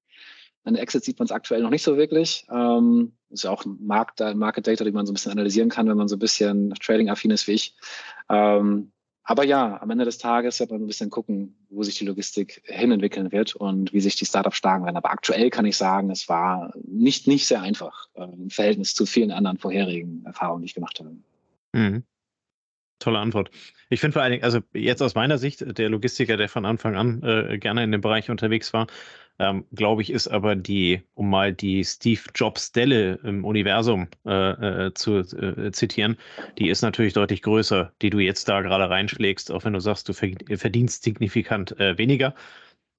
An 0.65 0.75
Exit 0.75 1.05
sieht 1.05 1.21
man 1.21 1.27
es 1.27 1.33
aktuell 1.33 1.63
noch 1.63 1.71
nicht 1.71 1.85
so 1.85 1.97
wirklich. 1.97 2.45
Ähm, 2.51 3.13
ist 3.31 3.45
ja 3.45 3.51
auch 3.51 3.65
Markt, 3.65 4.19
Market 4.35 4.67
Data, 4.67 4.83
die 4.83 4.91
man 4.91 5.07
so 5.07 5.13
ein 5.13 5.15
bisschen 5.15 5.31
analysieren 5.31 5.71
kann, 5.71 5.89
wenn 5.89 5.97
man 5.97 6.09
so 6.09 6.17
ein 6.17 6.21
bisschen 6.21 6.75
Trading-affin 6.75 7.31
ist 7.31 7.47
wie 7.47 7.53
ich. 7.53 7.77
Ähm, 8.29 8.91
aber 9.25 9.45
ja, 9.45 9.81
am 9.81 9.91
Ende 9.91 10.05
des 10.05 10.19
Tages 10.19 10.61
wird 10.61 10.71
man 10.71 10.83
ein 10.83 10.87
bisschen 10.87 11.09
gucken, 11.09 11.57
wo 11.71 11.83
sich 11.83 11.97
die 11.97 12.05
Logistik 12.05 12.63
hinentwickeln 12.67 13.33
wird 13.33 13.57
und 13.57 13.93
wie 13.95 14.01
sich 14.01 14.17
die 14.17 14.27
Startups 14.27 14.59
schlagen 14.59 14.85
werden. 14.85 14.99
Aber 14.99 15.11
aktuell 15.11 15.49
kann 15.49 15.65
ich 15.65 15.79
sagen, 15.79 16.11
es 16.11 16.29
war 16.29 16.75
nicht, 16.87 17.27
nicht 17.27 17.47
sehr 17.47 17.63
einfach 17.63 18.09
äh, 18.15 18.25
im 18.25 18.51
Verhältnis 18.51 18.95
zu 18.95 19.07
vielen 19.07 19.31
anderen 19.31 19.57
vorherigen 19.57 20.25
Erfahrungen, 20.27 20.61
die 20.61 20.67
ich 20.67 20.75
gemacht 20.75 21.01
habe. 21.01 21.17
Mhm. 21.73 22.05
Tolle 22.99 23.19
Antwort. 23.19 23.51
Ich 23.91 24.01
finde 24.01 24.15
vor 24.15 24.23
allen 24.23 24.33
Dingen, 24.33 24.45
also 24.45 24.61
jetzt 24.73 25.03
aus 25.03 25.15
meiner 25.15 25.39
Sicht, 25.39 25.65
der 25.79 25.89
Logistiker, 25.89 26.37
der 26.37 26.49
von 26.49 26.65
Anfang 26.65 26.97
an 26.97 27.23
äh, 27.23 27.59
gerne 27.59 27.85
in 27.85 27.93
dem 27.93 28.01
Bereich 28.01 28.31
unterwegs 28.31 28.73
war, 28.73 28.87
ähm, 29.39 29.67
glaube 29.73 30.03
ich, 30.03 30.11
ist 30.11 30.29
aber 30.29 30.55
die, 30.55 31.03
um 31.15 31.29
mal 31.29 31.53
die 31.53 31.85
Steve 31.85 32.21
Jobs 32.35 32.73
Delle 32.73 33.19
im 33.25 33.45
Universum 33.45 34.09
äh, 34.25 34.87
äh, 34.87 34.95
zu 34.95 35.19
äh, 35.19 35.73
zitieren, 35.73 36.17
die 36.59 36.69
ist 36.69 36.83
natürlich 36.83 37.15
deutlich 37.15 37.43
größer, 37.43 37.93
die 38.01 38.11
du 38.11 38.21
jetzt 38.21 38.49
da 38.49 38.61
gerade 38.61 38.89
reinschlägst, 38.89 39.51
auch 39.51 39.65
wenn 39.65 39.73
du 39.73 39.81
sagst, 39.81 40.09
du 40.09 40.13
verdienst 40.13 41.03
signifikant 41.03 41.79
äh, 41.81 41.99
weniger. 41.99 42.35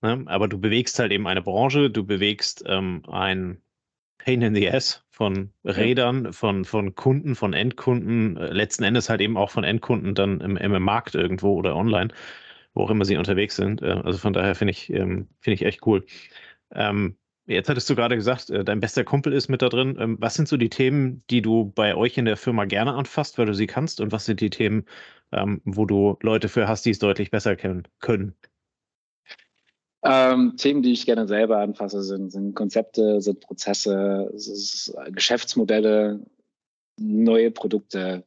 Ne? 0.01 0.23
Aber 0.27 0.47
du 0.47 0.59
bewegst 0.59 0.99
halt 0.99 1.11
eben 1.11 1.27
eine 1.27 1.41
Branche, 1.41 1.89
du 1.89 2.05
bewegst 2.05 2.63
ähm, 2.67 3.03
ein 3.07 3.61
Pain 4.18 4.41
in 4.41 4.55
the 4.55 4.70
Ass 4.70 5.03
von 5.09 5.51
Rädern, 5.63 6.34
von, 6.34 6.66
von 6.66 6.95
Kunden, 6.95 7.36
von 7.36 7.53
Endkunden, 7.53 8.38
äh, 8.38 8.51
letzten 8.51 8.84
Endes 8.84 9.09
halt 9.09 9.22
eben 9.22 9.38
auch 9.38 9.51
von 9.51 9.63
Endkunden 9.63 10.16
dann 10.16 10.41
im, 10.41 10.57
im 10.57 10.84
Markt 10.84 11.16
irgendwo 11.16 11.53
oder 11.53 11.76
online 11.76 12.13
wo 12.76 12.84
auch 12.84 12.91
immer 12.91 13.05
sie 13.05 13.18
unterwegs 13.18 13.55
sind. 13.55 13.82
Äh, 13.82 14.01
also 14.03 14.20
von 14.20 14.34
daher 14.34 14.53
finde 14.53 14.72
ich, 14.72 14.91
ähm, 14.91 15.28
finde 15.39 15.55
ich 15.55 15.66
echt 15.66 15.86
cool. 15.88 16.05
Ähm, 16.74 17.18
jetzt 17.47 17.70
hattest 17.70 17.89
du 17.89 17.95
gerade 17.95 18.16
gesagt, 18.16 18.49
äh, 18.51 18.63
dein 18.63 18.80
bester 18.82 19.03
Kumpel 19.03 19.34
ist 19.34 19.49
mit 19.49 19.61
da 19.61 19.70
drin. 19.70 19.97
Ähm, 19.99 20.18
was 20.20 20.36
sind 20.36 20.47
so 20.47 20.57
die 20.57 20.70
Themen, 20.70 21.24
die 21.30 21.41
du 21.41 21.72
bei 21.74 21.95
euch 21.95 22.18
in 22.18 22.26
der 22.26 22.38
Firma 22.38 22.66
gerne 22.66 22.93
anfasst, 22.93 23.38
weil 23.38 23.47
du 23.47 23.53
sie 23.55 23.68
kannst? 23.68 24.01
Und 24.01 24.11
was 24.11 24.26
sind 24.26 24.41
die 24.41 24.51
Themen, 24.51 24.86
wo 25.66 25.86
du 25.86 26.18
Leute 26.22 26.47
für 26.47 26.68
hast, 26.68 26.86
die 26.86 26.91
es 26.91 26.99
deutlich 26.99 27.30
besser 27.30 27.57
kennen 27.57 27.88
können? 27.99 28.36
Ähm, 30.06 30.56
Themen, 30.58 30.84
die 30.84 30.93
ich 30.93 31.06
gerne 31.06 31.28
selber 31.28 31.58
anfasse, 31.58 32.03
sind, 32.03 32.32
sind 32.32 32.56
Konzepte, 32.56 33.22
sind 33.22 33.41
Prozesse, 33.41 34.32
Geschäftsmodelle, 35.12 36.20
neue 36.97 37.51
Produkte, 37.51 38.24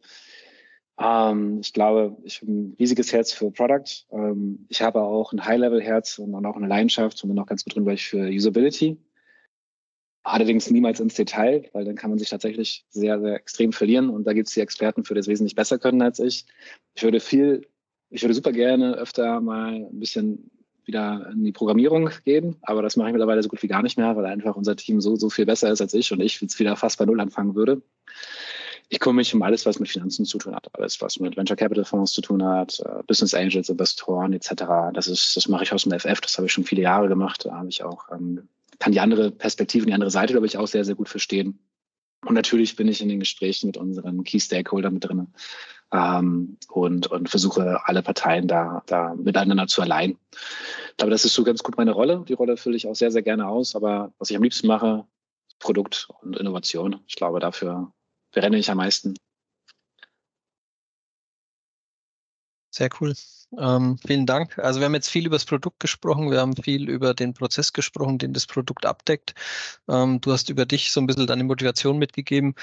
ähm, 0.98 1.60
ich 1.60 1.72
glaube, 1.72 2.16
ich 2.24 2.40
habe 2.40 2.50
ein 2.50 2.76
riesiges 2.78 3.12
Herz 3.12 3.32
für 3.32 3.50
Product. 3.50 4.06
Ähm, 4.10 4.66
ich 4.68 4.82
habe 4.82 5.00
auch 5.00 5.32
ein 5.32 5.44
High-Level-Herz 5.44 6.18
und 6.18 6.34
auch 6.44 6.56
eine 6.56 6.66
Leidenschaft 6.66 7.22
und 7.22 7.30
bin 7.30 7.38
auch 7.38 7.46
ganz 7.46 7.64
gut 7.64 7.76
drin, 7.76 7.86
weil 7.86 7.94
ich 7.94 8.06
für 8.06 8.28
Usability. 8.28 8.98
Allerdings 10.24 10.70
niemals 10.70 11.00
ins 11.00 11.14
Detail, 11.14 11.70
weil 11.72 11.84
dann 11.84 11.94
kann 11.94 12.10
man 12.10 12.18
sich 12.18 12.28
tatsächlich 12.28 12.84
sehr, 12.90 13.20
sehr 13.20 13.34
extrem 13.36 13.72
verlieren 13.72 14.10
und 14.10 14.24
da 14.26 14.32
gibt 14.32 14.48
es 14.48 14.54
die 14.54 14.60
Experten 14.60 15.04
für, 15.04 15.14
das 15.14 15.28
wesentlich 15.28 15.54
besser 15.54 15.78
können 15.78 16.02
als 16.02 16.18
ich. 16.18 16.44
Ich 16.94 17.02
würde 17.02 17.20
viel, 17.20 17.66
ich 18.10 18.22
würde 18.22 18.34
super 18.34 18.52
gerne 18.52 18.94
öfter 18.94 19.40
mal 19.40 19.74
ein 19.74 20.00
bisschen 20.00 20.50
wieder 20.88 21.30
in 21.32 21.44
die 21.44 21.52
Programmierung 21.52 22.10
gehen, 22.24 22.56
aber 22.62 22.82
das 22.82 22.96
mache 22.96 23.08
ich 23.08 23.12
mittlerweile 23.12 23.42
so 23.42 23.48
gut 23.48 23.62
wie 23.62 23.68
gar 23.68 23.82
nicht 23.82 23.96
mehr, 23.96 24.16
weil 24.16 24.26
einfach 24.26 24.56
unser 24.56 24.74
Team 24.74 25.00
so, 25.00 25.14
so 25.14 25.30
viel 25.30 25.46
besser 25.46 25.70
ist 25.70 25.80
als 25.80 25.94
ich 25.94 26.10
und 26.12 26.20
ich 26.20 26.40
jetzt 26.40 26.58
wieder 26.58 26.74
fast 26.74 26.98
bei 26.98 27.04
Null 27.04 27.20
anfangen 27.20 27.54
würde 27.54 27.80
ich 28.90 29.00
kümmere 29.00 29.16
mich 29.16 29.34
um 29.34 29.42
alles, 29.42 29.66
was 29.66 29.78
mit 29.78 29.88
Finanzen 29.88 30.24
zu 30.24 30.38
tun 30.38 30.54
hat, 30.54 30.68
alles, 30.72 31.00
was 31.00 31.20
mit 31.20 31.36
Venture 31.36 31.56
Capital 31.56 31.84
Fonds 31.84 32.12
zu 32.12 32.22
tun 32.22 32.42
hat, 32.42 32.80
äh, 32.80 33.02
Business 33.06 33.34
Angels, 33.34 33.68
Investoren 33.68 34.32
etc. 34.32 34.64
Das 34.94 35.08
ist, 35.08 35.36
das 35.36 35.48
mache 35.48 35.64
ich 35.64 35.72
aus 35.72 35.84
dem 35.84 35.98
FF, 35.98 36.20
das 36.20 36.38
habe 36.38 36.46
ich 36.46 36.52
schon 36.52 36.64
viele 36.64 36.82
Jahre 36.82 37.08
gemacht. 37.08 37.44
Da 37.44 37.56
habe 37.56 37.68
ich 37.68 37.82
auch, 37.82 38.08
ähm, 38.10 38.48
kann 38.78 38.92
die 38.92 39.00
andere 39.00 39.30
Perspektive, 39.30 39.86
die 39.86 39.92
andere 39.92 40.10
Seite, 40.10 40.32
glaube 40.32 40.46
ich, 40.46 40.56
auch 40.56 40.68
sehr, 40.68 40.84
sehr 40.84 40.94
gut 40.94 41.08
verstehen. 41.08 41.58
Und 42.24 42.34
natürlich 42.34 42.76
bin 42.76 42.88
ich 42.88 43.02
in 43.02 43.08
den 43.08 43.20
Gesprächen 43.20 43.66
mit 43.66 43.76
unseren 43.76 44.24
Key 44.24 44.40
Stakeholdern 44.40 44.94
mit 44.94 45.04
drin 45.04 45.28
ähm, 45.92 46.56
und, 46.68 47.06
und 47.08 47.28
versuche 47.28 47.80
alle 47.84 48.02
Parteien 48.02 48.48
da, 48.48 48.82
da 48.86 49.14
miteinander 49.14 49.66
zu 49.66 49.82
allein. 49.82 50.18
Ich 50.90 50.96
glaube, 50.96 51.10
das 51.10 51.24
ist 51.24 51.34
so 51.34 51.44
ganz 51.44 51.62
gut 51.62 51.76
meine 51.76 51.92
Rolle. 51.92 52.24
Die 52.28 52.34
Rolle 52.34 52.56
fülle 52.56 52.76
ich 52.76 52.86
auch 52.86 52.94
sehr, 52.94 53.10
sehr 53.10 53.22
gerne 53.22 53.48
aus. 53.48 53.76
Aber 53.76 54.12
was 54.18 54.30
ich 54.30 54.36
am 54.36 54.42
liebsten 54.42 54.66
mache, 54.66 55.04
Produkt 55.58 56.08
und 56.22 56.36
Innovation. 56.36 57.00
Ich 57.06 57.16
glaube, 57.16 57.40
dafür 57.40 57.92
brenne 58.32 58.58
ich 58.58 58.70
am 58.70 58.78
meisten. 58.78 59.14
Sehr 62.70 62.90
cool. 63.00 63.14
Ähm, 63.58 63.98
vielen 64.06 64.26
Dank. 64.26 64.58
Also 64.58 64.78
wir 64.78 64.84
haben 64.84 64.94
jetzt 64.94 65.08
viel 65.08 65.26
über 65.26 65.36
das 65.36 65.46
Produkt 65.46 65.80
gesprochen, 65.80 66.30
wir 66.30 66.40
haben 66.40 66.54
viel 66.54 66.88
über 66.88 67.14
den 67.14 67.32
Prozess 67.32 67.72
gesprochen, 67.72 68.18
den 68.18 68.34
das 68.34 68.46
Produkt 68.46 68.84
abdeckt. 68.84 69.34
Ähm, 69.88 70.20
du 70.20 70.32
hast 70.32 70.50
über 70.50 70.66
dich 70.66 70.92
so 70.92 71.00
ein 71.00 71.06
bisschen 71.06 71.26
deine 71.26 71.44
Motivation 71.44 71.98
mitgegeben. 71.98 72.54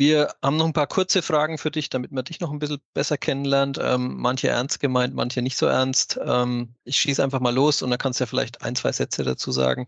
Wir 0.00 0.32
haben 0.44 0.56
noch 0.56 0.66
ein 0.66 0.72
paar 0.72 0.86
kurze 0.86 1.22
Fragen 1.22 1.58
für 1.58 1.72
dich, 1.72 1.90
damit 1.90 2.12
man 2.12 2.24
dich 2.24 2.38
noch 2.38 2.52
ein 2.52 2.60
bisschen 2.60 2.78
besser 2.94 3.18
kennenlernt. 3.18 3.80
Ähm, 3.82 4.14
manche 4.16 4.46
ernst 4.46 4.78
gemeint, 4.78 5.12
manche 5.12 5.42
nicht 5.42 5.56
so 5.56 5.66
ernst. 5.66 6.20
Ähm, 6.24 6.74
ich 6.84 6.96
schieße 6.98 7.22
einfach 7.22 7.40
mal 7.40 7.52
los 7.52 7.82
und 7.82 7.90
dann 7.90 7.98
kannst 7.98 8.20
du 8.20 8.22
ja 8.22 8.26
vielleicht 8.26 8.62
ein, 8.62 8.76
zwei 8.76 8.92
Sätze 8.92 9.24
dazu 9.24 9.50
sagen. 9.50 9.86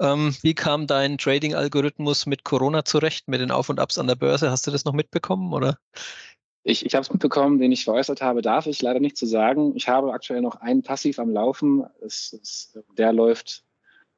Ähm, 0.00 0.36
wie 0.42 0.54
kam 0.54 0.86
dein 0.86 1.18
Trading-Algorithmus 1.18 2.26
mit 2.26 2.44
Corona 2.44 2.84
zurecht, 2.84 3.26
mit 3.26 3.40
den 3.40 3.50
Auf 3.50 3.68
und 3.68 3.80
Abs 3.80 3.98
an 3.98 4.06
der 4.06 4.14
Börse? 4.14 4.50
Hast 4.50 4.66
du 4.68 4.70
das 4.70 4.84
noch 4.84 4.92
mitbekommen, 4.92 5.52
oder? 5.52 5.76
Ich, 6.62 6.86
ich 6.86 6.94
habe 6.94 7.02
es 7.02 7.10
mitbekommen, 7.10 7.58
den 7.58 7.72
ich 7.72 7.84
veräußert 7.84 8.22
habe, 8.22 8.42
darf 8.42 8.66
ich 8.66 8.80
leider 8.80 9.00
nicht 9.00 9.16
zu 9.16 9.26
sagen. 9.26 9.74
Ich 9.74 9.88
habe 9.88 10.12
aktuell 10.12 10.40
noch 10.40 10.60
einen 10.60 10.82
Passiv 10.84 11.18
am 11.18 11.30
Laufen. 11.30 11.84
Es, 12.00 12.32
es, 12.40 12.78
der 12.96 13.12
läuft 13.12 13.64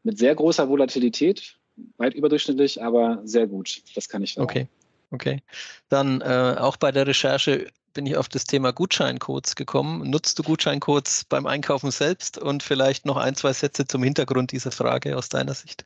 mit 0.02 0.18
sehr 0.18 0.34
großer 0.34 0.68
Volatilität, 0.68 1.58
weit 1.96 2.14
überdurchschnittlich, 2.14 2.82
aber 2.82 3.22
sehr 3.24 3.46
gut. 3.46 3.82
Das 3.94 4.08
kann 4.08 4.22
ich 4.22 4.34
sagen. 4.34 4.44
Okay, 4.44 4.68
okay. 5.10 5.42
Dann 5.88 6.20
äh, 6.20 6.56
auch 6.58 6.76
bei 6.76 6.92
der 6.92 7.06
Recherche 7.06 7.68
bin 7.94 8.06
ich 8.06 8.16
auf 8.16 8.28
das 8.28 8.44
Thema 8.44 8.72
Gutscheincodes 8.72 9.56
gekommen. 9.56 10.08
Nutzt 10.08 10.38
du 10.38 10.42
Gutscheincodes 10.42 11.24
beim 11.28 11.46
Einkaufen 11.46 11.90
selbst 11.90 12.38
und 12.38 12.62
vielleicht 12.62 13.06
noch 13.06 13.16
ein, 13.16 13.34
zwei 13.34 13.52
Sätze 13.52 13.86
zum 13.86 14.02
Hintergrund 14.02 14.52
dieser 14.52 14.70
Frage 14.70 15.16
aus 15.16 15.28
deiner 15.28 15.54
Sicht? 15.54 15.84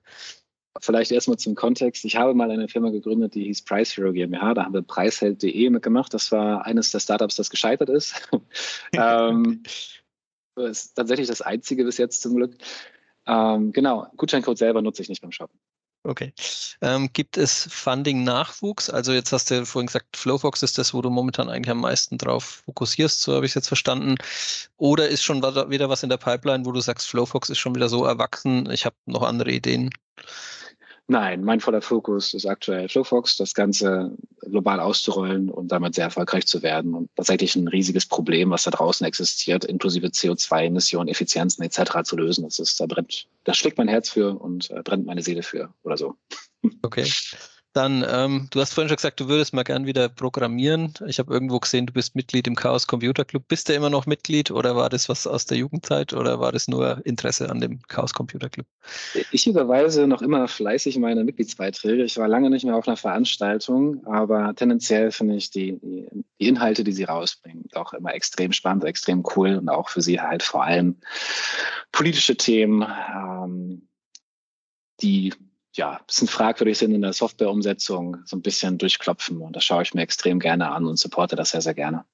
Vielleicht 0.81 1.13
erstmal 1.13 1.39
zum 1.39 1.55
Kontext. 1.55 2.05
Ich 2.05 2.17
habe 2.17 2.35
mal 2.35 2.51
eine 2.51 2.67
Firma 2.67 2.91
gegründet, 2.91 3.35
die 3.35 3.45
hieß 3.45 3.63
Price 3.63 3.97
Hero 3.97 4.13
GmbH. 4.13 4.55
Da 4.55 4.65
haben 4.65 4.75
wir 4.75 4.83
preisheld.de 4.83 5.71
mitgemacht. 5.71 6.15
Das 6.15 6.33
war 6.33 6.65
eines 6.65 6.91
der 6.91 7.01
Startups, 7.01 7.37
das 7.37 7.51
gescheitert 7.51 7.91
ist. 7.91 8.29
ähm, 8.95 9.63
das 10.55 10.85
ist 10.85 10.95
tatsächlich 10.95 11.29
das 11.29 11.43
einzige 11.43 11.85
bis 11.85 11.99
jetzt 11.99 12.23
zum 12.23 12.37
Glück. 12.37 12.57
Ähm, 13.27 13.73
genau, 13.73 14.07
Gutscheincode 14.17 14.59
selber 14.59 14.83
nutze 14.83 15.03
ich 15.03 15.09
nicht 15.09 15.23
beim 15.23 15.33
Shoppen. 15.33 15.59
Okay. 16.05 16.33
Ähm, 16.81 17.13
gibt 17.13 17.37
es 17.37 17.69
Funding-Nachwuchs? 17.71 18.91
Also 18.91 19.13
jetzt 19.13 19.33
hast 19.33 19.51
du 19.53 19.65
vorhin 19.65 19.87
gesagt, 19.87 20.17
Flowfox 20.17 20.65
ist 20.65 20.77
das, 20.77 20.93
wo 20.95 21.01
du 21.01 21.11
momentan 21.11 21.49
eigentlich 21.49 21.71
am 21.71 21.81
meisten 21.81 22.19
drauf 22.19 22.63
fokussierst, 22.67 23.23
so 23.23 23.35
habe 23.37 23.47
ich 23.47 23.53
es 23.53 23.55
jetzt 23.55 23.69
verstanden. 23.69 24.17
Oder 24.79 25.09
ist 25.09 25.23
schon 25.23 25.43
wieder 25.43 25.89
was 25.89 26.03
in 26.03 26.09
der 26.09 26.17
Pipeline, 26.17 26.67
wo 26.67 26.73
du 26.73 26.81
sagst, 26.81 27.07
Flowfox 27.09 27.51
ist 27.51 27.59
schon 27.59 27.77
wieder 27.77 27.89
so 27.89 28.05
erwachsen, 28.05 28.69
ich 28.71 28.85
habe 28.85 28.97
noch 29.07 29.23
andere 29.23 29.53
Ideen? 29.53 29.91
Nein, 31.13 31.45
mein 31.45 31.61
voller 31.61 31.83
Fokus 31.83 32.33
ist 32.33 32.47
aktuell 32.47 32.89
Flowfox, 32.89 33.37
das 33.37 33.53
Ganze 33.53 34.17
global 34.41 34.81
auszurollen 34.81 35.51
und 35.51 35.71
damit 35.71 35.95
sehr 35.95 36.05
erfolgreich 36.07 36.47
zu 36.47 36.63
werden. 36.63 36.95
Und 36.95 37.11
tatsächlich 37.17 37.55
ein 37.55 37.69
riesiges 37.69 38.07
Problem, 38.07 38.49
was 38.49 38.63
da 38.63 38.71
draußen 38.71 39.07
existiert, 39.07 39.67
inklusive 39.67 40.07
CO2-Emissionen, 40.07 41.09
Effizienzen 41.09 41.63
etc. 41.65 42.05
zu 42.05 42.17
lösen. 42.17 42.45
Das 42.45 42.59
ist, 42.59 42.81
da 42.81 42.87
brennt, 42.87 43.27
da 43.45 43.53
schlägt 43.53 43.77
mein 43.77 43.89
Herz 43.89 44.09
für 44.09 44.41
und 44.41 44.71
äh, 44.71 44.81
brennt 44.83 45.05
meine 45.05 45.21
Seele 45.23 45.43
für 45.43 45.75
oder 45.83 45.99
so. 45.99 46.15
Okay. 46.81 47.05
Dann, 47.73 48.05
ähm, 48.07 48.49
du 48.51 48.61
hast 48.61 48.75
vorhin 48.75 48.89
schon 48.89 48.97
gesagt, 48.97 49.19
du 49.19 49.29
würdest 49.29 49.55
mal 49.55 49.63
gern 49.63 49.87
wieder 49.87 50.11
programmieren. 50.11 50.93
Ich 51.07 51.19
habe 51.19 51.33
irgendwo 51.33 51.59
gesehen, 51.59 51.87
du 51.87 51.93
bist 51.93 52.15
Mitglied 52.15 52.47
im 52.47 52.55
Chaos 52.55 52.87
Computer 52.87 53.25
Club. 53.25 53.49
Bist 53.49 53.69
du 53.69 53.73
immer 53.73 53.89
noch 53.89 54.05
Mitglied 54.05 54.51
oder 54.51 54.77
war 54.77 54.91
das 54.91 55.09
was 55.09 55.27
aus 55.27 55.47
der 55.47 55.57
Jugendzeit 55.57 56.13
oder 56.13 56.39
war 56.39 56.53
das 56.53 56.69
nur 56.69 57.01
Interesse 57.07 57.49
an 57.49 57.61
dem 57.61 57.81
Chaos 57.89 58.13
Computer 58.13 58.51
Club? 58.51 58.67
Ich 59.31 59.47
überweise 59.47 60.07
noch 60.07 60.21
immer 60.21 60.49
fleißig 60.49 60.99
meine 60.99 61.25
Mitgliedsbeiträge. 61.25 62.05
Ich 62.05 62.19
war 62.19 62.29
lange 62.29 62.51
nicht 62.51 62.65
mehr 62.65 62.77
auf 62.77 62.87
einer 62.87 62.99
Veranstaltung, 62.99 64.07
aber 64.07 64.55
tendenziell 64.55 65.11
finde 65.11 65.37
ich 65.37 65.51
die, 65.51 65.79
die, 65.81 66.47
Inhalte, 66.47 66.85
die 66.85 66.93
sie 66.93 67.05
rausbringen, 67.05 67.69
auch 67.75 67.93
immer 67.93 68.15
extrem 68.15 68.53
spannend, 68.53 68.85
extrem 68.85 69.25
cool 69.37 69.57
und 69.57 69.69
auch 69.69 69.89
für 69.89 70.03
sie 70.03 70.21
halt 70.21 70.43
vor 70.43 70.65
allem 70.65 70.97
politische 71.93 72.37
Themen, 72.37 72.85
ähm, 73.15 73.89
die 75.01 75.33
ja, 75.75 75.97
ein 75.97 76.07
bisschen 76.07 76.29
fragwürdig 76.29 76.79
sind 76.79 76.95
in 76.95 77.03
der 77.03 77.13
Softwareumsetzung, 77.13 78.19
so 78.25 78.37
ein 78.37 78.43
bisschen 78.43 78.79
durchklopfen. 78.79 79.41
Und 79.41 79.57
das 79.57 79.65
schaue 79.65 79.83
ich 79.83 79.95
mir 79.95 80.03
extrem 80.03 80.39
gerne 80.39 80.71
an 80.71 80.87
und 80.87 80.99
supporte 80.99 81.37
das 81.37 81.51
sehr, 81.51 81.63
sehr 81.63 81.75
gerne. 81.75 82.05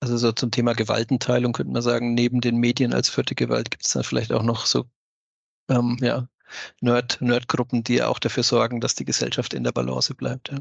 Also 0.00 0.18
so 0.18 0.32
zum 0.32 0.50
Thema 0.50 0.74
Gewaltenteilung 0.74 1.52
könnte 1.52 1.72
man 1.72 1.82
sagen, 1.82 2.14
neben 2.14 2.40
den 2.40 2.56
Medien 2.56 2.92
als 2.92 3.08
vierte 3.08 3.34
Gewalt 3.34 3.70
gibt 3.70 3.86
es 3.86 3.92
da 3.92 4.02
vielleicht 4.02 4.32
auch 4.32 4.42
noch 4.42 4.66
so 4.66 4.84
ähm, 5.70 5.96
ja, 6.00 6.28
Nerd, 6.80 7.20
Nerdgruppen, 7.20 7.82
die 7.82 8.02
auch 8.02 8.18
dafür 8.18 8.42
sorgen, 8.42 8.80
dass 8.80 8.94
die 8.94 9.06
Gesellschaft 9.06 9.54
in 9.54 9.64
der 9.64 9.72
Balance 9.72 10.14
bleibt. 10.14 10.50
Ja. 10.50 10.58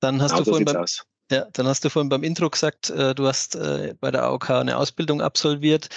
Dann 0.00 0.20
hast 0.22 0.32
genau, 0.32 0.44
du 0.44 0.50
vorhin 0.50 0.64
beim, 0.64 0.86
ja, 1.30 1.46
dann 1.52 1.66
hast 1.66 1.84
du 1.84 1.90
vorhin 1.90 2.08
beim 2.08 2.22
Intro 2.22 2.48
gesagt, 2.50 2.90
äh, 2.90 3.14
du 3.14 3.26
hast 3.26 3.54
äh, 3.54 3.94
bei 4.00 4.10
der 4.10 4.24
AOK 4.24 4.50
eine 4.50 4.76
Ausbildung 4.76 5.20
absolviert. 5.20 5.88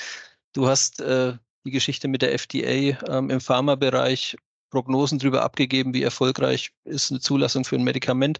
Du 0.53 0.67
hast 0.67 0.99
äh, 0.99 1.33
die 1.65 1.71
Geschichte 1.71 2.07
mit 2.07 2.21
der 2.21 2.33
FDA 2.33 2.97
ähm, 3.07 3.29
im 3.29 3.39
Pharmabereich 3.39 4.35
Prognosen 4.69 5.19
darüber 5.19 5.43
abgegeben, 5.43 5.93
wie 5.93 6.03
erfolgreich 6.03 6.71
ist 6.83 7.11
eine 7.11 7.19
Zulassung 7.19 7.63
für 7.63 7.75
ein 7.75 7.83
Medikament. 7.83 8.39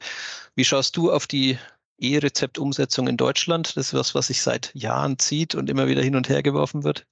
Wie 0.56 0.66
schaust 0.66 0.98
du 0.98 1.12
auf 1.12 1.28
die 1.28 1.58
E-Rezept-Umsetzung 2.00 3.08
in 3.08 3.18
Deutschland? 3.18 3.76
Das 3.76 3.88
ist 3.88 3.94
was, 3.94 4.16
was 4.16 4.28
sich 4.28 4.42
seit 4.42 4.72
Jahren 4.74 5.18
zieht 5.20 5.56
und 5.56 5.70
immer 5.70 5.88
wieder 5.88 6.02
hin 6.02 6.16
und 6.16 6.30
her 6.30 6.44
geworfen 6.44 6.84
wird. 6.84 7.06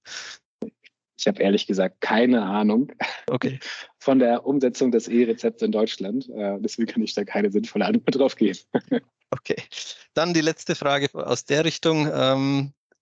Ich 1.18 1.28
habe 1.28 1.42
ehrlich 1.42 1.66
gesagt 1.66 2.02
keine 2.02 2.44
Ahnung 2.44 2.92
okay. 3.32 3.60
von 4.00 4.20
der 4.20 4.46
Umsetzung 4.46 4.92
des 4.92 5.08
E-Rezepts 5.08 5.62
in 5.62 5.72
Deutschland. 5.72 6.30
Äh, 6.30 6.58
deswegen 6.60 6.88
kann 6.88 7.04
ich 7.04 7.14
da 7.14 7.24
keine 7.24 7.52
sinnvolle 7.52 7.86
Antwort 7.86 8.16
drauf 8.16 8.36
geben. 8.36 8.60
okay. 9.32 9.56
Dann 10.14 10.34
die 10.34 10.42
letzte 10.42 10.76
Frage 10.76 11.10
aus 11.14 11.46
der 11.46 11.64
Richtung. 11.64 12.10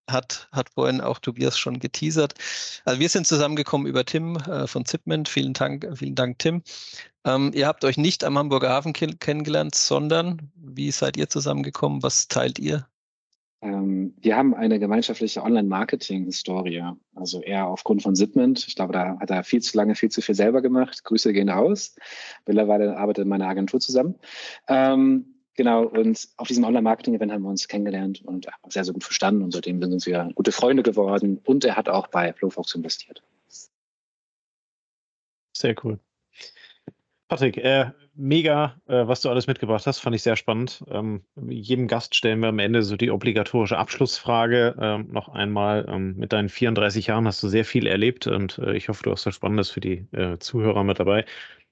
Hat, 0.09 0.49
hat 0.51 0.69
vorhin 0.69 0.99
auch 0.99 1.19
Tobias 1.19 1.57
schon 1.57 1.79
geteasert. 1.79 2.33
Also 2.83 2.99
wir 2.99 3.09
sind 3.09 3.25
zusammengekommen 3.25 3.87
über 3.87 4.03
Tim 4.03 4.35
äh, 4.35 4.67
von 4.67 4.85
Zipment. 4.85 5.29
Vielen 5.29 5.53
Dank, 5.53 5.87
vielen 5.95 6.15
Dank, 6.15 6.39
Tim. 6.39 6.61
Ähm, 7.25 7.51
ihr 7.53 7.67
habt 7.67 7.85
euch 7.85 7.97
nicht 7.97 8.23
am 8.23 8.37
Hamburger 8.37 8.69
Hafen 8.69 8.93
kennengelernt, 8.93 9.75
sondern 9.75 10.51
wie 10.55 10.91
seid 10.91 11.15
ihr 11.15 11.29
zusammengekommen? 11.29 12.03
Was 12.03 12.27
teilt 12.27 12.59
ihr? 12.59 12.85
Ähm, 13.63 14.13
wir 14.19 14.35
haben 14.35 14.53
eine 14.53 14.77
gemeinschaftliche 14.77 15.41
Online-Marketing-Historie. 15.41 16.83
Also 17.15 17.41
eher 17.41 17.67
aufgrund 17.67 18.03
von 18.03 18.13
Zipment. 18.15 18.67
Ich 18.67 18.75
glaube, 18.75 18.91
da 18.91 19.17
hat 19.19 19.29
er 19.29 19.43
viel 19.43 19.61
zu 19.61 19.77
lange, 19.77 19.95
viel 19.95 20.11
zu 20.11 20.21
viel 20.21 20.35
selber 20.35 20.61
gemacht. 20.61 21.03
Grüße 21.05 21.31
gehen 21.31 21.49
raus. 21.49 21.95
Mittlerweile 22.45 22.97
arbeitet 22.97 23.23
in 23.23 23.29
meiner 23.29 23.47
Agentur 23.47 23.79
zusammen. 23.79 24.15
Ähm, 24.67 25.32
Genau, 25.55 25.83
und 25.83 26.29
auf 26.37 26.47
diesem 26.47 26.63
Online-Marketing-Event 26.63 27.31
haben 27.31 27.43
wir 27.43 27.49
uns 27.49 27.67
kennengelernt 27.67 28.23
und 28.25 28.47
sehr, 28.69 28.83
sehr 28.83 28.93
gut 28.93 29.03
verstanden 29.03 29.43
und 29.43 29.51
seitdem 29.51 29.81
sind 29.81 30.05
wir 30.05 30.29
gute 30.33 30.51
Freunde 30.51 30.81
geworden 30.81 31.39
und 31.45 31.63
er 31.63 31.75
hat 31.75 31.89
auch 31.89 32.07
bei 32.07 32.33
Flowfox 32.33 32.73
investiert. 32.73 33.21
Sehr 35.55 35.75
cool. 35.83 35.99
Patrick, 37.27 37.57
äh, 37.57 37.91
mega, 38.15 38.75
äh, 38.87 39.07
was 39.07 39.21
du 39.21 39.29
alles 39.29 39.47
mitgebracht 39.47 39.87
hast, 39.87 39.99
fand 39.99 40.15
ich 40.15 40.23
sehr 40.23 40.35
spannend. 40.35 40.83
Ähm, 40.89 41.23
jedem 41.35 41.87
Gast 41.87 42.15
stellen 42.15 42.39
wir 42.41 42.49
am 42.49 42.59
Ende 42.59 42.83
so 42.83 42.95
die 42.95 43.11
obligatorische 43.11 43.77
Abschlussfrage 43.77 44.75
ähm, 44.79 45.07
noch 45.11 45.29
einmal. 45.29 45.85
Ähm, 45.89 46.15
mit 46.17 46.33
deinen 46.33 46.49
34 46.49 47.07
Jahren 47.07 47.25
hast 47.27 47.41
du 47.41 47.47
sehr 47.47 47.65
viel 47.65 47.87
erlebt 47.87 48.27
und 48.27 48.57
äh, 48.59 48.75
ich 48.75 48.89
hoffe, 48.89 49.03
du 49.03 49.11
hast 49.11 49.25
was 49.25 49.35
Spannendes 49.35 49.71
für 49.71 49.79
die 49.79 50.05
äh, 50.11 50.37
Zuhörer 50.39 50.83
mit 50.83 50.99
dabei. 50.99 51.25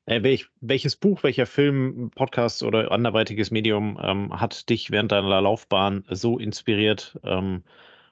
Äh, 0.06 0.24
welch, 0.24 0.48
welches 0.62 0.96
Buch, 0.96 1.24
welcher 1.24 1.46
Film, 1.46 2.12
Podcast 2.16 2.64
oder 2.64 2.92
anderweitiges 2.92 3.52
Medium 3.52 4.00
ähm, 4.02 4.40
hat 4.40 4.70
dich 4.70 4.92
während 4.92 5.12
deiner 5.12 5.42
Laufbahn 5.42 6.04
so 6.10 6.40
inspiriert, 6.40 7.20
ähm, 7.24 7.64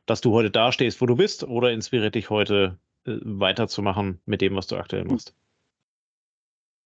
dass 0.05 0.21
du 0.21 0.31
heute 0.33 0.51
dastehst, 0.51 1.01
wo 1.01 1.05
du 1.05 1.15
bist, 1.15 1.43
oder 1.43 1.71
inspiriert 1.71 2.15
dich 2.15 2.29
heute 2.29 2.79
äh, 3.05 3.17
weiterzumachen 3.23 4.21
mit 4.25 4.41
dem, 4.41 4.55
was 4.55 4.67
du 4.67 4.77
aktuell 4.77 5.05
machst? 5.05 5.35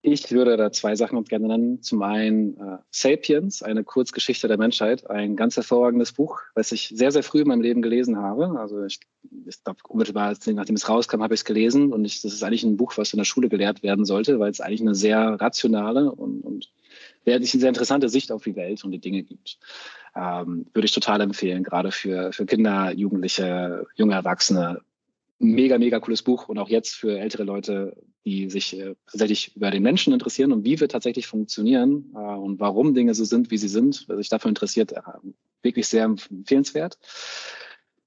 Ich 0.06 0.30
würde 0.34 0.58
da 0.58 0.70
zwei 0.70 0.98
Sachen 0.98 1.24
gerne 1.24 1.48
nennen. 1.48 1.82
Zum 1.82 2.02
einen 2.02 2.58
äh, 2.58 2.78
Sapiens, 2.92 3.64
eine 3.64 3.86
Kurzgeschichte 3.86 4.50
der 4.50 4.58
Menschheit, 4.58 5.10
ein 5.10 5.38
ganz 5.38 5.56
hervorragendes 5.56 6.12
Buch, 6.12 6.42
was 6.56 6.74
ich 6.74 6.92
sehr, 6.94 7.14
sehr 7.14 7.24
früh 7.24 7.40
in 7.40 7.48
meinem 7.48 7.62
Leben 7.62 7.82
gelesen 7.82 8.18
habe. 8.18 8.60
Also 8.60 8.84
ich, 8.84 9.00
ich 9.46 9.64
glaube, 9.64 9.80
unmittelbar 9.88 10.36
nachdem 10.48 10.76
es 10.76 10.90
rauskam, 10.90 11.24
habe 11.24 11.34
ich 11.36 11.40
es 11.40 11.46
gelesen. 11.46 11.94
Und 11.94 12.04
ich, 12.04 12.22
das 12.22 12.34
ist 12.34 12.44
eigentlich 12.44 12.66
ein 12.66 12.76
Buch, 12.76 12.98
was 12.98 13.14
in 13.14 13.18
der 13.18 13.24
Schule 13.24 13.48
gelehrt 13.48 13.82
werden 13.82 14.04
sollte, 14.04 14.40
weil 14.40 14.52
es 14.52 14.60
eigentlich 14.60 14.82
eine 14.82 14.94
sehr 14.94 15.40
rationale 15.40 16.12
und, 16.12 16.42
und 16.42 16.70
eine 17.26 17.46
sehr 17.46 17.70
interessante 17.70 18.10
Sicht 18.10 18.30
auf 18.34 18.44
die 18.44 18.58
Welt 18.58 18.84
und 18.84 18.92
die 18.92 19.00
Dinge 19.00 19.24
gibt. 19.24 19.58
Ähm, 20.18 20.66
würde 20.74 20.86
ich 20.86 20.92
total 20.92 21.22
empfehlen, 21.22 21.64
gerade 21.64 21.94
für, 21.94 22.34
für 22.34 22.46
Kinder, 22.46 22.92
Jugendliche, 22.92 23.86
junge 23.96 24.16
Erwachsene, 24.16 24.82
mega, 25.40 25.78
mega 25.78 26.02
cooles 26.02 26.24
Buch 26.24 26.50
und 26.50 26.60
auch 26.60 26.68
jetzt 26.68 26.94
für 26.94 27.18
ältere 27.18 27.46
Leute, 27.46 27.96
die 28.26 28.50
sich 28.50 28.80
äh, 28.80 28.96
tatsächlich 29.10 29.56
über 29.56 29.72
den 29.72 29.84
Menschen 29.84 30.14
interessieren 30.14 30.52
und 30.52 30.64
wie 30.64 30.80
wir 30.80 30.88
tatsächlich 30.88 31.28
funktionieren 31.28 32.14
äh, 32.16 32.18
und 32.18 32.60
warum 32.60 32.94
Dinge 32.94 33.14
so 33.14 33.26
sind, 33.26 33.52
wie 33.52 33.58
sie 33.58 33.68
sind, 33.68 34.06
wer 34.08 34.18
sich 34.18 34.30
dafür 34.30 34.50
interessiert, 34.50 34.94
äh, 34.94 35.02
wirklich 35.62 35.88
sehr 35.88 36.06
empfehlenswert. 36.06 36.98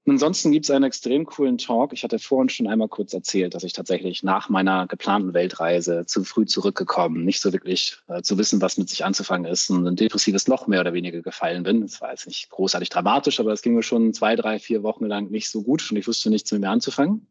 Ansonsten 0.08 0.52
gibt 0.52 0.66
es 0.66 0.70
einen 0.70 0.84
extrem 0.84 1.26
coolen 1.26 1.58
Talk. 1.58 1.92
Ich 1.92 2.04
hatte 2.04 2.20
vorhin 2.20 2.48
schon 2.48 2.68
einmal 2.68 2.86
kurz 2.86 3.12
erzählt, 3.12 3.54
dass 3.54 3.64
ich 3.64 3.72
tatsächlich 3.72 4.22
nach 4.22 4.48
meiner 4.48 4.86
geplanten 4.86 5.34
Weltreise 5.34 6.06
zu 6.06 6.22
früh 6.22 6.46
zurückgekommen, 6.46 7.24
nicht 7.24 7.40
so 7.40 7.52
wirklich 7.52 7.98
äh, 8.06 8.22
zu 8.22 8.38
wissen, 8.38 8.60
was 8.60 8.78
mit 8.78 8.88
sich 8.88 9.04
anzufangen 9.04 9.50
ist, 9.50 9.68
und 9.68 9.84
ein 9.84 9.96
depressives 9.96 10.46
Loch 10.46 10.68
mehr 10.68 10.80
oder 10.80 10.92
weniger 10.92 11.22
gefallen 11.22 11.64
bin. 11.64 11.80
Das 11.80 12.00
war 12.00 12.10
jetzt 12.10 12.28
nicht 12.28 12.50
großartig 12.50 12.88
dramatisch, 12.88 13.40
aber 13.40 13.52
es 13.52 13.62
ging 13.62 13.74
mir 13.74 13.82
schon 13.82 14.14
zwei, 14.14 14.36
drei, 14.36 14.60
vier 14.60 14.84
Wochen 14.84 15.06
lang 15.06 15.30
nicht 15.30 15.50
so 15.50 15.62
gut 15.62 15.90
und 15.90 15.96
ich 15.96 16.06
wusste 16.06 16.30
nichts 16.30 16.52
mit 16.52 16.60
mir 16.60 16.70
anzufangen. 16.70 17.26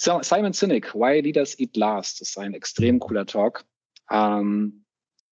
Simon 0.00 0.52
Sinek, 0.54 0.94
Why 0.94 1.20
Leaders 1.20 1.58
Eat 1.58 1.76
Last, 1.76 2.22
ist 2.22 2.38
ein 2.38 2.54
extrem 2.54 3.00
cooler 3.00 3.26
Talk. 3.26 3.64
Ähm, 4.10 4.84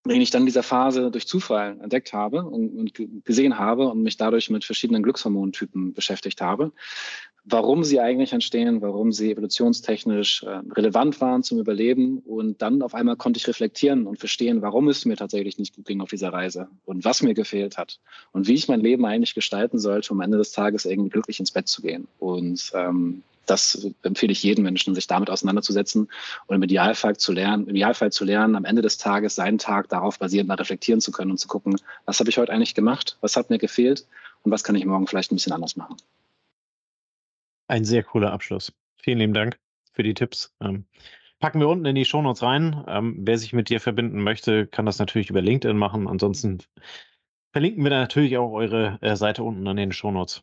den 0.06 0.20
ich 0.20 0.30
dann 0.30 0.42
in 0.42 0.46
dieser 0.46 0.62
Phase 0.62 1.10
durch 1.10 1.26
Zufall 1.26 1.78
entdeckt 1.80 2.12
habe 2.12 2.44
und, 2.44 2.70
und 2.70 3.24
gesehen 3.24 3.58
habe 3.58 3.88
und 3.88 4.02
mich 4.02 4.16
dadurch 4.16 4.48
mit 4.48 4.64
verschiedenen 4.64 5.02
Glückshormontypen 5.02 5.92
beschäftigt 5.92 6.40
habe, 6.40 6.72
warum 7.44 7.84
sie 7.84 8.00
eigentlich 8.00 8.32
entstehen, 8.32 8.80
warum 8.80 9.12
sie 9.12 9.32
evolutionstechnisch 9.32 10.44
äh, 10.44 10.60
relevant 10.72 11.20
waren 11.20 11.42
zum 11.42 11.58
Überleben. 11.58 12.18
Und 12.18 12.62
dann 12.62 12.82
auf 12.82 12.94
einmal 12.94 13.16
konnte 13.16 13.38
ich 13.38 13.48
reflektieren 13.48 14.06
und 14.06 14.18
verstehen, 14.18 14.62
warum 14.62 14.88
es 14.88 15.04
mir 15.04 15.16
tatsächlich 15.16 15.58
nicht 15.58 15.74
gut 15.74 15.86
ging 15.86 16.00
auf 16.00 16.10
dieser 16.10 16.32
Reise 16.32 16.68
und 16.84 17.04
was 17.04 17.22
mir 17.22 17.34
gefehlt 17.34 17.76
hat 17.76 18.00
und 18.32 18.48
wie 18.48 18.54
ich 18.54 18.68
mein 18.68 18.80
Leben 18.80 19.04
eigentlich 19.04 19.34
gestalten 19.34 19.78
sollte, 19.78 20.12
um 20.12 20.20
am 20.20 20.24
Ende 20.24 20.38
des 20.38 20.52
Tages 20.52 20.84
irgendwie 20.84 21.10
glücklich 21.10 21.40
ins 21.40 21.52
Bett 21.52 21.68
zu 21.68 21.82
gehen. 21.82 22.06
Und 22.18 22.70
ähm, 22.74 23.22
das 23.50 23.86
empfehle 24.02 24.32
ich 24.32 24.42
jedem 24.42 24.64
Menschen, 24.64 24.94
sich 24.94 25.06
damit 25.06 25.30
auseinanderzusetzen 25.30 26.08
und 26.46 26.56
im 26.56 26.62
Idealfall 26.62 27.16
zu 27.16 27.32
lernen, 27.32 27.66
im 27.68 27.74
Idealfall 27.74 28.12
zu 28.12 28.24
lernen, 28.24 28.56
am 28.56 28.64
Ende 28.64 28.82
des 28.82 28.98
Tages 28.98 29.34
seinen 29.34 29.58
Tag 29.58 29.88
darauf 29.88 30.18
basierend 30.18 30.48
mal 30.48 30.54
reflektieren 30.54 31.00
zu 31.00 31.12
können 31.12 31.30
und 31.30 31.38
zu 31.38 31.48
gucken, 31.48 31.76
was 32.04 32.20
habe 32.20 32.30
ich 32.30 32.38
heute 32.38 32.52
eigentlich 32.52 32.74
gemacht, 32.74 33.18
was 33.20 33.36
hat 33.36 33.50
mir 33.50 33.58
gefehlt 33.58 34.06
und 34.42 34.52
was 34.52 34.64
kann 34.64 34.76
ich 34.76 34.84
morgen 34.84 35.06
vielleicht 35.06 35.32
ein 35.32 35.36
bisschen 35.36 35.52
anders 35.52 35.76
machen. 35.76 35.96
Ein 37.68 37.84
sehr 37.84 38.02
cooler 38.02 38.32
Abschluss. 38.32 38.72
Vielen 38.96 39.18
lieben 39.18 39.34
Dank 39.34 39.58
für 39.92 40.02
die 40.02 40.14
Tipps. 40.14 40.54
Ähm, 40.60 40.86
packen 41.38 41.60
wir 41.60 41.68
unten 41.68 41.84
in 41.84 41.94
die 41.94 42.04
Shownotes 42.04 42.42
rein. 42.42 42.84
Ähm, 42.88 43.16
wer 43.20 43.38
sich 43.38 43.52
mit 43.52 43.68
dir 43.68 43.80
verbinden 43.80 44.22
möchte, 44.22 44.66
kann 44.66 44.86
das 44.86 44.98
natürlich 44.98 45.30
über 45.30 45.42
LinkedIn 45.42 45.76
machen. 45.76 46.08
Ansonsten 46.08 46.58
verlinken 47.52 47.82
wir 47.84 47.90
natürlich 47.90 48.38
auch 48.38 48.52
eure 48.52 48.98
äh, 49.00 49.16
Seite 49.16 49.42
unten 49.42 49.66
an 49.66 49.76
den 49.76 49.92
Shownotes. 49.92 50.42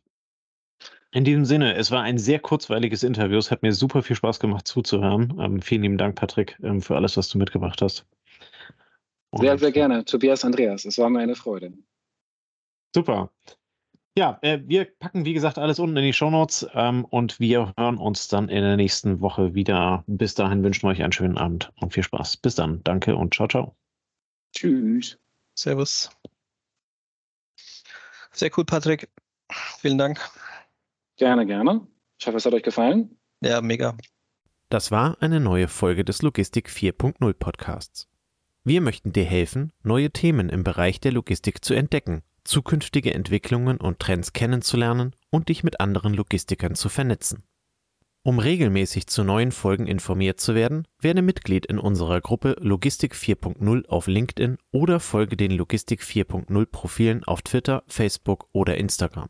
In 1.15 1.23
diesem 1.23 1.45
Sinne, 1.45 1.75
es 1.75 1.91
war 1.91 2.03
ein 2.03 2.17
sehr 2.17 2.39
kurzweiliges 2.39 3.01
Interview. 3.01 3.37
Es 3.37 3.49
hat 3.49 3.61
mir 3.61 3.71
super 3.71 4.03
viel 4.03 4.17
Spaß 4.17 4.37
gemacht 4.41 4.67
zuzuhören. 4.67 5.33
Ähm, 5.39 5.61
vielen 5.61 5.83
lieben 5.83 5.97
Dank, 5.97 6.17
Patrick, 6.17 6.59
ähm, 6.61 6.81
für 6.81 6.97
alles, 6.97 7.15
was 7.15 7.29
du 7.29 7.37
mitgebracht 7.37 7.81
hast. 7.81 8.05
Und 9.29 9.39
sehr, 9.39 9.57
sehr 9.57 9.71
gerne. 9.71 10.03
Tobias 10.03 10.43
Andreas, 10.43 10.83
es 10.83 10.97
war 10.97 11.09
mir 11.09 11.19
eine 11.19 11.35
Freude. 11.35 11.71
Super. 12.93 13.31
Ja, 14.17 14.39
äh, 14.41 14.59
wir 14.65 14.83
packen, 14.99 15.23
wie 15.23 15.33
gesagt, 15.33 15.57
alles 15.57 15.79
unten 15.79 15.95
in 15.95 16.03
die 16.03 16.11
Shownotes 16.11 16.67
ähm, 16.73 17.05
und 17.05 17.39
wir 17.39 17.73
hören 17.77 17.97
uns 17.97 18.27
dann 18.27 18.49
in 18.49 18.61
der 18.61 18.75
nächsten 18.75 19.21
Woche 19.21 19.55
wieder. 19.55 20.03
Bis 20.07 20.35
dahin 20.35 20.63
wünschen 20.63 20.83
wir 20.83 20.89
euch 20.89 21.01
einen 21.01 21.13
schönen 21.13 21.37
Abend 21.37 21.71
und 21.79 21.93
viel 21.93 22.03
Spaß. 22.03 22.35
Bis 22.37 22.55
dann. 22.55 22.83
Danke 22.83 23.15
und 23.15 23.33
ciao, 23.33 23.47
ciao. 23.47 23.77
Tschüss. 24.53 25.17
Servus. 25.57 26.09
Sehr 28.33 28.51
cool, 28.57 28.65
Patrick. 28.65 29.09
Vielen 29.79 29.97
Dank. 29.97 30.19
Gerne, 31.17 31.45
gerne. 31.45 31.87
Ich 32.19 32.27
hoffe, 32.27 32.37
es 32.37 32.45
hat 32.45 32.53
euch 32.53 32.63
gefallen. 32.63 33.17
Ja, 33.41 33.61
mega. 33.61 33.97
Das 34.69 34.91
war 34.91 35.21
eine 35.21 35.39
neue 35.39 35.67
Folge 35.67 36.03
des 36.03 36.21
Logistik 36.21 36.69
4.0 36.69 37.33
Podcasts. 37.33 38.09
Wir 38.63 38.81
möchten 38.81 39.13
dir 39.13 39.25
helfen, 39.25 39.71
neue 39.83 40.11
Themen 40.11 40.49
im 40.49 40.63
Bereich 40.63 40.99
der 40.99 41.11
Logistik 41.11 41.63
zu 41.63 41.73
entdecken, 41.73 42.23
zukünftige 42.43 43.13
Entwicklungen 43.13 43.77
und 43.77 43.99
Trends 43.99 44.33
kennenzulernen 44.33 45.15
und 45.29 45.49
dich 45.49 45.63
mit 45.63 45.79
anderen 45.79 46.13
Logistikern 46.13 46.75
zu 46.75 46.89
vernetzen. 46.89 47.43
Um 48.23 48.39
regelmäßig 48.39 49.05
zu 49.05 49.23
neuen 49.23 49.51
Folgen 49.51 49.85
informiert 49.85 50.39
zu 50.39 50.55
werden, 50.55 50.87
werde 50.99 51.21
Mitglied 51.21 51.67
in 51.67 51.77
unserer 51.77 52.21
Gruppe 52.21 52.55
Logistik 52.59 53.13
4.0 53.13 53.85
auf 53.85 54.07
LinkedIn 54.07 54.57
oder 54.71 54.99
folge 54.99 55.37
den 55.37 55.51
Logistik 55.51 56.01
4.0 56.01 56.65
Profilen 56.65 57.23
auf 57.23 57.43
Twitter, 57.43 57.83
Facebook 57.85 58.49
oder 58.51 58.77
Instagram. 58.77 59.29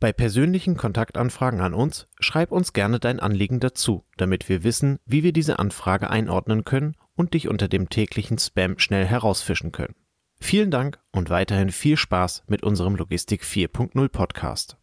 Bei 0.00 0.12
persönlichen 0.12 0.76
Kontaktanfragen 0.76 1.60
an 1.60 1.74
uns 1.74 2.06
schreib 2.20 2.52
uns 2.52 2.72
gerne 2.72 3.00
dein 3.00 3.18
Anliegen 3.18 3.58
dazu, 3.58 4.04
damit 4.16 4.48
wir 4.48 4.62
wissen, 4.62 5.00
wie 5.06 5.24
wir 5.24 5.32
diese 5.32 5.58
Anfrage 5.58 6.08
einordnen 6.08 6.64
können 6.64 6.94
und 7.16 7.34
dich 7.34 7.48
unter 7.48 7.66
dem 7.66 7.88
täglichen 7.88 8.38
Spam 8.38 8.78
schnell 8.78 9.04
herausfischen 9.04 9.72
können. 9.72 9.96
Vielen 10.40 10.70
Dank 10.70 11.00
und 11.10 11.30
weiterhin 11.30 11.70
viel 11.70 11.96
Spaß 11.96 12.44
mit 12.46 12.62
unserem 12.62 12.94
Logistik 12.94 13.42
4.0 13.42 14.08
Podcast. 14.08 14.76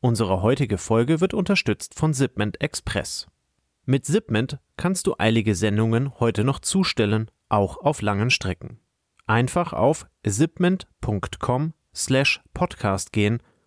Unsere 0.00 0.42
heutige 0.42 0.76
Folge 0.76 1.22
wird 1.22 1.32
unterstützt 1.32 1.94
von 1.94 2.12
Zipment 2.12 2.60
Express. 2.60 3.26
Mit 3.86 4.04
Zipment 4.04 4.58
kannst 4.76 5.06
du 5.06 5.14
eilige 5.16 5.54
Sendungen 5.54 6.20
heute 6.20 6.44
noch 6.44 6.58
zustellen, 6.60 7.30
auch 7.48 7.78
auf 7.78 8.02
langen 8.02 8.28
Strecken. 8.28 8.80
Einfach 9.26 9.72
auf 9.72 10.06
zipment.com 10.26 11.72
slash 11.94 12.42
podcast 12.52 13.12
gehen 13.12 13.42